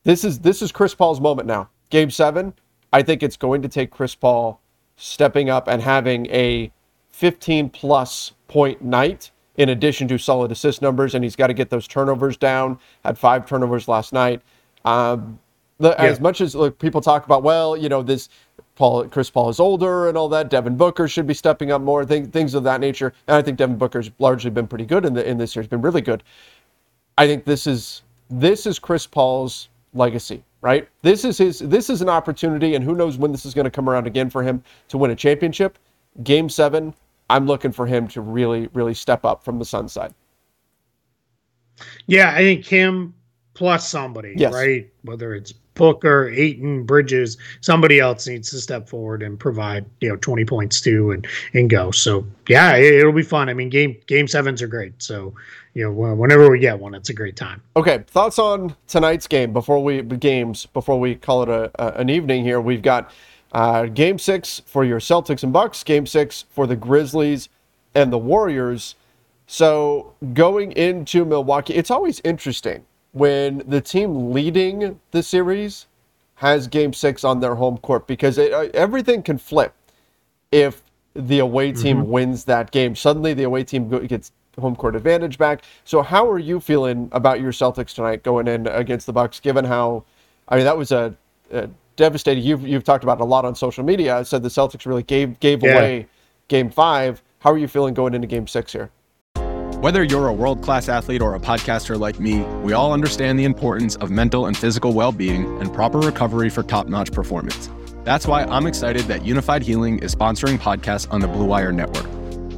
this 0.03 0.25
is 0.25 0.40
this 0.40 0.61
is 0.62 0.73
Chris 0.73 0.94
Paul's 0.94 1.20
moment 1.20 1.47
now. 1.47 1.68
Game 1.90 2.11
7, 2.11 2.55
I 2.92 3.03
think 3.03 3.23
it's 3.23 3.37
going 3.37 3.62
to 3.62 3.68
take 3.68 3.90
Chris 3.90 4.14
Paul 4.14 4.61
stepping 4.96 5.50
up 5.50 5.68
and 5.68 5.83
having 5.83 6.26
a 6.26 6.70
15 7.11 7.70
plus 7.70 8.33
point 8.48 8.83
night 8.83 9.30
in 9.57 9.68
addition 9.68 10.09
to 10.09 10.18
solid 10.18 10.50
assist 10.50 10.83
numbers, 10.83 11.14
and 11.14 11.22
he's 11.22 11.37
got 11.37 11.46
to 11.46 11.54
get 11.54 11.70
those 11.70 11.87
turnovers 11.87 12.37
down. 12.37 12.78
Had 13.04 13.16
five 13.16 13.46
turnovers 13.46 13.87
last 13.87 14.12
night. 14.12 14.42
Um, 14.85 15.38
the, 15.78 15.90
yeah. 15.90 16.04
As 16.04 16.20
much 16.20 16.40
as 16.40 16.54
like, 16.54 16.78
people 16.78 17.00
talk 17.00 17.24
about, 17.24 17.42
well, 17.42 17.76
you 17.76 17.88
know, 17.88 18.02
this 18.02 18.28
Paul, 18.76 19.07
Chris 19.09 19.30
Paul 19.30 19.48
is 19.48 19.61
older 19.61 20.09
and 20.09 20.16
all 20.16 20.28
that. 20.28 20.50
Devin 20.50 20.76
Booker 20.76 21.09
should 21.09 21.26
be 21.26 21.35
stepping 21.35 21.70
up 21.70 21.83
more, 21.83 22.04
th- 22.04 22.30
things 22.30 22.54
of 22.54 22.64
that 22.64 22.80
nature. 22.80 23.12
And 23.26 23.37
I 23.37 23.42
think 23.42 23.59
Devin 23.59 23.76
Booker's 23.76 24.11
largely 24.18 24.50
been 24.50 24.66
pretty 24.66 24.87
good 24.87 25.04
in 25.04 25.14
the 25.14 25.28
in 25.28 25.38
this 25.38 25.54
year. 25.54 25.62
He's 25.62 25.68
been 25.68 25.83
really 25.83 26.00
good. 26.00 26.22
I 27.16 27.26
think 27.26 27.44
this 27.44 27.66
is 27.66 28.02
this 28.30 28.66
is 28.66 28.78
Chris 28.78 29.07
Paul's 29.07 29.68
legacy 29.94 30.42
right? 30.64 30.88
This 31.03 31.27
is 31.27 31.37
his 31.37 31.59
this 31.59 31.90
is 31.90 32.00
an 32.00 32.09
opportunity, 32.09 32.74
and 32.74 32.83
who 32.83 32.94
knows 32.94 33.18
when 33.18 33.31
this 33.31 33.44
is 33.44 33.53
going 33.53 33.66
to 33.66 33.70
come 33.70 33.88
around 33.88 34.07
again 34.07 34.31
for 34.31 34.42
him 34.42 34.64
to 34.88 34.96
win 34.96 35.11
a 35.11 35.14
championship. 35.14 35.79
Game 36.22 36.48
seven, 36.48 36.94
I'm 37.29 37.46
looking 37.46 37.70
for 37.70 37.87
him 37.87 38.09
to 38.09 38.22
really, 38.22 38.68
really 38.72 38.94
step 38.94 39.27
up 39.27 39.44
from 39.44 39.59
the 39.59 39.64
Sun 39.66 39.90
side. 39.90 40.14
Yeah, 42.07 42.33
I 42.35 42.38
think 42.38 42.64
him 42.64 43.12
plus 43.53 43.87
somebody, 43.87 44.35
yes. 44.38 44.55
right? 44.55 44.90
Whether 45.03 45.35
it's 45.35 45.53
Booker, 45.53 46.31
Ayton, 46.31 46.85
Bridges, 46.85 47.37
somebody 47.61 48.00
else 48.00 48.27
needs 48.27 48.50
to 48.50 48.59
step 48.59 48.88
forward 48.88 49.22
and 49.22 49.38
provide, 49.38 49.85
you 50.00 50.09
know, 50.09 50.16
20 50.16 50.46
points 50.46 50.81
too 50.81 51.11
and 51.11 51.27
and 51.53 51.68
go. 51.68 51.90
So 51.90 52.27
yeah, 52.48 52.74
it, 52.77 53.05
will 53.05 53.12
be 53.12 53.22
fun. 53.22 53.50
I 53.50 53.55
mean, 53.55 53.68
game 53.68 53.96
game 54.07 54.29
sevens 54.29 54.62
are 54.62 54.68
great. 54.68 55.03
So 55.03 55.35
you 55.74 55.82
know, 55.82 56.14
whenever 56.14 56.48
we 56.48 56.60
get 56.60 56.78
one, 56.78 56.94
it's 56.94 57.10
a 57.10 57.14
great 57.14 57.37
time. 57.37 57.60
Okay, 57.76 58.04
thoughts 58.06 58.38
on 58.38 58.76
tonight's 58.87 59.26
game 59.26 59.52
before 59.52 59.82
we 59.82 60.02
games 60.02 60.66
before 60.66 60.98
we 60.98 61.16
call 61.16 61.42
it 61.42 61.48
a, 61.48 61.70
a 61.74 62.00
an 62.00 62.08
evening 62.08 62.44
here. 62.44 62.60
We've 62.60 62.82
got 62.82 63.10
uh, 63.52 63.87
game 63.87 64.18
six 64.18 64.62
for 64.66 64.84
your 64.84 65.00
Celtics 65.00 65.42
and 65.42 65.52
Bucks, 65.52 65.82
game 65.82 66.06
six 66.06 66.44
for 66.50 66.66
the 66.68 66.76
Grizzlies 66.76 67.48
and 67.94 68.12
the 68.12 68.18
Warriors. 68.18 68.94
So 69.46 70.14
going 70.32 70.72
into 70.72 71.24
Milwaukee, 71.24 71.74
it's 71.74 71.90
always 71.90 72.20
interesting 72.24 72.84
when 73.12 73.62
the 73.66 73.80
team 73.80 74.32
leading 74.32 75.00
the 75.10 75.22
series 75.22 75.87
has 76.37 76.66
game 76.66 76.92
six 76.92 77.24
on 77.24 77.40
their 77.40 77.56
home 77.56 77.78
court 77.78 78.06
because 78.06 78.38
it, 78.38 78.52
uh, 78.52 78.68
everything 78.74 79.22
can 79.22 79.38
flip 79.38 79.74
if 80.50 80.82
the 81.14 81.38
away 81.38 81.72
team 81.72 81.98
mm-hmm. 81.98 82.10
wins 82.10 82.44
that 82.44 82.70
game. 82.70 82.96
Suddenly, 82.96 83.34
the 83.34 83.44
away 83.44 83.64
team 83.64 83.88
gets 84.06 84.32
home 84.59 84.77
court 84.77 84.97
advantage 84.97 85.38
back. 85.38 85.62
So, 85.85 86.03
how 86.03 86.29
are 86.31 86.38
you 86.38 86.61
feeling 86.61 87.09
about 87.12 87.40
your 87.40 87.53
Celtics 87.53 87.95
tonight 87.95 88.23
going 88.23 88.49
in 88.49 88.67
against 88.67 89.07
the 89.07 89.12
Bucks? 89.12 89.40
Given 89.40 89.64
how, 89.64 90.05
I 90.49 90.57
mean, 90.57 90.64
that 90.64 90.77
was 90.77 90.93
a, 90.93 91.14
a 91.51 91.69
devastating. 91.97 92.45
You've 92.45 92.67
you've 92.67 92.85
talked 92.85 93.05
about 93.05 93.21
a 93.21 93.25
lot 93.25 93.45
on 93.45 93.55
social 93.55 93.85
media. 93.85 94.17
I 94.17 94.23
said 94.23 94.43
the 94.43 94.49
Celtics 94.49 94.87
really 94.87 95.03
gave 95.03 95.38
gave 95.40 95.62
yeah. 95.62 95.73
away 95.73 96.07
Game 96.49 96.71
Five. 96.71 97.23
How 97.40 97.53
are 97.53 97.59
you 97.59 97.69
feeling 97.69 97.95
going 97.95 98.14
into 98.14 98.27
Game 98.27 98.47
Six 98.47 98.73
here? 98.73 98.90
Whether 99.81 100.03
you're 100.03 100.29
a 100.29 100.33
world 100.33 100.62
class 100.62 100.88
athlete 100.88 101.21
or 101.21 101.35
a 101.35 101.38
podcaster 101.38 101.99
like 101.99 102.19
me, 102.19 102.40
we 102.62 102.73
all 102.73 102.95
understand 102.95 103.38
the 103.38 103.45
importance 103.45 103.97
of 103.97 104.11
mental 104.11 104.47
and 104.47 104.57
physical 104.57 104.95
well 104.95 105.12
being 105.12 105.61
and 105.61 105.73
proper 105.75 105.99
recovery 105.99 106.49
for 106.49 106.62
top 106.62 106.87
notch 106.87 107.12
performance. 107.12 107.69
That's 108.03 108.27
why 108.27 108.45
I'm 108.45 108.67
excited 108.67 109.03
that 109.05 109.23
Unifyd 109.23 109.62
Healing 109.62 109.99
is 109.99 110.14
sponsoring 110.14 110.59
podcasts 110.59 111.11
on 111.11 111.21
the 111.21 111.29
Blue 111.29 111.45
Wire 111.45 111.73
Network. 111.73 112.07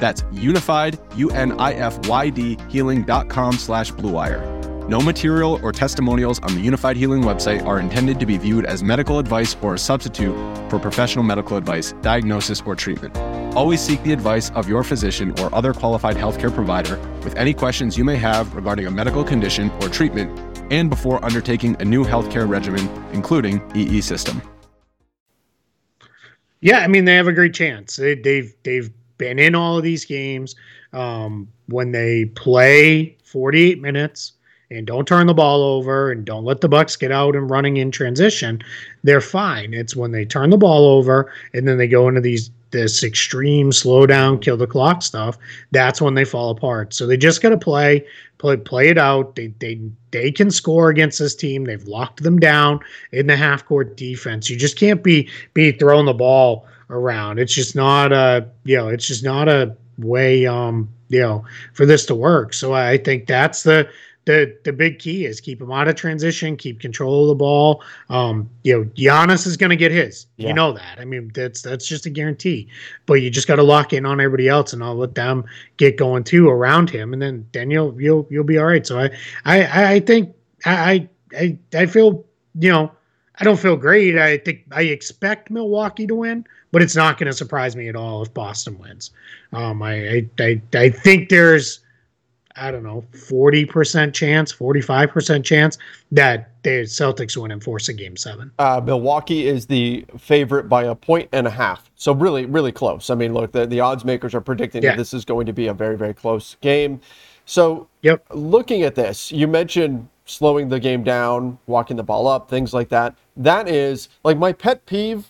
That's 0.00 0.24
unified, 0.32 0.98
U-N-I-F-Y-D, 1.14 2.58
healing.com 2.68 3.52
slash 3.52 3.92
bluewire. 3.92 4.60
No 4.88 5.00
material 5.00 5.60
or 5.62 5.70
testimonials 5.70 6.40
on 6.40 6.56
the 6.56 6.66
Unifyd 6.66 6.96
Healing 6.96 7.22
website 7.22 7.64
are 7.64 7.78
intended 7.78 8.18
to 8.18 8.26
be 8.26 8.36
viewed 8.38 8.64
as 8.64 8.82
medical 8.82 9.20
advice 9.20 9.56
or 9.62 9.74
a 9.74 9.78
substitute 9.78 10.34
for 10.68 10.80
professional 10.80 11.22
medical 11.22 11.56
advice, 11.56 11.92
diagnosis, 12.02 12.60
or 12.66 12.74
treatment. 12.74 13.16
Always 13.54 13.80
seek 13.80 14.02
the 14.02 14.12
advice 14.12 14.50
of 14.50 14.68
your 14.68 14.82
physician 14.82 15.38
or 15.38 15.54
other 15.54 15.72
qualified 15.72 16.16
healthcare 16.16 16.52
provider 16.52 16.98
with 17.22 17.36
any 17.36 17.54
questions 17.54 17.96
you 17.96 18.04
may 18.04 18.16
have 18.16 18.52
regarding 18.52 18.86
a 18.86 18.90
medical 18.90 19.22
condition 19.22 19.70
or 19.80 19.88
treatment 19.88 20.36
and 20.72 20.90
before 20.90 21.24
undertaking 21.24 21.76
a 21.80 21.84
new 21.84 22.04
healthcare 22.04 22.48
regimen, 22.48 22.88
including 23.12 23.62
EE 23.76 24.00
system. 24.00 24.42
Yeah, 26.60 26.80
I 26.80 26.88
mean 26.88 27.04
they 27.04 27.14
have 27.14 27.28
a 27.28 27.32
great 27.32 27.54
chance. 27.54 27.96
They, 27.96 28.16
they've 28.16 28.52
they've 28.64 28.90
been 29.20 29.38
in 29.38 29.54
all 29.54 29.76
of 29.76 29.84
these 29.84 30.04
games. 30.04 30.56
Um, 30.92 31.46
when 31.68 31.92
they 31.92 32.24
play 32.24 33.16
48 33.22 33.80
minutes 33.80 34.32
and 34.72 34.86
don't 34.86 35.06
turn 35.06 35.28
the 35.28 35.34
ball 35.34 35.62
over 35.62 36.10
and 36.10 36.24
don't 36.24 36.44
let 36.44 36.62
the 36.62 36.68
Bucks 36.68 36.96
get 36.96 37.12
out 37.12 37.36
and 37.36 37.48
running 37.48 37.76
in 37.76 37.92
transition, 37.92 38.60
they're 39.04 39.20
fine. 39.20 39.74
It's 39.74 39.94
when 39.94 40.10
they 40.10 40.24
turn 40.24 40.50
the 40.50 40.56
ball 40.56 40.86
over 40.86 41.32
and 41.52 41.68
then 41.68 41.78
they 41.78 41.86
go 41.86 42.08
into 42.08 42.20
these 42.20 42.50
this 42.70 43.02
extreme 43.02 43.72
slow 43.72 44.06
down, 44.06 44.38
kill 44.38 44.56
the 44.56 44.66
clock 44.66 45.02
stuff. 45.02 45.36
That's 45.72 46.00
when 46.00 46.14
they 46.14 46.24
fall 46.24 46.50
apart. 46.50 46.94
So 46.94 47.04
they 47.04 47.16
just 47.16 47.42
got 47.42 47.48
to 47.48 47.58
play, 47.58 48.06
play, 48.38 48.56
play 48.56 48.88
it 48.88 48.98
out. 48.98 49.34
They 49.34 49.48
they 49.58 49.80
they 50.12 50.30
can 50.30 50.50
score 50.50 50.88
against 50.88 51.18
this 51.18 51.34
team. 51.34 51.64
They've 51.64 51.86
locked 51.86 52.22
them 52.22 52.38
down 52.38 52.80
in 53.12 53.26
the 53.26 53.36
half 53.36 53.64
court 53.64 53.96
defense. 53.96 54.48
You 54.48 54.56
just 54.56 54.78
can't 54.78 55.02
be 55.02 55.28
be 55.52 55.72
throwing 55.72 56.06
the 56.06 56.14
ball 56.14 56.64
around. 56.90 57.38
It's 57.38 57.54
just 57.54 57.74
not 57.74 58.12
a 58.12 58.46
you 58.64 58.76
know, 58.76 58.88
it's 58.88 59.06
just 59.06 59.24
not 59.24 59.48
a 59.48 59.76
way 59.98 60.46
um 60.46 60.88
you 61.08 61.20
know 61.20 61.44
for 61.74 61.86
this 61.86 62.06
to 62.06 62.14
work. 62.14 62.52
So 62.54 62.72
I 62.74 62.98
think 62.98 63.26
that's 63.26 63.62
the 63.62 63.88
the 64.26 64.56
the 64.64 64.72
big 64.72 64.98
key 64.98 65.24
is 65.24 65.40
keep 65.40 65.60
him 65.60 65.72
out 65.72 65.88
of 65.88 65.94
transition, 65.94 66.56
keep 66.56 66.78
control 66.80 67.22
of 67.22 67.28
the 67.28 67.34
ball. 67.34 67.82
Um, 68.10 68.48
you 68.62 68.76
know, 68.76 68.84
Giannis 68.90 69.46
is 69.46 69.56
going 69.56 69.70
to 69.70 69.76
get 69.76 69.90
his. 69.90 70.26
Yeah. 70.36 70.48
You 70.48 70.54
know 70.54 70.72
that. 70.72 70.98
I 70.98 71.04
mean, 71.04 71.30
that's 71.34 71.62
that's 71.62 71.86
just 71.86 72.06
a 72.06 72.10
guarantee. 72.10 72.68
But 73.06 73.14
you 73.14 73.30
just 73.30 73.48
got 73.48 73.56
to 73.56 73.62
lock 73.62 73.92
in 73.92 74.04
on 74.04 74.20
everybody 74.20 74.48
else, 74.48 74.72
and 74.72 74.84
I'll 74.84 74.94
let 74.94 75.14
them 75.14 75.44
get 75.78 75.96
going 75.96 76.24
too 76.24 76.48
around 76.48 76.90
him, 76.90 77.12
and 77.12 77.20
then 77.22 77.46
then 77.52 77.70
you'll 77.70 78.00
you'll 78.00 78.26
you'll 78.30 78.44
be 78.44 78.58
all 78.58 78.66
right. 78.66 78.86
So 78.86 78.98
I 78.98 79.10
I 79.44 79.92
I 79.94 80.00
think 80.00 80.34
I 80.64 81.08
I 81.36 81.58
I 81.74 81.86
feel 81.86 82.24
you 82.58 82.70
know 82.70 82.92
I 83.38 83.44
don't 83.44 83.58
feel 83.58 83.76
great. 83.76 84.18
I 84.18 84.36
think 84.36 84.64
I 84.70 84.82
expect 84.82 85.50
Milwaukee 85.50 86.06
to 86.06 86.14
win, 86.14 86.44
but 86.72 86.82
it's 86.82 86.96
not 86.96 87.18
going 87.18 87.26
to 87.26 87.32
surprise 87.32 87.76
me 87.76 87.88
at 87.88 87.96
all 87.96 88.22
if 88.22 88.32
Boston 88.32 88.78
wins. 88.78 89.10
Um, 89.52 89.82
I, 89.82 90.08
I, 90.08 90.30
I, 90.38 90.62
I 90.74 90.90
think 90.90 91.28
there's, 91.28 91.80
I 92.56 92.70
don't 92.70 92.82
know, 92.82 93.04
40% 93.12 94.12
chance, 94.12 94.52
45% 94.52 95.44
chance 95.44 95.78
that 96.12 96.50
the 96.62 96.82
Celtics 96.82 97.36
win 97.36 97.50
and 97.50 97.62
force 97.62 97.88
a 97.88 97.92
game 97.92 98.16
seven. 98.16 98.50
Uh, 98.58 98.80
Milwaukee 98.84 99.46
is 99.46 99.66
the 99.66 100.04
favorite 100.18 100.68
by 100.68 100.84
a 100.84 100.94
point 100.94 101.28
and 101.32 101.46
a 101.46 101.50
half. 101.50 101.90
So 101.96 102.12
really, 102.12 102.46
really 102.46 102.72
close. 102.72 103.10
I 103.10 103.14
mean, 103.14 103.32
look, 103.32 103.52
the, 103.52 103.66
the 103.66 103.80
odds 103.80 104.04
makers 104.04 104.34
are 104.34 104.40
predicting 104.40 104.82
yeah. 104.82 104.90
that 104.90 104.98
this 104.98 105.14
is 105.14 105.24
going 105.24 105.46
to 105.46 105.52
be 105.52 105.68
a 105.68 105.74
very, 105.74 105.96
very 105.96 106.14
close 106.14 106.56
game. 106.60 107.00
So 107.46 107.88
yep. 108.02 108.24
looking 108.30 108.82
at 108.82 108.94
this, 108.94 109.32
you 109.32 109.48
mentioned 109.48 110.08
slowing 110.24 110.68
the 110.68 110.78
game 110.78 111.02
down, 111.02 111.58
walking 111.66 111.96
the 111.96 112.04
ball 112.04 112.28
up, 112.28 112.48
things 112.48 112.72
like 112.72 112.88
that. 112.90 113.16
That 113.36 113.68
is 113.68 114.08
like 114.22 114.38
my 114.38 114.52
pet 114.52 114.86
peeve 114.86 115.26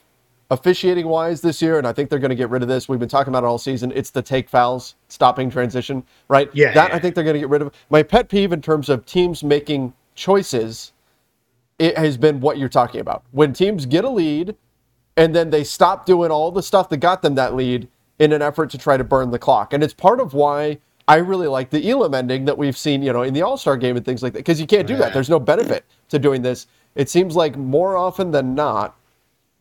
officiating 0.50 1.06
wise 1.06 1.40
this 1.40 1.62
year, 1.62 1.78
and 1.78 1.86
I 1.86 1.92
think 1.92 2.10
they're 2.10 2.18
going 2.18 2.30
to 2.30 2.36
get 2.36 2.50
rid 2.50 2.62
of 2.62 2.68
this. 2.68 2.88
We've 2.88 2.98
been 2.98 3.08
talking 3.08 3.30
about 3.30 3.44
it 3.44 3.46
all 3.46 3.58
season. 3.58 3.92
It's 3.94 4.10
the 4.10 4.22
take 4.22 4.48
fouls, 4.48 4.96
stopping 5.08 5.50
transition, 5.50 6.02
right? 6.28 6.50
Yeah. 6.52 6.72
That 6.72 6.90
yeah. 6.90 6.96
I 6.96 6.98
think 6.98 7.14
they're 7.14 7.24
going 7.24 7.34
to 7.34 7.40
get 7.40 7.48
rid 7.48 7.62
of. 7.62 7.72
My 7.88 8.02
pet 8.02 8.28
peeve 8.28 8.52
in 8.52 8.60
terms 8.60 8.88
of 8.88 9.06
teams 9.06 9.44
making 9.44 9.92
choices, 10.14 10.92
it 11.78 11.96
has 11.96 12.16
been 12.16 12.40
what 12.40 12.58
you're 12.58 12.68
talking 12.68 13.00
about. 13.00 13.22
When 13.30 13.52
teams 13.52 13.86
get 13.86 14.04
a 14.04 14.10
lead 14.10 14.56
and 15.16 15.34
then 15.34 15.50
they 15.50 15.64
stop 15.64 16.04
doing 16.04 16.30
all 16.30 16.50
the 16.50 16.62
stuff 16.62 16.88
that 16.88 16.98
got 16.98 17.22
them 17.22 17.36
that 17.36 17.54
lead 17.54 17.88
in 18.18 18.32
an 18.32 18.42
effort 18.42 18.70
to 18.70 18.78
try 18.78 18.96
to 18.96 19.04
burn 19.04 19.30
the 19.30 19.38
clock. 19.38 19.72
And 19.72 19.82
it's 19.82 19.94
part 19.94 20.20
of 20.20 20.34
why 20.34 20.78
I 21.08 21.16
really 21.16 21.48
like 21.48 21.70
the 21.70 21.88
Elam 21.90 22.14
ending 22.14 22.44
that 22.44 22.58
we've 22.58 22.76
seen, 22.76 23.02
you 23.02 23.12
know, 23.12 23.22
in 23.22 23.34
the 23.34 23.42
All 23.42 23.56
Star 23.56 23.76
game 23.76 23.96
and 23.96 24.04
things 24.04 24.22
like 24.22 24.32
that, 24.34 24.40
because 24.40 24.60
you 24.60 24.66
can't 24.66 24.86
do 24.86 24.96
that. 24.96 25.12
There's 25.12 25.30
no 25.30 25.40
benefit 25.40 25.84
to 26.10 26.18
doing 26.18 26.42
this. 26.42 26.66
It 26.94 27.08
seems 27.08 27.34
like 27.34 27.56
more 27.56 27.96
often 27.96 28.30
than 28.30 28.54
not, 28.54 28.96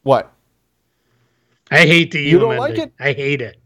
what? 0.03 0.31
I 1.71 1.79
hate 1.79 2.11
the 2.11 2.21
you 2.21 2.39
don't 2.39 2.53
ending. 2.53 2.59
like 2.59 2.77
it. 2.77 2.93
I 2.99 3.13
hate 3.13 3.41
it. 3.41 3.57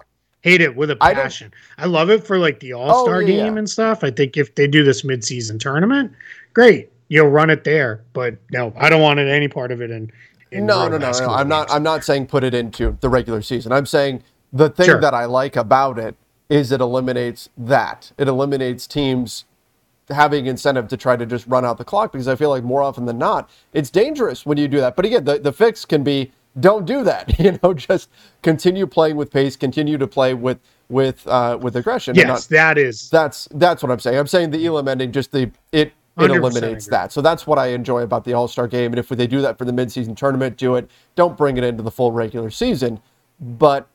Hate 0.42 0.62
it 0.62 0.76
with 0.76 0.92
a 0.92 0.96
passion. 0.98 1.54
I, 1.78 1.84
I 1.84 1.86
love 1.86 2.10
it 2.10 2.26
for 2.26 2.38
like 2.38 2.60
the 2.60 2.74
All 2.74 3.06
Star 3.06 3.18
oh, 3.18 3.20
yeah, 3.20 3.44
game 3.44 3.58
and 3.58 3.70
stuff. 3.70 4.04
I 4.04 4.12
think 4.12 4.36
if 4.36 4.56
they 4.56 4.68
do 4.68 4.84
this 4.84 5.04
midseason 5.04 5.60
tournament, 5.60 6.12
great. 6.54 6.90
You'll 7.08 7.30
run 7.30 7.50
it 7.50 7.64
there, 7.64 8.04
but 8.14 8.36
no, 8.52 8.74
I 8.76 8.90
don't 8.90 9.02
want 9.02 9.20
it 9.20 9.28
any 9.28 9.48
part 9.48 9.72
of 9.72 9.82
it 9.82 9.92
in. 9.92 10.12
in 10.52 10.66
no, 10.66 10.88
no, 10.88 10.98
no, 10.98 11.12
no. 11.12 11.28
I'm 11.28 11.48
not. 11.48 11.70
I'm 11.72 11.84
not 11.84 12.04
saying 12.04 12.28
put 12.28 12.44
it 12.44 12.54
into 12.54 12.98
the 13.02 13.10
regular 13.10 13.42
season. 13.42 13.72
I'm 13.72 13.86
saying 13.86 14.24
the 14.52 14.70
thing 14.70 14.86
Sure. 14.86 15.02
that 15.02 15.14
I 15.14 15.26
like 15.26 15.56
about 15.56 15.98
it 16.00 16.16
is 16.50 16.72
it 16.72 16.82
eliminates 16.82 17.50
that. 17.58 18.12
It 18.18 18.28
eliminates 18.28 18.88
teams 18.88 19.46
having 20.10 20.46
incentive 20.46 20.88
to 20.90 20.98
try 20.98 21.16
to 21.16 21.26
just 21.26 21.48
run 21.48 21.64
out 21.64 21.78
the 21.78 21.86
clock 21.86 22.12
because 22.12 22.28
I 22.28 22.36
feel 22.36 22.50
like 22.50 22.64
more 22.64 22.82
often 22.82 23.06
than 23.06 23.18
not, 23.18 23.50
it's 23.74 23.90
dangerous 23.90 24.46
when 24.46 24.58
you 24.58 24.68
do 24.68 24.80
that. 24.80 24.96
But 24.96 25.06
again, 25.06 25.24
the, 25.24 25.40
the 25.40 25.54
fix 25.54 25.86
can 25.86 26.04
be 26.04 26.32
don't 26.60 26.86
do 26.86 27.04
that. 27.04 27.40
You 27.44 27.60
know, 27.62 27.74
just 27.74 28.10
continue 28.42 28.88
playing 28.88 29.16
with 29.16 29.32
pace, 29.32 29.56
continue 29.56 29.98
to 29.98 30.08
play 30.08 30.34
with 30.34 30.60
with 30.90 31.26
uh, 31.28 31.58
with 31.62 31.76
aggression. 31.76 32.16
Yes, 32.16 32.28
not- 32.28 32.48
that 32.50 32.78
is. 32.78 33.10
that's 33.10 33.48
that's 33.52 33.84
what 33.84 33.92
I'm 33.92 34.00
saying. 34.00 34.18
I'm 34.18 34.28
saying 34.28 34.52
the 34.52 34.66
Elam 34.66 34.88
ending, 34.88 35.12
just 35.12 35.32
the 35.32 35.52
it 35.72 35.94
it 36.18 36.32
eliminates 36.32 36.88
that. 36.88 37.12
So 37.12 37.22
that's 37.22 37.48
what 37.48 37.58
I 37.58 37.68
enjoy 37.68 38.04
about 38.04 38.24
the 38.24 38.34
All 38.34 38.48
Star 38.48 38.68
game. 38.68 38.92
And 38.92 39.00
if 39.00 39.10
they 39.10 39.28
do 39.28 39.42
that 39.42 39.58
for 39.58 39.66
the 39.66 39.72
midseason 39.72 40.16
tournament, 40.16 40.58
do 40.58 40.76
it. 40.76 40.90
Don't 41.16 41.36
bring 41.36 41.58
it 41.58 41.64
into 41.64 41.82
the 41.82 41.92
full 41.92 42.12
regular 42.12 42.50
season. 42.52 43.00
But 43.40 43.88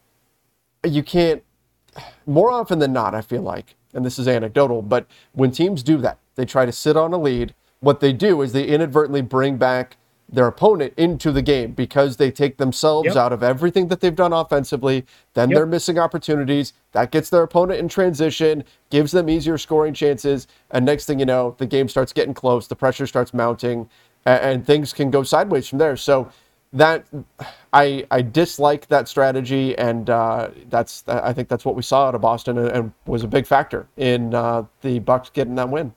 you 0.84 1.02
can't. 1.02 1.42
More 2.26 2.50
often 2.50 2.80
than 2.80 2.92
not, 2.92 3.14
I 3.14 3.22
feel 3.22 3.42
like, 3.42 3.76
and 3.94 4.04
this 4.04 4.18
is 4.18 4.28
anecdotal, 4.28 4.82
but 4.82 5.06
when 5.32 5.50
teams 5.50 5.82
do 5.82 5.96
that, 5.98 6.18
they 6.34 6.44
try 6.44 6.66
to 6.66 6.72
sit 6.72 6.96
on 6.96 7.12
a 7.12 7.18
lead. 7.18 7.54
What 7.80 8.00
they 8.00 8.12
do 8.12 8.42
is 8.42 8.52
they 8.52 8.64
inadvertently 8.64 9.22
bring 9.22 9.56
back 9.56 9.96
their 10.30 10.46
opponent 10.46 10.92
into 10.96 11.32
the 11.32 11.40
game 11.40 11.72
because 11.72 12.18
they 12.18 12.30
take 12.30 12.58
themselves 12.58 13.06
Yep. 13.06 13.16
out 13.16 13.32
of 13.32 13.42
everything 13.42 13.88
that 13.88 14.00
they've 14.00 14.14
done 14.14 14.32
offensively. 14.32 15.06
Then 15.34 15.48
Yep. 15.48 15.56
they're 15.56 15.66
missing 15.66 15.98
opportunities. 15.98 16.74
That 16.92 17.10
gets 17.10 17.30
their 17.30 17.42
opponent 17.42 17.80
in 17.80 17.88
transition, 17.88 18.64
gives 18.90 19.12
them 19.12 19.30
easier 19.30 19.56
scoring 19.56 19.94
chances. 19.94 20.46
And 20.70 20.84
next 20.84 21.06
thing 21.06 21.18
you 21.18 21.26
know, 21.26 21.54
the 21.58 21.66
game 21.66 21.88
starts 21.88 22.12
getting 22.12 22.34
close, 22.34 22.66
the 22.66 22.76
pressure 22.76 23.06
starts 23.06 23.32
mounting, 23.32 23.88
and, 24.26 24.40
and 24.40 24.66
things 24.66 24.92
can 24.92 25.10
go 25.10 25.22
sideways 25.22 25.66
from 25.66 25.78
there. 25.78 25.96
So 25.96 26.28
that 26.74 27.06
I 27.72 28.04
I 28.10 28.20
dislike 28.20 28.88
that 28.88 29.08
strategy, 29.08 29.76
and 29.78 30.10
uh, 30.10 30.50
that's 30.68 31.04
I 31.08 31.32
think 31.32 31.48
that's 31.48 31.64
what 31.64 31.74
we 31.74 31.80
saw 31.82 32.08
out 32.08 32.14
of 32.14 32.20
Boston, 32.20 32.58
and, 32.58 32.68
and 32.68 32.92
was 33.06 33.24
a 33.24 33.28
big 33.28 33.46
factor 33.46 33.86
in 33.96 34.34
uh, 34.34 34.64
the 34.82 34.98
Bucks 34.98 35.30
getting 35.30 35.54
that 35.54 35.70
win. 35.70 35.94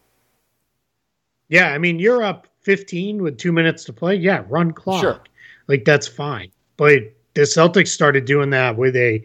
Yeah, 1.49 1.73
I 1.73 1.77
mean, 1.77 1.99
you're 1.99 2.23
up 2.23 2.47
15 2.61 3.21
with 3.21 3.37
two 3.37 3.51
minutes 3.51 3.83
to 3.85 3.93
play. 3.93 4.15
Yeah, 4.15 4.43
run 4.47 4.71
clock. 4.71 5.01
Sure. 5.01 5.19
Like 5.67 5.85
that's 5.85 6.07
fine. 6.07 6.51
But 6.77 7.13
the 7.33 7.41
Celtics 7.41 7.89
started 7.89 8.25
doing 8.25 8.49
that 8.51 8.75
with 8.75 8.95
a 8.95 9.23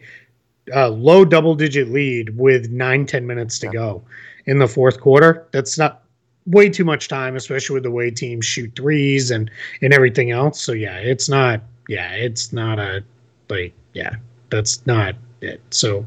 uh, 0.75 0.89
low 0.89 1.25
double 1.25 1.55
digit 1.55 1.89
lead 1.89 2.37
with 2.37 2.69
nine, 2.69 3.05
10 3.05 3.25
minutes 3.25 3.59
to 3.59 3.67
go 3.67 4.03
in 4.45 4.59
the 4.59 4.67
fourth 4.67 4.99
quarter. 4.99 5.47
That's 5.51 5.77
not 5.77 6.03
way 6.45 6.69
too 6.69 6.85
much 6.85 7.07
time, 7.07 7.35
especially 7.35 7.75
with 7.75 7.83
the 7.83 7.91
way 7.91 8.09
teams 8.09 8.45
shoot 8.45 8.73
threes 8.75 9.31
and, 9.31 9.51
and 9.81 9.93
everything 9.93 10.31
else. 10.31 10.61
So, 10.61 10.73
yeah, 10.73 10.97
it's 10.97 11.29
not, 11.29 11.61
yeah, 11.87 12.11
it's 12.13 12.53
not 12.53 12.79
a, 12.79 13.03
like, 13.49 13.73
yeah, 13.93 14.15
that's 14.49 14.85
not 14.87 15.15
it. 15.41 15.61
So, 15.71 16.05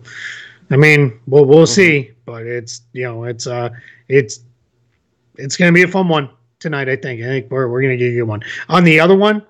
I 0.70 0.76
mean, 0.76 1.18
we'll, 1.26 1.44
we'll 1.44 1.66
see, 1.66 2.12
but 2.24 2.46
it's, 2.46 2.82
you 2.92 3.04
know, 3.04 3.24
it's, 3.24 3.46
uh, 3.46 3.70
it's, 4.08 4.40
it's 5.36 5.56
going 5.56 5.72
to 5.72 5.74
be 5.74 5.82
a 5.82 5.88
fun 5.88 6.08
one 6.08 6.30
tonight. 6.60 6.88
I 6.88 6.96
think. 6.96 7.20
I 7.22 7.26
think 7.26 7.50
we're 7.50 7.68
we're 7.68 7.82
going 7.82 7.98
to 7.98 8.04
give 8.04 8.12
you 8.12 8.24
one. 8.24 8.42
On 8.68 8.84
the 8.84 9.00
other 9.00 9.16
one, 9.16 9.44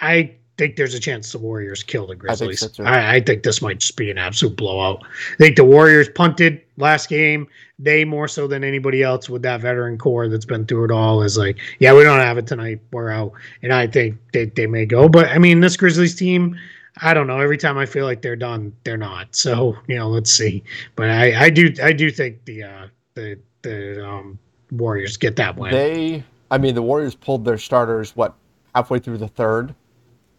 I 0.00 0.34
think 0.60 0.76
there's 0.76 0.94
a 0.94 1.00
chance 1.00 1.32
the 1.32 1.38
Warriors 1.38 1.82
kill 1.82 2.06
the 2.06 2.14
Grizzlies. 2.14 2.62
I 2.62 2.66
think, 2.66 2.76
so 2.76 2.84
I, 2.84 3.14
I 3.14 3.20
think 3.20 3.42
this 3.44 3.62
might 3.62 3.78
just 3.78 3.96
be 3.96 4.10
an 4.10 4.18
absolute 4.18 4.56
blowout. 4.56 5.02
I 5.04 5.36
think 5.36 5.56
the 5.56 5.64
Warriors 5.64 6.10
punted 6.10 6.60
last 6.76 7.08
game. 7.08 7.48
They 7.78 8.04
more 8.04 8.28
so 8.28 8.46
than 8.46 8.62
anybody 8.62 9.02
else 9.02 9.30
with 9.30 9.40
that 9.40 9.62
veteran 9.62 9.96
core 9.96 10.28
that's 10.28 10.44
been 10.44 10.66
through 10.66 10.84
it 10.84 10.90
all 10.90 11.22
is 11.22 11.38
like, 11.38 11.56
yeah, 11.78 11.94
we 11.94 12.02
don't 12.02 12.20
have 12.20 12.36
it 12.36 12.46
tonight. 12.46 12.80
We're 12.92 13.08
out. 13.08 13.32
And 13.62 13.72
I 13.72 13.86
think 13.86 14.18
they, 14.34 14.46
they 14.46 14.66
may 14.66 14.84
go. 14.84 15.08
But 15.08 15.28
I 15.28 15.38
mean, 15.38 15.60
this 15.60 15.78
Grizzlies 15.78 16.14
team, 16.14 16.58
I 17.00 17.14
don't 17.14 17.26
know. 17.26 17.40
Every 17.40 17.56
time 17.56 17.78
I 17.78 17.86
feel 17.86 18.04
like 18.04 18.20
they're 18.20 18.36
done, 18.36 18.74
they're 18.84 18.98
not. 18.98 19.34
So, 19.34 19.78
you 19.86 19.96
know, 19.96 20.10
let's 20.10 20.30
see. 20.30 20.62
But 20.94 21.08
I, 21.08 21.44
I 21.44 21.48
do 21.48 21.72
I 21.82 21.94
do 21.94 22.10
think 22.10 22.44
the 22.44 22.64
uh 22.64 22.86
the 23.14 23.38
the 23.62 24.06
um 24.06 24.38
Warriors 24.70 25.16
get 25.16 25.36
that 25.36 25.56
win. 25.56 25.72
They 25.72 26.24
I 26.50 26.58
mean 26.58 26.74
the 26.74 26.82
Warriors 26.82 27.14
pulled 27.14 27.44
their 27.44 27.58
starters 27.58 28.16
what 28.16 28.34
halfway 28.74 28.98
through 28.98 29.18
the 29.18 29.28
third 29.28 29.74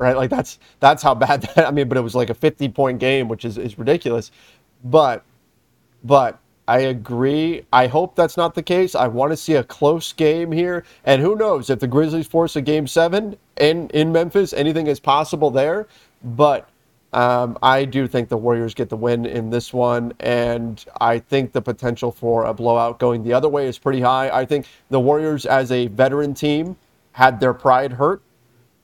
right? 0.01 0.17
Like 0.17 0.32
that's 0.32 0.59
that's 0.79 1.03
how 1.03 1.13
bad 1.15 1.43
that. 1.43 1.59
I 1.67 1.71
mean, 1.71 1.88
but 1.88 1.97
it 1.97 2.01
was 2.01 2.15
like 2.15 2.29
a 2.29 2.34
50 2.34 2.67
point 2.69 2.99
game, 2.99 3.29
which 3.29 3.45
is 3.45 3.57
is 3.57 3.77
ridiculous. 3.77 4.32
But 4.84 5.23
but 6.03 6.39
I 6.67 6.79
agree. 6.79 7.65
I 7.71 7.88
hope 7.88 8.15
that's 8.15 8.36
not 8.36 8.55
the 8.55 8.63
case. 8.63 8.95
I 8.95 9.07
want 9.07 9.32
to 9.32 9.38
see 9.38 9.53
a 9.53 9.63
close 9.63 10.11
game 10.11 10.51
here, 10.51 10.84
and 11.05 11.21
who 11.21 11.36
knows 11.36 11.69
if 11.69 11.79
the 11.79 11.88
Grizzlies 11.88 12.27
force 12.27 12.55
a 12.55 12.61
game 12.61 12.88
seven 12.88 13.38
in 13.57 13.89
in 13.91 14.11
Memphis, 14.11 14.53
anything 14.53 14.88
is 14.88 14.99
possible 14.99 15.51
there. 15.51 15.88
But 16.23 16.67
um, 17.14 17.57
I 17.62 17.86
do 17.86 18.07
think 18.07 18.30
the 18.30 18.38
Warriors 18.38 18.74
get 18.74 18.89
the 18.89 18.95
win 18.95 19.26
in 19.26 19.49
this 19.49 19.74
one, 19.74 20.14
and 20.20 20.84
I 20.99 21.20
think 21.20 21.51
the 21.51 21.62
potential 21.62 22.12
for 22.12 22.45
a 22.45 22.53
blowout 22.53 22.99
going 22.99 23.24
the 23.24 23.34
other 23.34 23.49
way 23.49 23.68
is 23.68 23.78
pretty 23.78 23.99
high. 23.99 24.30
I 24.30 24.45
think 24.45 24.66
the 24.89 24.99
Warriors, 24.99 25.45
as 25.45 25.72
a 25.72 25.88
veteran 25.88 26.34
team, 26.34 26.78
had 27.14 27.39
their 27.39 27.53
pride 27.53 27.93
hurt 27.93 28.22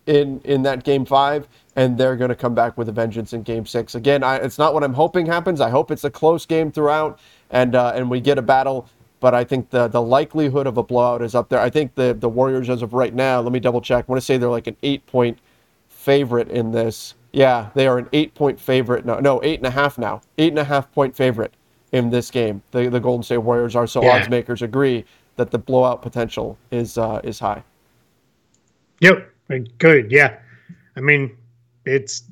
in 0.05 0.41
in 0.41 0.63
that 0.63 0.83
game 0.83 1.05
five, 1.05 1.47
and 1.75 1.97
they're 1.97 2.17
going 2.17 2.29
to 2.29 2.35
come 2.35 2.53
back 2.53 2.77
with 2.77 2.89
a 2.89 2.91
vengeance 2.91 3.31
in 3.31 3.43
game 3.43 3.65
six. 3.65 3.95
Again, 3.95 4.23
I, 4.23 4.37
it's 4.37 4.57
not 4.57 4.73
what 4.73 4.83
I'm 4.83 4.95
hoping 4.95 5.25
happens. 5.25 5.61
I 5.61 5.69
hope 5.69 5.89
it's 5.89 6.03
a 6.03 6.09
close 6.09 6.45
game 6.45 6.71
throughout, 6.71 7.19
and 7.49 7.75
uh, 7.75 7.93
and 7.95 8.09
we 8.09 8.19
get 8.19 8.37
a 8.37 8.41
battle. 8.41 8.89
But 9.21 9.33
I 9.33 9.45
think 9.45 9.69
the 9.69 9.87
the 9.87 10.01
likelihood 10.01 10.67
of 10.67 10.77
a 10.77 10.83
blowout 10.83 11.21
is 11.21 11.33
up 11.33 11.47
there. 11.47 11.59
I 11.59 11.69
think 11.69 11.95
the 11.95 12.13
the 12.13 12.29
Warriors, 12.29 12.69
as 12.69 12.81
of 12.81 12.93
right 12.93 13.13
now, 13.13 13.39
let 13.39 13.53
me 13.53 13.59
double 13.59 13.79
check. 13.79 14.05
I 14.07 14.11
want 14.11 14.21
to 14.21 14.25
say 14.25 14.37
they're 14.37 14.49
like 14.49 14.67
an 14.67 14.77
eight 14.83 15.05
point 15.05 15.39
favorite 15.87 16.49
in 16.49 16.71
this. 16.71 17.13
Yeah, 17.37 17.69
they 17.75 17.85
are 17.85 17.99
an 17.99 18.09
eight 18.13 18.33
point 18.33 18.59
favorite. 18.59 19.05
No, 19.05 19.19
no, 19.19 19.39
eight 19.43 19.59
and 19.59 19.67
a 19.67 19.69
half 19.69 19.99
now. 19.99 20.21
Eight 20.39 20.49
and 20.49 20.57
a 20.57 20.63
half 20.63 20.91
point 20.91 21.15
favorite 21.15 21.53
in 21.91 22.09
this 22.09 22.31
game. 22.31 22.63
The 22.71 22.89
the 22.89 22.99
Golden 22.99 23.21
State 23.21 23.37
Warriors 23.37 23.75
are. 23.75 23.85
So 23.85 24.01
yeah. 24.01 24.15
odds 24.15 24.27
makers 24.27 24.63
agree 24.63 25.05
that 25.35 25.51
the 25.51 25.59
blowout 25.59 26.01
potential 26.01 26.57
is 26.71 26.97
uh, 26.97 27.21
is 27.23 27.37
high. 27.37 27.61
Yep. 29.01 29.31
Good, 29.77 30.11
yeah. 30.11 30.35
I 30.95 31.01
mean, 31.01 31.37
it's 31.85 32.23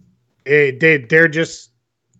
it, 0.43 0.79
they 0.79 0.97
they're 0.97 1.27
just 1.27 1.69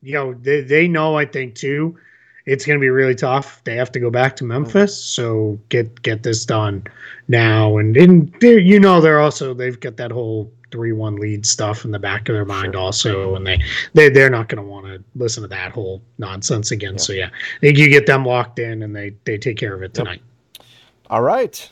you 0.04 0.14
know 0.14 0.36
they 0.36 0.62
they 0.62 0.88
know 0.88 1.18
I 1.18 1.26
think 1.26 1.56
too. 1.56 1.98
It's 2.46 2.68
going 2.68 2.78
to 2.78 2.82
be 2.82 2.90
really 2.90 3.16
tough. 3.16 3.64
They 3.64 3.76
have 3.78 3.92
to 3.94 4.00
go 4.00 4.12
back 4.12 4.36
to 4.36 4.44
Memphis, 4.44 4.96
so 4.96 5.60
get 5.70 6.04
get 6.04 6.22
this 6.22 6.46
done 6.46 6.84
now. 7.28 7.80
And 7.80 7.98
in 7.98 8.32
you 8.42 8.80
know 8.80 9.02
they're 9.02 9.20
also 9.20 9.56
they've 9.56 9.80
got 9.80 9.98
that 9.98 10.12
whole 10.12 10.52
three 10.76 10.92
one 10.92 11.16
lead 11.16 11.46
stuff 11.46 11.86
in 11.86 11.92
the 11.92 12.00
back 12.00 12.28
of 12.28 12.36
their 12.36 12.44
mind 12.44 12.74
sure. 12.74 12.82
also, 12.82 13.36
and 13.36 13.48
they 13.48 13.62
they 13.94 14.10
they're 14.10 14.30
not 14.30 14.50
going 14.50 14.62
to 14.62 14.70
want 14.70 14.86
to 14.86 15.02
listen 15.16 15.42
to 15.42 15.48
that 15.48 15.72
whole 15.72 16.02
nonsense 16.18 16.72
again. 16.72 16.94
Yeah. 16.94 17.00
So 17.00 17.14
yeah, 17.14 17.28
I 17.28 17.60
think 17.62 17.78
you 17.78 17.90
get 17.90 18.06
them 18.06 18.26
locked 18.26 18.60
in 18.60 18.84
and 18.84 18.94
they 18.94 19.16
they 19.24 19.38
take 19.38 19.58
care 19.58 19.74
of 19.74 19.82
it 19.84 19.94
tonight. 19.94 20.22
Yep. 20.60 20.66
All 21.10 21.22
right. 21.22 21.70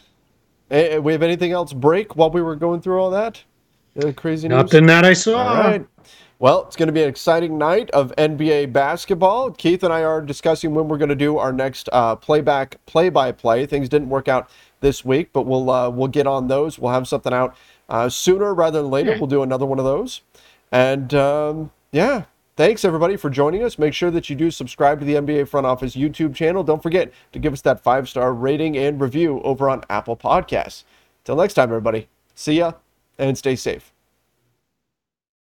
Hey, 0.69 0.99
we 0.99 1.11
have 1.11 1.21
anything 1.21 1.51
else 1.51 1.73
break 1.73 2.15
while 2.15 2.31
we 2.31 2.41
were 2.41 2.55
going 2.55 2.81
through 2.81 2.99
all 2.99 3.11
that? 3.11 3.43
Uh, 4.01 4.13
crazy 4.13 4.47
news? 4.47 4.55
Nothing 4.55 4.85
that 4.85 5.03
I 5.03 5.13
saw. 5.13 5.37
All 5.37 5.55
right. 5.55 5.85
Well, 6.39 6.65
it's 6.65 6.75
going 6.75 6.87
to 6.87 6.93
be 6.93 7.03
an 7.03 7.09
exciting 7.09 7.57
night 7.57 7.89
of 7.91 8.13
NBA 8.17 8.73
basketball. 8.73 9.51
Keith 9.51 9.83
and 9.83 9.93
I 9.93 10.03
are 10.03 10.21
discussing 10.21 10.73
when 10.73 10.87
we're 10.87 10.97
going 10.97 11.09
to 11.09 11.15
do 11.15 11.37
our 11.37 11.53
next 11.53 11.89
uh, 11.93 12.15
playback, 12.15 12.83
play-by-play. 12.85 13.65
Things 13.65 13.87
didn't 13.87 14.09
work 14.09 14.27
out 14.27 14.49
this 14.81 15.05
week, 15.05 15.29
but 15.31 15.43
we'll 15.43 15.69
uh, 15.69 15.89
we'll 15.89 16.07
get 16.07 16.27
on 16.27 16.47
those. 16.47 16.77
We'll 16.77 16.91
have 16.91 17.07
something 17.07 17.33
out 17.33 17.55
uh, 17.89 18.09
sooner 18.09 18.53
rather 18.53 18.81
than 18.81 18.91
later. 18.91 19.15
We'll 19.17 19.27
do 19.27 19.43
another 19.43 19.65
one 19.65 19.79
of 19.79 19.85
those. 19.85 20.21
And 20.71 21.13
um, 21.13 21.71
yeah, 21.91 22.25
Thanks, 22.55 22.85
everybody, 22.85 23.15
for 23.15 23.31
joining 23.31 23.63
us. 23.63 23.79
Make 23.79 23.95
sure 23.95 24.11
that 24.11 24.29
you 24.29 24.35
do 24.35 24.51
subscribe 24.51 24.99
to 24.99 25.05
the 25.05 25.15
NBA 25.15 25.47
Front 25.47 25.65
Office 25.65 25.95
YouTube 25.95 26.35
channel. 26.35 26.63
Don't 26.63 26.83
forget 26.83 27.11
to 27.31 27.39
give 27.39 27.51
us 27.51 27.61
that 27.61 27.81
five 27.81 28.07
star 28.07 28.31
rating 28.31 28.77
and 28.77 29.01
review 29.01 29.41
over 29.41 29.67
on 29.71 29.83
Apple 29.89 30.15
Podcasts. 30.15 30.83
Till 31.23 31.35
next 31.35 31.55
time, 31.55 31.69
everybody, 31.69 32.09
see 32.35 32.59
ya 32.59 32.73
and 33.17 33.35
stay 33.37 33.55
safe. 33.55 33.92